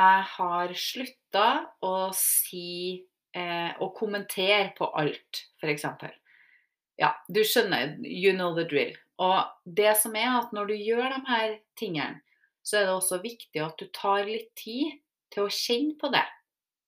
Jeg 0.00 0.26
har 0.34 0.74
slutta 0.78 1.46
å 1.84 1.94
si 2.16 3.04
eh, 3.36 3.70
og 3.80 3.94
kommentere 3.98 4.72
på 4.76 4.88
alt, 4.98 5.44
f.eks. 5.60 5.86
Ja, 7.00 7.14
du 7.28 7.40
skjønner. 7.46 7.96
You 8.04 8.34
know 8.36 8.54
the 8.56 8.66
drill. 8.68 8.92
Og 9.20 9.48
det 9.64 9.94
som 10.00 10.16
er 10.16 10.32
at 10.38 10.52
når 10.56 10.72
du 10.72 10.76
gjør 10.80 11.14
de 11.14 11.22
her 11.28 11.56
tingene, 11.78 12.20
så 12.64 12.80
er 12.80 12.86
det 12.88 12.96
også 12.96 13.20
viktig 13.22 13.62
at 13.64 13.80
du 13.80 13.88
tar 13.96 14.26
litt 14.28 14.52
tid 14.58 15.00
til 15.32 15.46
å 15.46 15.54
kjenne 15.54 15.96
på 16.00 16.10
det. 16.12 16.26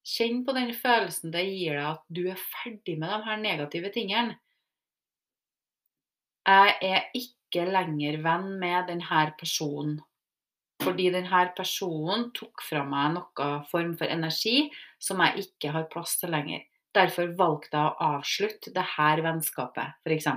Kjenn 0.03 0.43
på 0.45 0.55
den 0.57 0.72
følelsen 0.74 1.32
det 1.34 1.45
gir 1.47 1.76
deg 1.78 1.88
at 1.93 2.07
du 2.11 2.24
er 2.32 2.40
ferdig 2.40 2.97
med 2.99 3.12
de 3.12 3.20
her 3.28 3.43
negative 3.43 3.93
tingene. 3.95 4.38
Jeg 6.43 6.74
er 6.82 7.05
ikke 7.14 7.68
lenger 7.68 8.18
venn 8.24 8.49
med 8.59 8.88
denne 8.90 9.26
personen 9.38 10.01
fordi 10.83 11.09
denne 11.14 11.43
personen 11.57 12.28
tok 12.35 12.62
fra 12.66 12.83
meg 12.87 13.14
noe 13.14 13.49
form 13.70 13.95
for 13.99 14.11
energi 14.11 14.66
som 15.03 15.20
jeg 15.22 15.47
ikke 15.47 15.72
har 15.74 15.89
plass 15.93 16.16
til 16.18 16.33
lenger. 16.35 16.64
Derfor 16.93 17.30
valgte 17.39 17.78
jeg 17.78 17.89
å 17.89 18.09
avslutte 18.18 18.72
dette 18.74 19.24
vennskapet, 19.24 19.97
f.eks. 20.05 20.28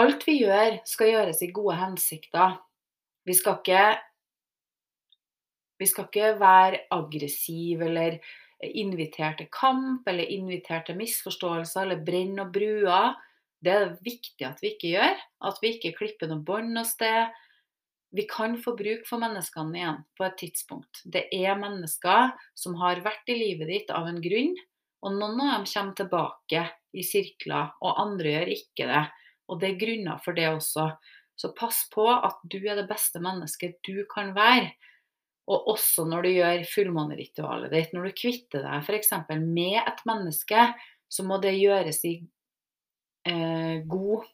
Alt 0.00 0.24
vi 0.26 0.38
gjør, 0.40 0.78
skal 0.88 1.12
gjøres 1.12 1.42
i 1.44 1.50
gode 1.54 1.76
hensikter. 1.78 2.56
Vi 3.28 3.36
skal 3.36 3.58
ikke, 3.60 3.84
vi 5.82 5.90
skal 5.90 6.08
ikke 6.08 6.32
være 6.40 6.84
aggressive 6.96 7.86
eller 7.90 8.16
invitere 8.60 9.36
til 9.38 9.50
kamp 9.52 10.08
eller 10.08 10.32
invitere 10.32 10.86
til 10.88 10.98
misforståelser 11.00 11.84
eller 11.84 12.02
brenne 12.06 12.46
og 12.46 12.56
bruer. 12.56 13.14
Det 13.60 13.74
er 13.74 13.86
det 13.86 14.08
viktig 14.08 14.48
at 14.48 14.64
vi 14.64 14.72
ikke 14.72 14.96
gjør. 14.96 15.22
At 15.50 15.60
vi 15.62 15.74
ikke 15.76 15.94
klipper 16.00 16.30
noen 16.30 16.44
bånd 16.48 16.72
noe 16.74 16.88
sted 16.88 17.28
vi 18.10 18.22
kan 18.30 18.56
få 18.58 18.74
bruk 18.76 19.06
for 19.06 19.22
menneskene 19.22 19.78
igjen 19.78 20.00
på 20.18 20.26
et 20.26 20.36
tidspunkt. 20.40 21.02
Det 21.04 21.28
er 21.30 21.58
mennesker 21.58 22.32
som 22.58 22.74
har 22.80 23.02
vært 23.04 23.30
i 23.30 23.38
livet 23.38 23.70
ditt 23.70 23.92
av 23.94 24.08
en 24.10 24.18
grunn, 24.22 24.56
og 25.00 25.16
noen 25.16 25.40
av 25.44 25.52
dem 25.54 25.68
kommer 25.70 25.96
tilbake 25.96 26.64
i 26.92 27.04
sirkler, 27.06 27.70
og 27.80 28.00
andre 28.02 28.34
gjør 28.34 28.52
ikke 28.56 28.88
det. 28.90 29.04
Og 29.50 29.60
det 29.62 29.70
er 29.70 29.80
grunner 29.80 30.20
for 30.24 30.36
det 30.36 30.48
også. 30.50 30.90
Så 31.38 31.52
pass 31.56 31.84
på 31.92 32.04
at 32.10 32.42
du 32.42 32.58
er 32.60 32.76
det 32.76 32.88
beste 32.90 33.22
mennesket 33.22 33.78
du 33.86 34.02
kan 34.10 34.34
være. 34.36 34.74
Og 35.50 35.70
også 35.72 36.04
når 36.06 36.26
du 36.26 36.30
gjør 36.34 36.66
fullmåneritualet 36.68 37.72
ditt. 37.72 37.94
Når 37.94 38.10
du 38.10 38.18
kvitter 38.18 38.66
deg 38.66 38.84
f.eks. 38.84 39.14
med 39.40 39.80
et 39.80 40.04
menneske, 40.06 40.66
så 41.10 41.24
må 41.26 41.40
det 41.42 41.56
gjøres 41.56 42.04
i 42.06 42.14
eh, 43.26 43.80
god 43.90 44.28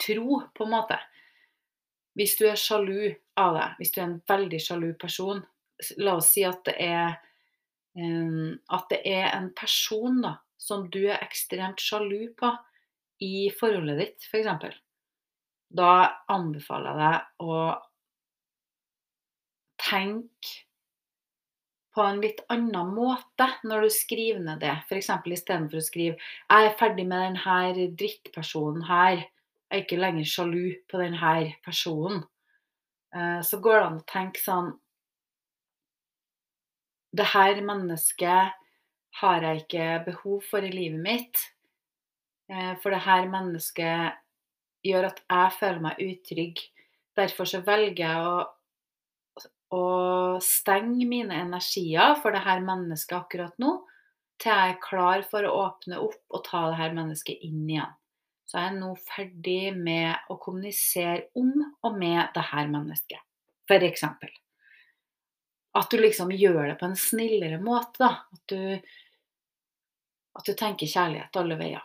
tro, 0.00 0.40
på 0.54 0.64
en 0.64 0.72
måte. 0.72 1.00
Hvis 2.16 2.36
du 2.38 2.46
er 2.48 2.58
sjalu 2.60 3.12
av 3.36 3.56
deg, 3.56 3.76
hvis 3.78 3.92
du 3.92 4.00
er 4.00 4.06
en 4.08 4.20
veldig 4.28 4.60
sjalu 4.62 4.90
person 5.00 5.44
La 6.00 6.14
oss 6.16 6.30
si 6.32 6.40
at 6.48 6.62
det 6.64 6.72
er, 6.80 7.18
um, 8.00 8.54
at 8.72 8.86
det 8.88 9.02
er 9.10 9.26
en 9.36 9.50
person 9.52 10.22
da, 10.24 10.30
som 10.56 10.86
du 10.88 11.02
er 11.04 11.20
ekstremt 11.20 11.82
sjalu 11.84 12.30
på 12.38 12.48
i 13.20 13.50
forholdet 13.52 14.00
ditt, 14.00 14.28
f.eks. 14.30 14.78
Da 15.76 15.90
anbefaler 16.32 16.96
jeg 16.96 17.02
deg 17.02 17.44
å 17.44 17.58
tenke 19.84 20.54
på 21.96 22.04
en 22.04 22.20
litt 22.20 22.42
annen 22.52 22.92
måte 22.92 23.46
når 23.64 23.86
du 23.86 23.92
skriver 23.94 24.42
ned 24.44 24.60
det. 24.60 24.74
F.eks. 24.84 25.08
istedenfor 25.24 25.80
å 25.80 25.84
skrive 25.84 26.16
'Jeg 26.18 26.68
er 26.68 26.76
ferdig 26.80 27.06
med 27.08 27.24
denne 27.24 27.88
drittpersonen 27.96 28.84
her'. 28.88 29.24
Er 29.76 29.82
ikke 29.82 29.98
lenger 30.00 30.24
sjalu 30.24 30.70
på 30.88 30.96
denne 30.96 31.52
personen. 31.60 32.22
Eh, 33.12 33.40
så 33.44 33.58
går 33.60 33.74
det 33.76 33.86
an 33.86 33.98
å 34.00 34.06
tenke 34.08 34.40
sånn 34.40 34.70
Det 37.16 37.26
her 37.28 37.60
mennesket 37.64 38.54
har 39.20 39.44
jeg 39.44 39.60
ikke 39.62 39.88
behov 40.06 40.46
for 40.48 40.64
i 40.64 40.72
livet 40.72 41.02
mitt. 41.04 41.42
Eh, 42.48 42.72
for 42.80 42.92
det 42.92 43.02
her 43.04 43.28
mennesket 43.28 44.16
gjør 44.84 45.10
at 45.10 45.20
jeg 45.28 45.54
føler 45.58 45.84
meg 45.84 46.00
utrygg. 46.06 46.64
Derfor 47.20 47.52
så 47.52 47.60
velger 47.68 48.00
jeg 48.00 48.32
å, 48.32 48.34
å 49.76 49.84
stenge 50.44 51.04
mine 51.08 51.36
energier 51.44 52.16
for 52.22 52.32
det 52.32 52.44
her 52.48 52.64
mennesket 52.64 53.18
akkurat 53.20 53.60
nå, 53.60 53.76
til 54.40 54.52
jeg 54.52 54.74
er 54.76 54.82
klar 54.88 55.28
for 55.28 55.44
å 55.44 55.54
åpne 55.66 56.00
opp 56.00 56.20
og 56.32 56.44
ta 56.48 56.66
det 56.70 56.80
her 56.80 56.96
mennesket 56.96 57.44
inn 57.44 57.64
igjen 57.68 57.96
så 58.46 58.58
er 58.60 58.68
jeg 58.68 58.78
nå 58.78 58.92
ferdig 59.02 59.74
med 59.74 60.30
å 60.30 60.36
kommunisere 60.38 61.28
om 61.38 61.50
og 61.82 61.96
med 61.98 62.28
det 62.34 62.44
her 62.52 62.68
mennesket. 62.70 63.22
Eksempel. 63.66 64.30
At 65.76 65.90
du 65.90 65.98
liksom 65.98 66.30
gjør 66.30 66.70
det 66.70 66.76
på 66.78 66.86
en 66.86 66.96
snillere 66.96 67.58
måte, 67.60 67.98
da. 67.98 68.12
At 68.32 68.44
du, 68.52 68.78
at 70.38 70.46
du 70.46 70.54
tenker 70.54 70.86
kjærlighet 70.86 71.40
alle 71.42 71.58
veier. 71.58 71.82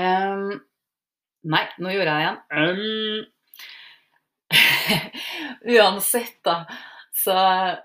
Um, 0.00 0.58
nei, 1.46 1.64
nå 1.78 1.94
gjorde 1.94 2.10
jeg 2.10 2.18
det 2.18 2.24
igjen. 2.24 2.38
Um, 2.50 3.24
uansett, 5.76 6.38
da, 6.46 6.56
så, 7.14 7.38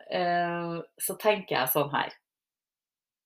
uh, 0.10 0.82
så 0.98 1.18
tenker 1.22 1.60
jeg 1.60 1.74
sånn 1.78 1.94
her. 1.94 2.18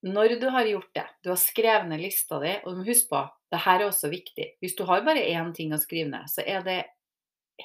Når 0.10 0.38
du 0.44 0.48
har 0.52 0.68
gjort 0.68 0.92
det, 0.96 1.08
du 1.24 1.32
har 1.32 1.40
skrevet 1.40 1.88
ned 1.88 2.04
lista 2.04 2.44
di, 2.44 2.54
og 2.64 2.76
du 2.76 2.84
må 2.84 2.88
huske 2.92 3.12
på 3.12 3.24
det 3.50 3.62
her 3.66 3.82
er 3.82 3.90
også 3.90 4.12
viktig. 4.12 4.48
Hvis 4.62 4.76
du 4.78 4.84
har 4.90 5.06
bare 5.06 5.26
én 5.32 5.54
ting 5.56 5.74
å 5.74 5.82
skrive 5.82 6.12
ned, 6.12 6.30
så 6.30 6.46
er 6.46 6.66
det 6.66 6.80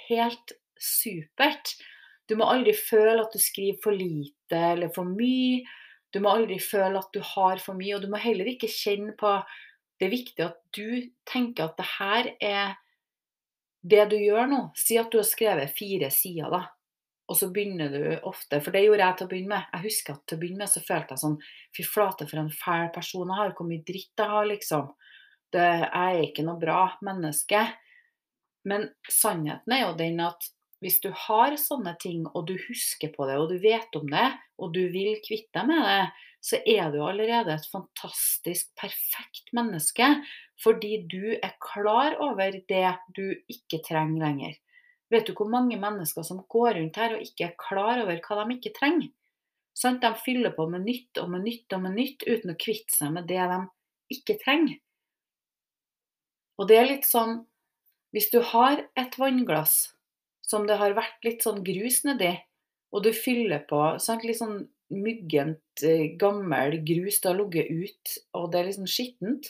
helt 0.08 0.54
supert. 0.80 1.74
Du 2.28 2.36
må 2.40 2.48
aldri 2.48 2.72
føle 2.76 3.20
at 3.20 3.34
du 3.34 3.40
skriver 3.42 3.80
for 3.84 3.96
lite 3.96 4.60
eller 4.72 4.92
for 4.94 5.08
mye. 5.08 5.64
Du 6.14 6.22
må 6.24 6.32
aldri 6.32 6.60
føle 6.62 7.00
at 7.00 7.10
du 7.12 7.20
har 7.34 7.60
for 7.62 7.76
mye, 7.76 7.96
og 7.96 8.04
du 8.04 8.08
må 8.12 8.20
heller 8.22 8.48
ikke 8.54 8.70
kjenne 8.70 9.16
på 9.18 9.38
Det 9.94 10.08
er 10.08 10.10
viktig 10.10 10.42
at 10.42 10.56
du 10.74 11.10
tenker 11.30 11.68
at 11.68 11.76
det 11.78 11.84
her 11.86 12.28
er 12.42 12.72
det 13.86 14.08
du 14.10 14.16
gjør 14.18 14.48
nå. 14.50 14.60
Si 14.74 14.96
at 14.98 15.12
du 15.12 15.20
har 15.20 15.28
skrevet 15.28 15.76
fire 15.76 16.08
sider, 16.10 16.50
da. 16.50 16.64
Og 17.30 17.38
så 17.38 17.48
begynner 17.54 17.92
du 17.92 18.02
ofte, 18.28 18.58
for 18.60 18.74
det 18.74 18.82
gjorde 18.84 19.06
jeg 19.06 19.16
til 19.18 19.26
å 19.26 19.30
begynne 19.30 19.52
med. 19.54 19.68
Jeg 19.70 19.84
husker 19.86 20.16
at 20.16 20.24
til 20.26 20.36
å 20.36 20.42
begynne 20.42 20.64
med 20.64 20.72
så 20.72 20.82
følte 20.84 21.14
jeg 21.14 21.22
sånn 21.22 21.38
Fy 21.76 21.86
flate, 21.86 22.26
for 22.28 22.42
en 22.42 22.50
fæl 22.52 22.90
person 22.96 23.30
jeg 23.30 23.38
har. 23.38 23.54
Hvor 23.56 23.68
mye 23.70 23.86
dritt 23.86 24.24
jeg 24.24 24.32
har, 24.34 24.48
liksom 24.50 24.90
jeg 25.60 25.88
er 25.94 26.20
ikke 26.24 26.44
noe 26.46 26.60
bra 26.60 26.80
menneske. 27.04 27.62
Men 28.68 28.88
sannheten 29.10 29.74
er 29.76 29.86
jo 29.86 29.96
den 29.98 30.20
at 30.24 30.50
hvis 30.84 30.98
du 31.00 31.08
har 31.16 31.54
sånne 31.56 31.94
ting, 32.00 32.26
og 32.36 32.46
du 32.48 32.58
husker 32.66 33.12
på 33.14 33.24
det, 33.28 33.38
og 33.40 33.48
du 33.52 33.56
vet 33.62 33.96
om 33.96 34.08
det, 34.10 34.26
og 34.60 34.74
du 34.74 34.82
vil 34.92 35.16
kvitte 35.24 35.56
deg 35.56 35.70
med 35.70 35.80
det, 35.86 36.02
så 36.44 36.58
er 36.68 36.90
du 36.92 36.98
allerede 37.00 37.54
et 37.54 37.68
fantastisk 37.72 38.68
perfekt 38.76 39.48
menneske. 39.56 40.10
Fordi 40.60 40.98
du 41.08 41.32
er 41.34 41.54
klar 41.62 42.18
over 42.22 42.58
det 42.68 42.90
du 43.16 43.24
ikke 43.50 43.80
trenger 43.86 44.26
lenger. 44.26 44.58
Vet 45.12 45.28
du 45.28 45.34
hvor 45.36 45.48
mange 45.50 45.78
mennesker 45.80 46.26
som 46.26 46.42
går 46.50 46.76
rundt 46.78 47.00
her 47.00 47.16
og 47.16 47.24
ikke 47.24 47.48
er 47.48 47.56
klar 47.60 48.02
over 48.02 48.20
hva 48.20 48.42
de 48.42 48.58
ikke 48.58 48.74
trenger? 48.76 49.10
Sånn, 49.74 49.98
de 50.02 50.10
fyller 50.20 50.52
på 50.54 50.68
med 50.70 50.84
nytt 50.86 51.18
og 51.22 51.32
med 51.32 51.48
nytt 51.48 51.74
og 51.74 51.82
med 51.82 51.96
nytt 51.96 52.28
uten 52.28 52.52
å 52.52 52.60
kvitte 52.60 52.94
seg 52.94 53.14
med 53.16 53.26
det 53.30 53.40
de 53.40 53.60
ikke 54.14 54.36
trenger. 54.44 54.78
Og 56.58 56.68
det 56.70 56.78
er 56.78 56.90
litt 56.90 57.08
sånn 57.08 57.42
Hvis 58.14 58.30
du 58.30 58.38
har 58.46 58.84
et 58.94 59.16
vannglass 59.18 59.90
som 60.44 60.68
det 60.68 60.76
har 60.78 60.92
vært 60.94 61.24
litt 61.26 61.42
sånn 61.42 61.64
grus 61.66 62.02
nedi, 62.04 62.30
og 62.94 63.02
du 63.02 63.08
fyller 63.16 63.64
på 63.66 63.78
sant, 63.98 64.22
litt 64.22 64.38
sånn 64.38 64.60
myggent, 64.94 65.82
eh, 65.82 66.12
gammel 66.20 66.76
grus 66.86 67.18
det 67.22 67.30
har 67.30 67.38
ligget 67.40 67.72
ut, 67.72 68.12
og 68.38 68.52
det 68.52 68.60
er 68.60 68.68
litt 68.68 68.76
sånn 68.76 68.92
skittent, 68.92 69.48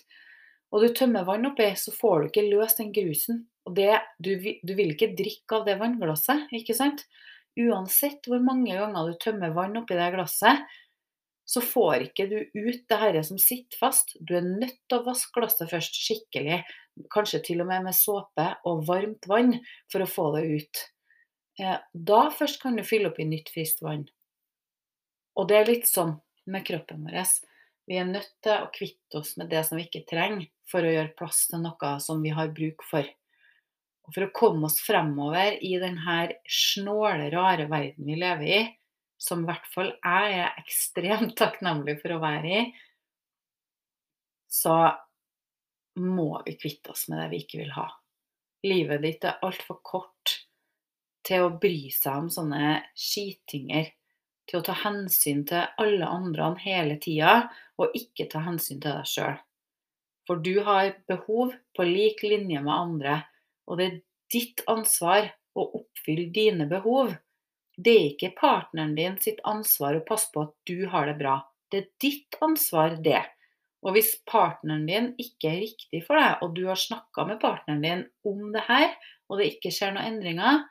og 0.72 0.80
du 0.80 0.94
tømmer 0.96 1.26
vann 1.26 1.50
oppi, 1.50 1.66
så 1.76 1.92
får 1.92 2.22
du 2.22 2.30
ikke 2.30 2.46
løst 2.46 2.80
den 2.80 2.94
grusen. 2.94 3.44
Og 3.68 3.76
det, 3.76 3.90
du, 4.18 4.32
du 4.38 4.72
vil 4.78 4.94
ikke 4.94 5.12
drikke 5.18 5.60
av 5.60 5.68
det 5.68 5.76
vannglasset, 5.82 6.48
ikke 6.56 6.76
sant? 6.78 7.04
Uansett 7.60 8.26
hvor 8.26 8.40
mange 8.42 8.74
ganger 8.74 9.10
du 9.10 9.18
tømmer 9.22 9.54
vann 9.54 9.76
oppi 9.78 9.98
det 9.98 10.08
glasset, 10.16 10.64
så 11.44 11.60
får 11.60 12.06
ikke 12.08 12.26
du 12.30 12.38
ut 12.54 12.84
det 12.88 12.98
her 13.00 13.20
som 13.26 13.38
sitter 13.40 13.78
fast. 13.80 14.16
Du 14.20 14.34
er 14.38 14.46
nødt 14.46 14.78
til 14.88 14.98
å 14.98 15.04
vaske 15.04 15.34
glasset 15.36 15.70
først 15.70 15.98
skikkelig, 16.00 16.62
kanskje 17.12 17.42
til 17.44 17.62
og 17.64 17.68
med 17.68 17.84
med 17.88 17.96
såpe 17.96 18.46
og 18.68 18.84
varmt 18.88 19.28
vann, 19.28 19.58
for 19.92 20.04
å 20.04 20.10
få 20.10 20.30
det 20.38 20.44
ut. 20.48 20.84
Eh, 21.60 21.78
da 21.92 22.20
først 22.34 22.62
kan 22.62 22.78
du 22.78 22.84
fylle 22.86 23.10
opp 23.10 23.20
i 23.20 23.28
nytt, 23.28 23.52
friskt 23.54 23.84
vann. 23.84 24.06
Og 25.36 25.50
det 25.50 25.58
er 25.58 25.68
litt 25.68 25.90
sånn 25.90 26.16
med 26.50 26.64
kroppen 26.66 27.04
vår. 27.04 27.20
Vi 27.84 27.98
er 28.00 28.08
nødt 28.08 28.32
til 28.44 28.54
å 28.56 28.70
kvitte 28.72 29.20
oss 29.20 29.34
med 29.36 29.50
det 29.52 29.60
som 29.68 29.76
vi 29.76 29.84
ikke 29.84 30.06
trenger, 30.08 30.48
for 30.70 30.80
å 30.80 30.94
gjøre 30.94 31.12
plass 31.18 31.42
til 31.50 31.60
noe 31.60 31.90
som 32.00 32.22
vi 32.24 32.32
har 32.32 32.54
bruk 32.56 32.86
for. 32.88 33.04
Og 34.04 34.16
for 34.16 34.26
å 34.26 34.32
komme 34.36 34.68
oss 34.68 34.78
fremover 34.84 35.58
i 35.64 35.74
denne 35.80 36.16
snåle, 36.48 37.28
rare 37.32 37.68
verden 37.68 38.08
vi 38.08 38.16
lever 38.20 38.48
i, 38.48 38.62
som 39.20 39.44
i 39.44 39.48
hvert 39.48 39.66
fall 39.72 39.92
jeg 39.94 40.38
er 40.40 40.58
ekstremt 40.62 41.36
takknemlig 41.38 41.98
for 42.02 42.16
å 42.16 42.22
være 42.22 42.54
i, 42.60 42.64
så 44.50 44.76
må 45.98 46.30
vi 46.46 46.56
kvitte 46.58 46.94
oss 46.94 47.08
med 47.10 47.20
det 47.22 47.28
vi 47.32 47.42
ikke 47.44 47.60
vil 47.62 47.74
ha. 47.76 47.88
Livet 48.64 49.02
ditt 49.04 49.26
er 49.28 49.42
altfor 49.44 49.80
kort 49.84 50.38
til 51.24 51.46
å 51.46 51.54
bry 51.60 51.90
seg 51.94 52.24
om 52.24 52.30
sånne 52.32 52.78
skitinger 52.98 53.90
til 54.48 54.60
å 54.60 54.64
ta 54.66 54.74
hensyn 54.84 55.44
til 55.48 55.64
alle 55.80 56.08
andre 56.08 56.50
hele 56.60 56.98
tida, 57.00 57.48
og 57.80 57.94
ikke 57.96 58.28
ta 58.32 58.42
hensyn 58.44 58.80
til 58.82 58.90
deg 58.92 59.08
sjøl. 59.08 59.38
For 60.28 60.40
du 60.40 60.60
har 60.64 60.94
behov 61.08 61.54
på 61.76 61.86
lik 61.88 62.22
linje 62.24 62.60
med 62.64 62.74
andre, 62.74 63.16
og 63.68 63.80
det 63.80 63.86
er 63.86 63.98
ditt 64.32 64.64
ansvar 64.70 65.30
å 65.56 65.66
oppfylle 65.80 66.30
dine 66.34 66.68
behov. 66.68 67.12
Det 67.76 67.92
er 67.92 68.10
ikke 68.12 68.34
partneren 68.38 68.94
din 68.94 69.16
sitt 69.22 69.40
ansvar 69.48 69.98
å 69.98 70.04
passe 70.06 70.30
på 70.34 70.44
at 70.46 70.54
du 70.68 70.86
har 70.92 71.08
det 71.10 71.16
bra. 71.18 71.40
Det 71.72 71.80
er 71.80 71.88
ditt 72.02 72.36
ansvar, 72.44 72.98
det. 73.02 73.24
Og 73.84 73.96
hvis 73.96 74.14
partneren 74.30 74.86
din 74.88 75.10
ikke 75.20 75.50
er 75.50 75.62
riktig 75.64 76.04
for 76.06 76.16
deg, 76.20 76.44
og 76.44 76.54
du 76.56 76.62
har 76.70 76.78
snakka 76.80 77.26
med 77.28 77.40
partneren 77.42 77.82
din 77.84 78.06
om 78.30 78.46
det 78.54 78.62
her, 78.68 78.94
og 79.28 79.40
det 79.40 79.50
ikke 79.52 79.72
skjer 79.74 79.94
noen 79.96 80.14
endringer, 80.14 80.62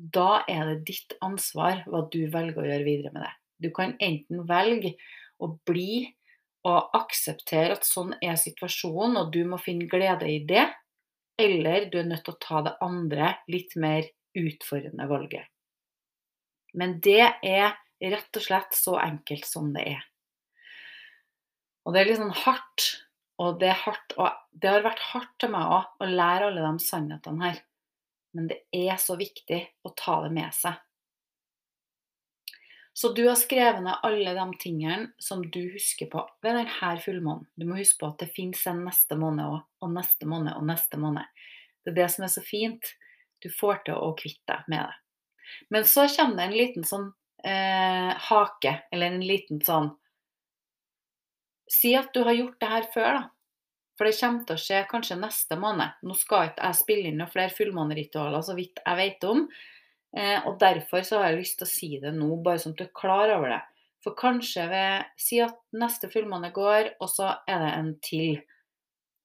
da 0.00 0.42
er 0.48 0.70
det 0.70 0.92
ditt 0.92 1.16
ansvar 1.24 1.82
hva 1.88 2.04
du 2.12 2.22
velger 2.32 2.62
å 2.62 2.68
gjøre 2.68 2.86
videre 2.86 3.12
med 3.14 3.24
det. 3.26 3.34
Du 3.60 3.68
kan 3.76 3.96
enten 4.00 4.44
velge 4.48 4.94
å 5.40 5.50
bli 5.68 6.06
og 6.68 6.96
akseptere 6.96 7.76
at 7.78 7.88
sånn 7.88 8.12
er 8.20 8.36
situasjonen, 8.40 9.16
og 9.20 9.32
du 9.32 9.42
må 9.48 9.58
finne 9.60 9.88
glede 9.88 10.28
i 10.28 10.42
det, 10.44 10.66
eller 11.40 11.88
du 11.92 12.00
er 12.00 12.08
nødt 12.08 12.26
til 12.26 12.36
å 12.36 12.42
ta 12.44 12.60
det 12.66 12.76
andre, 12.84 13.32
litt 13.48 13.76
mer 13.80 14.04
utfordrende 14.36 15.08
valget. 15.08 15.48
Men 16.74 16.98
det 17.04 17.32
er 17.46 17.76
rett 18.00 18.36
og 18.36 18.44
slett 18.44 18.76
så 18.76 18.96
enkelt 19.00 19.46
som 19.48 19.72
det 19.74 19.86
er. 19.96 20.04
Og 21.84 21.94
det 21.94 22.02
er 22.02 22.10
litt 22.10 22.20
sånn 22.20 22.36
hardt, 22.44 22.86
og 23.40 23.58
det, 23.60 23.72
hardt, 23.86 24.14
og 24.20 24.36
det 24.52 24.68
har 24.68 24.84
vært 24.84 25.02
hardt 25.12 25.32
til 25.40 25.52
meg 25.54 25.72
òg 25.78 26.04
å 26.04 26.08
lære 26.10 26.50
alle 26.50 26.66
de 26.66 26.84
sannhetene 26.84 27.46
her. 27.46 27.60
Men 28.36 28.46
det 28.52 28.60
er 28.76 29.00
så 29.00 29.16
viktig 29.18 29.60
å 29.82 29.92
ta 29.96 30.20
det 30.26 30.30
med 30.36 30.54
seg. 30.54 30.76
Så 32.92 33.12
du 33.16 33.22
har 33.28 33.38
skrevet 33.38 33.80
ned 33.80 34.02
alle 34.04 34.34
de 34.36 34.46
tingene 34.60 35.12
som 35.22 35.40
du 35.42 35.60
husker 35.72 36.10
på 36.10 36.20
ved 36.44 36.58
denne 36.58 36.96
fullmånen. 37.00 37.46
Du 37.56 37.64
må 37.64 37.78
huske 37.78 38.02
på 38.02 38.10
at 38.10 38.20
det 38.20 38.32
fins 38.34 38.66
en 38.68 38.82
neste 38.84 39.16
måned 39.16 39.46
òg, 39.46 39.62
og 39.80 39.94
neste 39.94 40.28
måned 40.28 40.52
og 40.58 40.66
neste 40.68 41.00
måned. 41.00 41.24
Det 41.80 41.94
er 41.94 42.00
det 42.02 42.08
som 42.12 42.26
er 42.26 42.32
så 42.34 42.42
fint. 42.44 42.90
Du 43.40 43.48
får 43.48 43.86
til 43.86 43.96
å 43.96 44.12
kvitte 44.18 44.52
deg 44.52 44.68
med 44.68 44.84
det. 44.84 44.98
Men 45.68 45.88
så 45.88 46.06
kommer 46.12 46.36
det 46.40 46.46
en 46.48 46.58
liten 46.58 46.86
sånn 46.86 47.08
eh, 47.44 48.12
hake, 48.28 48.76
eller 48.92 49.12
en 49.12 49.26
liten 49.26 49.64
sånn 49.64 49.92
Si 51.70 51.92
at 51.94 52.08
du 52.10 52.24
har 52.26 52.34
gjort 52.34 52.56
det 52.58 52.66
her 52.66 52.86
før, 52.90 53.12
da. 53.14 53.26
For 53.94 54.08
det 54.08 54.16
kommer 54.16 54.46
til 54.48 54.56
å 54.56 54.60
skje 54.64 54.78
kanskje 54.90 55.16
neste 55.20 55.58
måned. 55.60 56.00
Nå 56.02 56.16
skal 56.18 56.48
ikke 56.48 56.66
jeg 56.66 56.78
spille 56.80 57.10
inn 57.10 57.20
noen 57.20 57.30
flere 57.30 57.52
fullmåneritualer, 57.54 58.42
så 58.42 58.56
vidt 58.56 58.80
jeg 58.80 58.98
vet 58.98 59.26
om. 59.28 59.44
Eh, 60.16 60.46
og 60.48 60.56
derfor 60.58 61.04
så 61.06 61.20
har 61.20 61.30
jeg 61.30 61.44
lyst 61.44 61.60
til 61.60 61.68
å 61.68 61.70
si 61.70 61.90
det 62.02 62.10
nå, 62.16 62.30
bare 62.42 62.58
sånn 62.58 62.74
at 62.74 62.80
du 62.80 62.86
er 62.88 62.96
klar 62.96 63.30
over 63.36 63.52
det. 63.54 63.60
For 64.00 64.16
kanskje 64.16 64.64
ved 64.70 65.12
Si 65.20 65.38
at 65.44 65.58
neste 65.76 66.08
fullmåne 66.10 66.50
går, 66.56 66.94
og 66.98 67.12
så 67.12 67.34
er 67.44 67.60
det 67.62 67.74
en 67.76 67.92
til. 68.02 68.40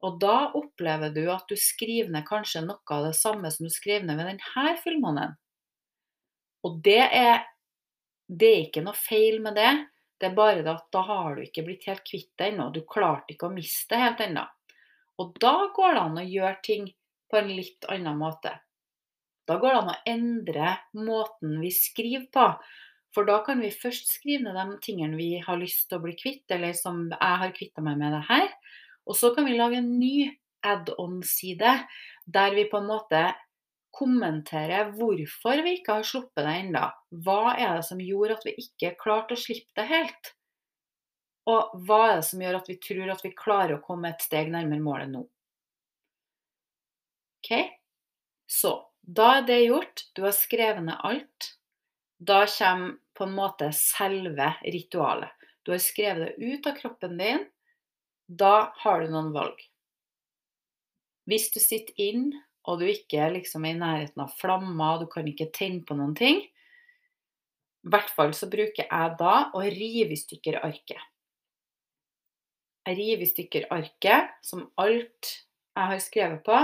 Og 0.05 0.19
da 0.21 0.51
opplever 0.59 1.13
du 1.15 1.23
at 1.33 1.47
du 1.49 1.55
skriver 1.57 2.11
ned 2.13 2.27
kanskje 2.27 2.65
noe 2.67 2.83
av 2.93 3.07
det 3.07 3.15
samme 3.17 3.49
som 3.55 3.65
du 3.65 3.73
skriver 3.73 4.05
ned 4.05 4.19
ved 4.19 4.33
denne 4.33 4.75
fullmånen. 4.83 5.39
Og 6.65 6.79
det 6.85 7.01
er, 7.03 7.45
det 8.27 8.49
er 8.51 8.63
ikke 8.65 8.83
noe 8.85 8.97
feil 8.97 9.41
med 9.43 9.57
det. 9.59 9.71
Det 10.19 10.29
er 10.29 10.37
bare 10.37 10.63
at 10.71 10.85
da 10.95 11.01
har 11.05 11.35
du 11.35 11.43
ikke 11.43 11.65
blitt 11.67 11.87
helt 11.89 12.05
kvitt 12.07 12.31
det 12.39 12.53
ennå. 12.53 12.69
Du 12.73 12.81
klarte 12.87 13.35
ikke 13.35 13.49
å 13.49 13.55
miste 13.55 13.93
det 13.93 14.03
helt 14.03 14.23
ennå. 14.25 14.45
Og 15.21 15.35
da 15.39 15.55
går 15.75 15.95
det 15.95 16.05
an 16.05 16.21
å 16.21 16.27
gjøre 16.27 16.61
ting 16.65 16.87
på 17.31 17.39
en 17.39 17.51
litt 17.51 17.87
annen 17.91 18.17
måte. 18.19 18.53
Da 19.45 19.59
går 19.61 19.75
det 19.75 19.81
an 19.83 19.93
å 19.93 20.01
endre 20.09 20.71
måten 20.97 21.59
vi 21.61 21.69
skriver 21.75 22.25
på. 22.33 22.47
For 23.15 23.27
da 23.27 23.37
kan 23.45 23.61
vi 23.63 23.71
først 23.71 24.09
skrive 24.11 24.43
ned 24.43 24.57
de 24.57 24.79
tingene 24.83 25.15
vi 25.19 25.37
har 25.43 25.59
lyst 25.59 25.85
til 25.87 25.99
å 25.99 26.03
bli 26.03 26.15
kvitt, 26.19 26.43
eller 26.51 26.73
som 26.75 27.05
jeg 27.13 27.41
har 27.43 27.53
kvitta 27.55 27.83
meg 27.85 27.99
med 28.01 28.15
det 28.17 28.25
her. 28.27 28.49
Og 29.05 29.15
så 29.15 29.31
kan 29.35 29.47
vi 29.47 29.55
lage 29.55 29.79
en 29.79 29.93
ny 29.99 30.27
add-on-side 30.65 31.75
der 32.25 32.55
vi 32.57 32.65
på 32.71 32.81
en 32.81 32.89
måte 32.89 33.21
kommenterer 33.95 34.91
hvorfor 34.97 35.61
vi 35.65 35.77
ikke 35.79 35.99
har 35.99 36.07
sluppet 36.07 36.43
det 36.43 36.55
ennå. 36.61 36.83
Hva 37.25 37.55
er 37.55 37.77
det 37.77 37.85
som 37.87 38.01
gjorde 38.03 38.37
at 38.37 38.47
vi 38.47 38.55
ikke 38.61 38.95
klarte 38.99 39.37
å 39.37 39.39
slippe 39.39 39.71
det 39.79 39.87
helt? 39.91 40.31
Og 41.49 41.75
hva 41.85 42.01
er 42.09 42.19
det 42.19 42.27
som 42.27 42.41
gjør 42.41 42.59
at 42.59 42.69
vi 42.71 42.77
tror 42.81 43.11
at 43.13 43.23
vi 43.23 43.33
klarer 43.37 43.77
å 43.77 43.83
komme 43.85 44.11
et 44.11 44.25
steg 44.25 44.49
nærmere 44.53 44.81
målet 44.83 45.11
nå? 45.13 45.23
Ok, 47.45 47.51
Så 48.49 48.71
da 49.01 49.35
er 49.37 49.45
det 49.45 49.59
gjort. 49.67 50.07
Du 50.17 50.23
har 50.25 50.33
skrevet 50.33 50.81
ned 50.85 50.97
alt. 51.05 51.51
Da 52.17 52.45
kommer 52.49 52.97
på 53.13 53.27
en 53.27 53.35
måte 53.37 53.69
selve 53.77 54.49
ritualet. 54.65 55.29
Du 55.63 55.71
har 55.71 55.81
skrevet 55.81 56.33
det 56.33 56.53
ut 56.53 56.67
av 56.67 56.75
kroppen 56.79 57.17
din. 57.17 57.45
Da 58.25 58.73
har 58.81 59.01
du 59.01 59.13
noen 59.13 59.31
valg. 59.33 59.61
Hvis 61.29 61.51
du 61.53 61.59
sitter 61.61 61.93
inn 62.01 62.31
og 62.65 62.81
du 62.81 62.87
ikke 62.89 63.29
liksom 63.33 63.65
er 63.65 63.75
i 63.75 63.79
nærheten 63.79 64.23
av 64.23 64.33
flammer, 64.39 65.01
du 65.01 65.09
kan 65.11 65.27
ikke 65.29 65.51
tenne 65.53 65.83
på 65.85 65.97
noen 65.97 66.15
ting, 66.17 66.41
i 67.85 67.91
hvert 67.93 68.09
fall 68.17 68.33
så 68.33 68.49
bruker 68.49 68.87
jeg 68.87 69.17
da 69.19 69.35
å 69.53 69.61
rive 69.61 70.15
i 70.15 70.17
stykker 70.17 70.57
arket. 70.65 71.01
Jeg 72.85 72.97
river 72.97 73.25
i 73.25 73.29
stykker 73.29 73.67
arket, 73.73 74.33
som 74.45 74.65
alt 74.81 75.29
jeg 75.75 75.91
har 75.91 76.01
skrevet 76.01 76.41
på, 76.45 76.57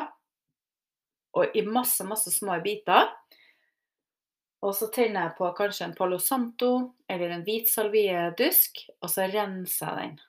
og 1.37 1.55
i 1.57 1.63
masse, 1.65 2.03
masse 2.05 2.33
små 2.33 2.57
biter. 2.63 3.09
Og 4.61 4.75
så 4.77 4.89
tenner 4.93 5.27
jeg 5.27 5.37
på 5.37 5.47
kanskje 5.57 5.87
en 5.87 5.95
Palo 5.97 6.19
Santo 6.21 6.71
eller 7.09 7.33
en 7.33 7.45
hvit 7.45 7.69
salviedusk, 7.69 8.83
og 9.01 9.09
så 9.09 9.29
renser 9.31 9.87
jeg 9.87 10.01
den. 10.01 10.19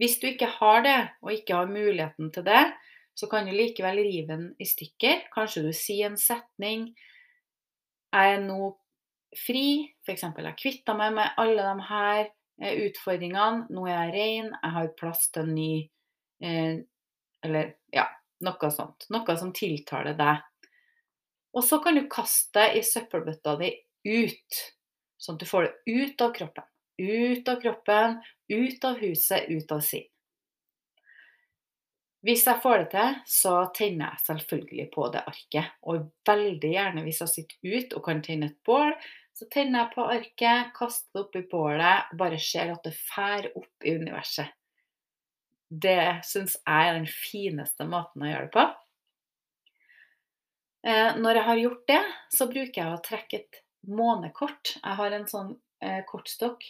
Hvis 0.00 0.18
du 0.20 0.26
ikke 0.32 0.50
har 0.58 0.82
det, 0.84 0.98
og 1.22 1.32
ikke 1.32 1.60
har 1.60 1.70
muligheten 1.70 2.32
til 2.34 2.44
det, 2.48 2.64
så 3.14 3.28
kan 3.30 3.46
du 3.46 3.52
likevel 3.54 4.00
rive 4.02 4.32
den 4.32 4.46
i 4.58 4.66
stykker. 4.66 5.28
Kanskje 5.34 5.62
du 5.66 5.72
sier 5.76 6.10
en 6.10 6.18
setning. 6.18 6.88
Jeg 8.14 8.32
er 8.36 8.40
nå 8.42 8.72
fri, 9.34 9.92
f.eks. 10.06 10.26
jeg 10.26 10.58
kvitta 10.60 10.94
meg 10.98 11.14
med 11.16 11.38
alle 11.40 11.62
de 11.66 11.86
her 11.88 12.24
utfordringene. 12.86 13.66
Nå 13.74 13.86
er 13.86 13.94
jeg 13.94 14.14
ren, 14.16 14.50
jeg 14.54 14.74
har 14.78 14.90
plass 14.98 15.28
til 15.34 15.46
en 15.46 15.54
ny 15.54 15.70
eh, 16.42 16.82
Eller 17.44 17.74
ja, 17.92 18.06
noe 18.46 18.70
sånt. 18.72 19.06
Noe 19.12 19.36
som 19.36 19.52
tiltaler 19.54 20.16
deg. 20.18 20.42
Og 21.54 21.62
så 21.62 21.78
kan 21.84 21.94
du 21.94 22.06
kaste 22.10 22.56
det 22.56 22.80
i 22.80 22.86
søppelbøtta 22.86 23.54
di 23.60 23.68
ut, 24.08 24.62
sånn 25.20 25.36
at 25.36 25.44
du 25.44 25.46
får 25.46 25.68
det 25.68 26.00
ut 26.00 26.24
av 26.24 26.32
kroppen. 26.34 26.66
Ut 26.98 27.48
av 27.50 27.60
kroppen, 27.62 28.18
ut 28.50 28.86
av 28.88 28.98
huset, 29.02 29.46
ut 29.50 29.74
av 29.74 29.82
sinn. 29.84 30.08
Hvis 32.24 32.46
jeg 32.48 32.60
får 32.62 32.78
det 32.78 32.88
til, 32.94 33.16
så 33.28 33.54
tenner 33.76 34.14
jeg 34.14 34.24
selvfølgelig 34.30 34.86
på 34.94 35.08
det 35.12 35.20
arket. 35.28 35.74
Og 35.84 36.06
veldig 36.24 36.70
gjerne 36.72 37.02
hvis 37.04 37.20
jeg 37.20 37.32
sitter 37.34 37.74
ute 37.74 37.98
og 37.98 38.04
kan 38.06 38.22
tenne 38.24 38.48
et 38.48 38.56
bål, 38.64 38.94
så 39.34 39.48
tenner 39.52 39.82
jeg 39.82 39.92
på 39.92 40.06
arket, 40.08 40.70
kaster 40.76 41.10
det 41.12 41.24
opp 41.24 41.36
i 41.36 41.42
bålet 41.50 42.12
og 42.12 42.20
bare 42.22 42.38
ser 42.40 42.72
at 42.72 42.86
det 42.86 42.94
fær 42.96 43.50
opp 43.52 43.84
i 43.84 43.96
universet. 43.98 44.54
Det 45.68 46.24
syns 46.24 46.56
jeg 46.60 46.88
er 46.88 46.96
den 46.96 47.10
fineste 47.10 47.84
måten 47.90 48.24
å 48.24 48.30
gjøre 48.30 48.48
det 48.48 48.54
på. 48.54 48.64
Eh, 50.84 51.20
når 51.20 51.40
jeg 51.40 51.48
har 51.50 51.60
gjort 51.60 51.86
det, 51.90 52.02
så 52.36 52.48
bruker 52.48 52.80
jeg 52.80 52.94
å 52.94 53.04
trekke 53.04 53.40
et 53.42 53.60
månekort. 53.90 54.76
Jeg 54.80 55.00
har 55.00 55.16
en 55.16 55.28
sånn 55.28 55.54
eh, 55.84 56.00
kortstokk 56.08 56.64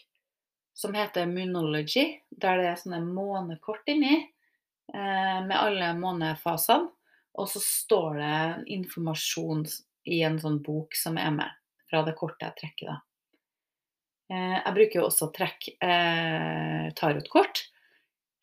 som 0.75 0.95
heter 0.99 1.31
Moonology, 1.31 2.19
der 2.31 2.59
det 2.59 2.71
er 2.73 2.81
sånne 2.81 3.05
månekort 3.07 3.87
inni. 3.91 4.25
Eh, 4.93 5.41
med 5.47 5.57
alle 5.57 5.95
månefasene. 5.99 6.91
Og 7.35 7.49
så 7.51 7.59
står 7.63 8.21
det 8.21 8.37
informasjon 8.77 9.65
i 10.07 10.21
en 10.23 10.37
sånn 10.39 10.61
bok 10.63 10.95
som 10.95 11.17
er 11.19 11.33
med, 11.35 11.51
fra 11.91 12.05
det 12.07 12.15
kortet 12.19 12.47
jeg 12.47 12.59
trekker, 12.61 12.93
da. 12.93 13.01
Eh, 14.31 14.57
jeg 14.61 14.75
bruker 14.77 15.01
jo 15.01 15.07
også 15.09 15.31
trekk 15.35 15.69
eh, 15.83 16.87
tarotkort, 16.97 17.65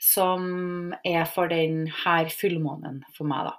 som 0.02 0.94
er 1.06 1.24
for 1.30 1.52
den 1.52 1.86
her 2.04 2.30
fullmånen 2.34 3.04
for 3.16 3.30
meg, 3.30 3.48
da. 3.48 3.58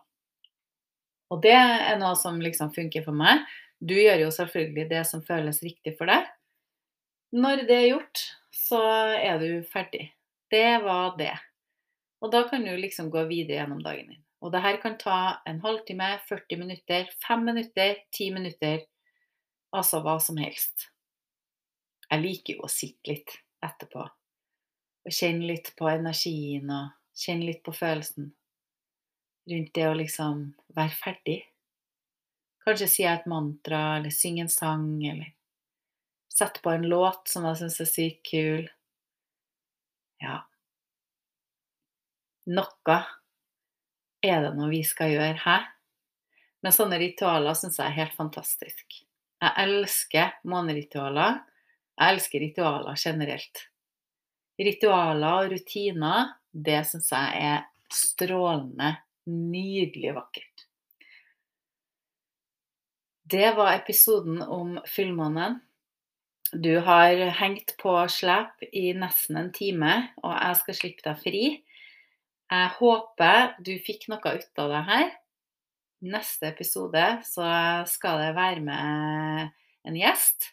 Og 1.32 1.40
det 1.44 1.56
er 1.56 1.96
noe 2.00 2.12
som 2.18 2.42
liksom 2.42 2.74
funker 2.74 3.06
for 3.06 3.16
meg. 3.16 3.46
Du 3.80 3.94
gjør 3.96 4.26
jo 4.26 4.32
selvfølgelig 4.34 4.88
det 4.90 5.04
som 5.08 5.22
føles 5.24 5.62
riktig 5.64 5.94
for 5.96 6.10
deg. 6.12 6.26
Når 7.32 7.64
det 7.70 7.78
er 7.78 7.88
gjort, 7.94 8.24
så 8.52 8.82
er 9.16 9.40
du 9.40 9.62
ferdig. 9.72 10.10
Det 10.52 10.82
var 10.84 11.16
det. 11.16 11.32
Og 12.22 12.30
da 12.30 12.44
kan 12.48 12.64
du 12.64 12.72
liksom 12.78 13.10
gå 13.10 13.24
videre 13.30 13.60
gjennom 13.60 13.82
dagen 13.82 14.12
din. 14.12 14.22
Og 14.42 14.52
det 14.54 14.62
her 14.62 14.78
kan 14.82 14.96
ta 14.98 15.42
en 15.46 15.60
halvtime, 15.62 16.16
40 16.28 16.58
minutter, 16.58 17.10
5 17.26 17.44
minutter, 17.46 17.98
10 18.10 18.34
minutter. 18.34 18.82
Altså 19.74 20.02
hva 20.04 20.18
som 20.22 20.38
helst. 20.42 20.88
Jeg 22.10 22.22
liker 22.22 22.58
jo 22.58 22.66
å 22.66 22.70
sitte 22.70 23.14
litt 23.14 23.38
etterpå 23.64 24.02
og 25.02 25.14
kjenne 25.14 25.48
litt 25.48 25.72
på 25.78 25.88
energien 25.90 26.70
og 26.70 26.92
kjenne 27.18 27.48
litt 27.48 27.62
på 27.66 27.74
følelsen 27.74 28.30
rundt 29.50 29.72
det 29.74 29.86
å 29.88 29.96
liksom 29.98 30.44
være 30.76 30.94
ferdig. 30.94 31.38
Kanskje 32.62 32.88
jeg 33.02 33.10
et 33.10 33.26
mantra, 33.30 33.96
eller 33.98 34.14
synge 34.14 34.44
en 34.44 34.52
sang, 34.52 34.86
eller 35.02 35.32
sette 36.30 36.62
på 36.62 36.70
en 36.70 36.86
låt 36.86 37.26
som 37.28 37.48
jeg 37.48 37.58
syns 37.58 37.80
er 37.82 37.90
sykt 37.90 38.22
kul. 38.30 38.68
Ja. 40.22 40.44
Noe 42.50 42.96
er 44.22 44.44
det 44.44 44.52
noe 44.56 44.70
vi 44.70 44.82
skal 44.86 45.12
gjøre 45.14 45.38
her. 45.44 45.66
Men 46.62 46.74
sånne 46.74 46.98
ritualer 47.02 47.56
syns 47.58 47.78
jeg 47.80 47.88
er 47.88 47.98
helt 47.98 48.14
fantastisk. 48.18 49.02
Jeg 49.42 49.52
elsker 49.64 50.36
måneritualer. 50.46 51.40
Jeg 51.98 52.14
elsker 52.14 52.42
ritualer 52.42 52.98
generelt. 52.98 53.66
Ritualer 54.62 55.42
og 55.42 55.52
rutiner, 55.54 56.36
det 56.52 56.82
syns 56.86 57.10
jeg 57.10 57.42
er 57.42 57.64
strålende, 57.92 58.94
nydelig 59.26 60.14
vakkert. 60.16 60.66
Det 63.32 63.52
var 63.56 63.74
episoden 63.74 64.42
om 64.44 64.76
fullmånen. 64.86 65.60
Du 66.52 66.74
har 66.84 67.16
hengt 67.38 67.74
på 67.80 67.94
slep 68.12 68.60
i 68.76 68.90
nesten 68.92 69.38
en 69.40 69.52
time, 69.56 69.92
og 70.20 70.34
jeg 70.36 70.58
skal 70.60 70.76
slippe 70.76 71.06
deg 71.06 71.22
fri. 71.22 71.44
Jeg 72.52 72.72
håper 72.76 73.54
du 73.64 73.72
fikk 73.80 74.10
noe 74.12 74.34
ut 74.36 74.60
av 74.60 74.72
det 74.74 74.80
her. 74.84 75.06
Neste 76.04 76.50
episode 76.50 77.04
så 77.24 77.46
skal 77.88 78.18
det 78.20 78.32
være 78.36 78.60
med 78.66 79.54
en 79.88 79.96
gjest. 79.96 80.50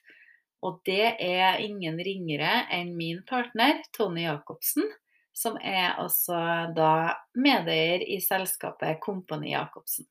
Og 0.64 0.80
det 0.88 1.16
er 1.24 1.60
ingen 1.64 2.00
ringere 2.04 2.52
enn 2.76 2.94
min 2.96 3.20
partner 3.28 3.82
Tony 3.96 4.24
Jacobsen, 4.24 4.88
som 5.36 5.58
er 5.60 5.98
altså 6.00 6.40
da 6.76 6.94
medeier 7.36 8.04
i 8.08 8.20
selskapet 8.24 9.02
Kompani 9.04 9.52
Jacobsen. 9.52 10.08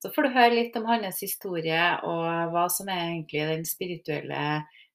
Så 0.00 0.12
får 0.12 0.26
du 0.26 0.36
høre 0.36 0.54
litt 0.58 0.76
om 0.76 0.88
hans 0.90 1.22
historie 1.24 1.80
og 2.04 2.52
hva 2.52 2.66
som 2.72 2.92
er 2.92 3.06
egentlig 3.06 3.48
den 3.54 3.64
spirituelle 3.68 4.42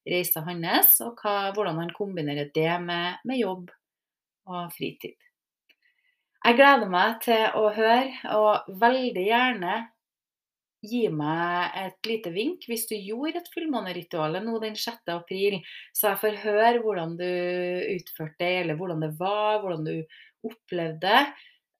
reisa 0.05 0.45
hans, 0.45 0.99
og 1.01 1.17
hva, 1.21 1.49
hvordan 1.55 1.81
han 1.81 1.97
kombinerer 1.97 2.53
det 2.53 2.77
med, 2.85 3.21
med 3.25 3.41
jobb 3.41 3.73
og 4.49 4.73
fritid. 4.77 5.17
Jeg 6.41 6.57
gleder 6.57 6.89
meg 6.89 7.19
til 7.21 7.41
å 7.53 7.67
høre, 7.75 8.13
og 8.33 8.77
veldig 8.81 9.25
gjerne 9.27 9.73
gi 10.81 11.03
meg 11.13 11.75
et 11.77 12.09
lite 12.09 12.31
vink 12.33 12.65
hvis 12.65 12.87
du 12.89 12.95
gjorde 12.97 13.43
et 13.43 13.51
fullmåneritual 13.53 14.39
nå 14.41 14.55
den 14.63 14.73
6. 14.73 15.03
april, 15.13 15.59
så 15.93 16.09
jeg 16.09 16.21
får 16.23 16.39
høre 16.41 16.81
hvordan 16.81 17.13
du 17.19 17.29
utførte 17.93 18.41
det, 18.41 18.51
eller 18.63 18.79
hvordan 18.79 19.05
det 19.05 19.11
var, 19.19 19.61
hvordan 19.61 19.85
du 19.85 20.49
opplevde 20.49 21.05
det. 21.05 21.21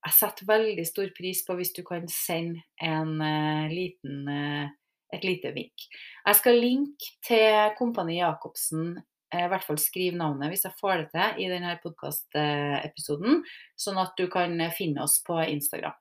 Jeg 0.06 0.18
setter 0.18 0.50
veldig 0.50 0.86
stor 0.86 1.10
pris 1.18 1.42
på 1.46 1.58
hvis 1.58 1.74
du 1.74 1.82
kan 1.86 2.06
sende 2.10 2.62
en 2.82 3.18
uh, 3.18 3.66
liten, 3.70 4.30
uh, 4.30 4.70
et 5.14 5.26
lite 5.26 5.54
vink. 5.58 5.90
Jeg 6.26 6.38
skal 6.38 6.62
linke 6.62 7.16
til 7.26 7.74
Kompani 7.78 8.20
Jacobsen, 8.20 8.94
i 9.32 9.48
hvert 9.52 9.64
fall 9.64 9.80
skrive 9.80 10.20
navnet 10.20 10.52
hvis 10.52 10.66
jeg 10.68 10.78
får 10.80 11.04
det 11.04 11.10
til 11.14 11.44
i 11.46 11.50
denne 11.52 11.78
podkastepisoden, 11.84 13.42
sånn 13.80 14.00
at 14.02 14.16
du 14.20 14.26
kan 14.32 14.58
finne 14.76 15.06
oss 15.06 15.22
på 15.26 15.40
Instagram. 15.46 15.96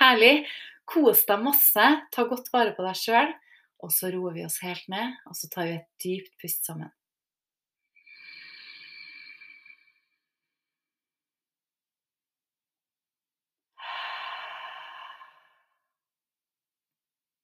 Herlig. 0.00 0.46
Kos 0.88 1.22
deg 1.28 1.44
masse, 1.44 1.84
ta 2.10 2.24
godt 2.26 2.50
vare 2.52 2.72
på 2.74 2.82
deg 2.82 2.98
sjøl, 2.98 3.30
og 3.86 3.92
så 3.94 4.10
roer 4.10 4.34
vi 4.34 4.42
oss 4.46 4.58
helt 4.64 4.88
ned, 4.90 5.14
og 5.30 5.38
så 5.38 5.48
tar 5.52 5.68
vi 5.68 5.78
et 5.78 5.88
dypt 6.02 6.34
pust 6.42 6.66
sammen. 6.66 6.90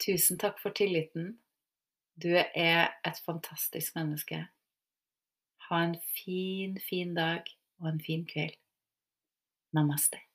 Tusen 0.03 0.39
takk 0.41 0.61
for 0.63 0.73
tilliten. 0.73 1.35
Du 2.19 2.31
er 2.35 2.95
et 3.07 3.19
fantastisk 3.27 3.95
menneske. 3.99 4.47
Ha 5.69 5.83
en 5.85 5.99
fin, 6.15 6.79
fin 6.81 7.15
dag 7.15 7.45
og 7.81 7.91
en 7.91 8.01
fin 8.01 8.25
kveld. 8.27 8.57
Namaste. 9.77 10.28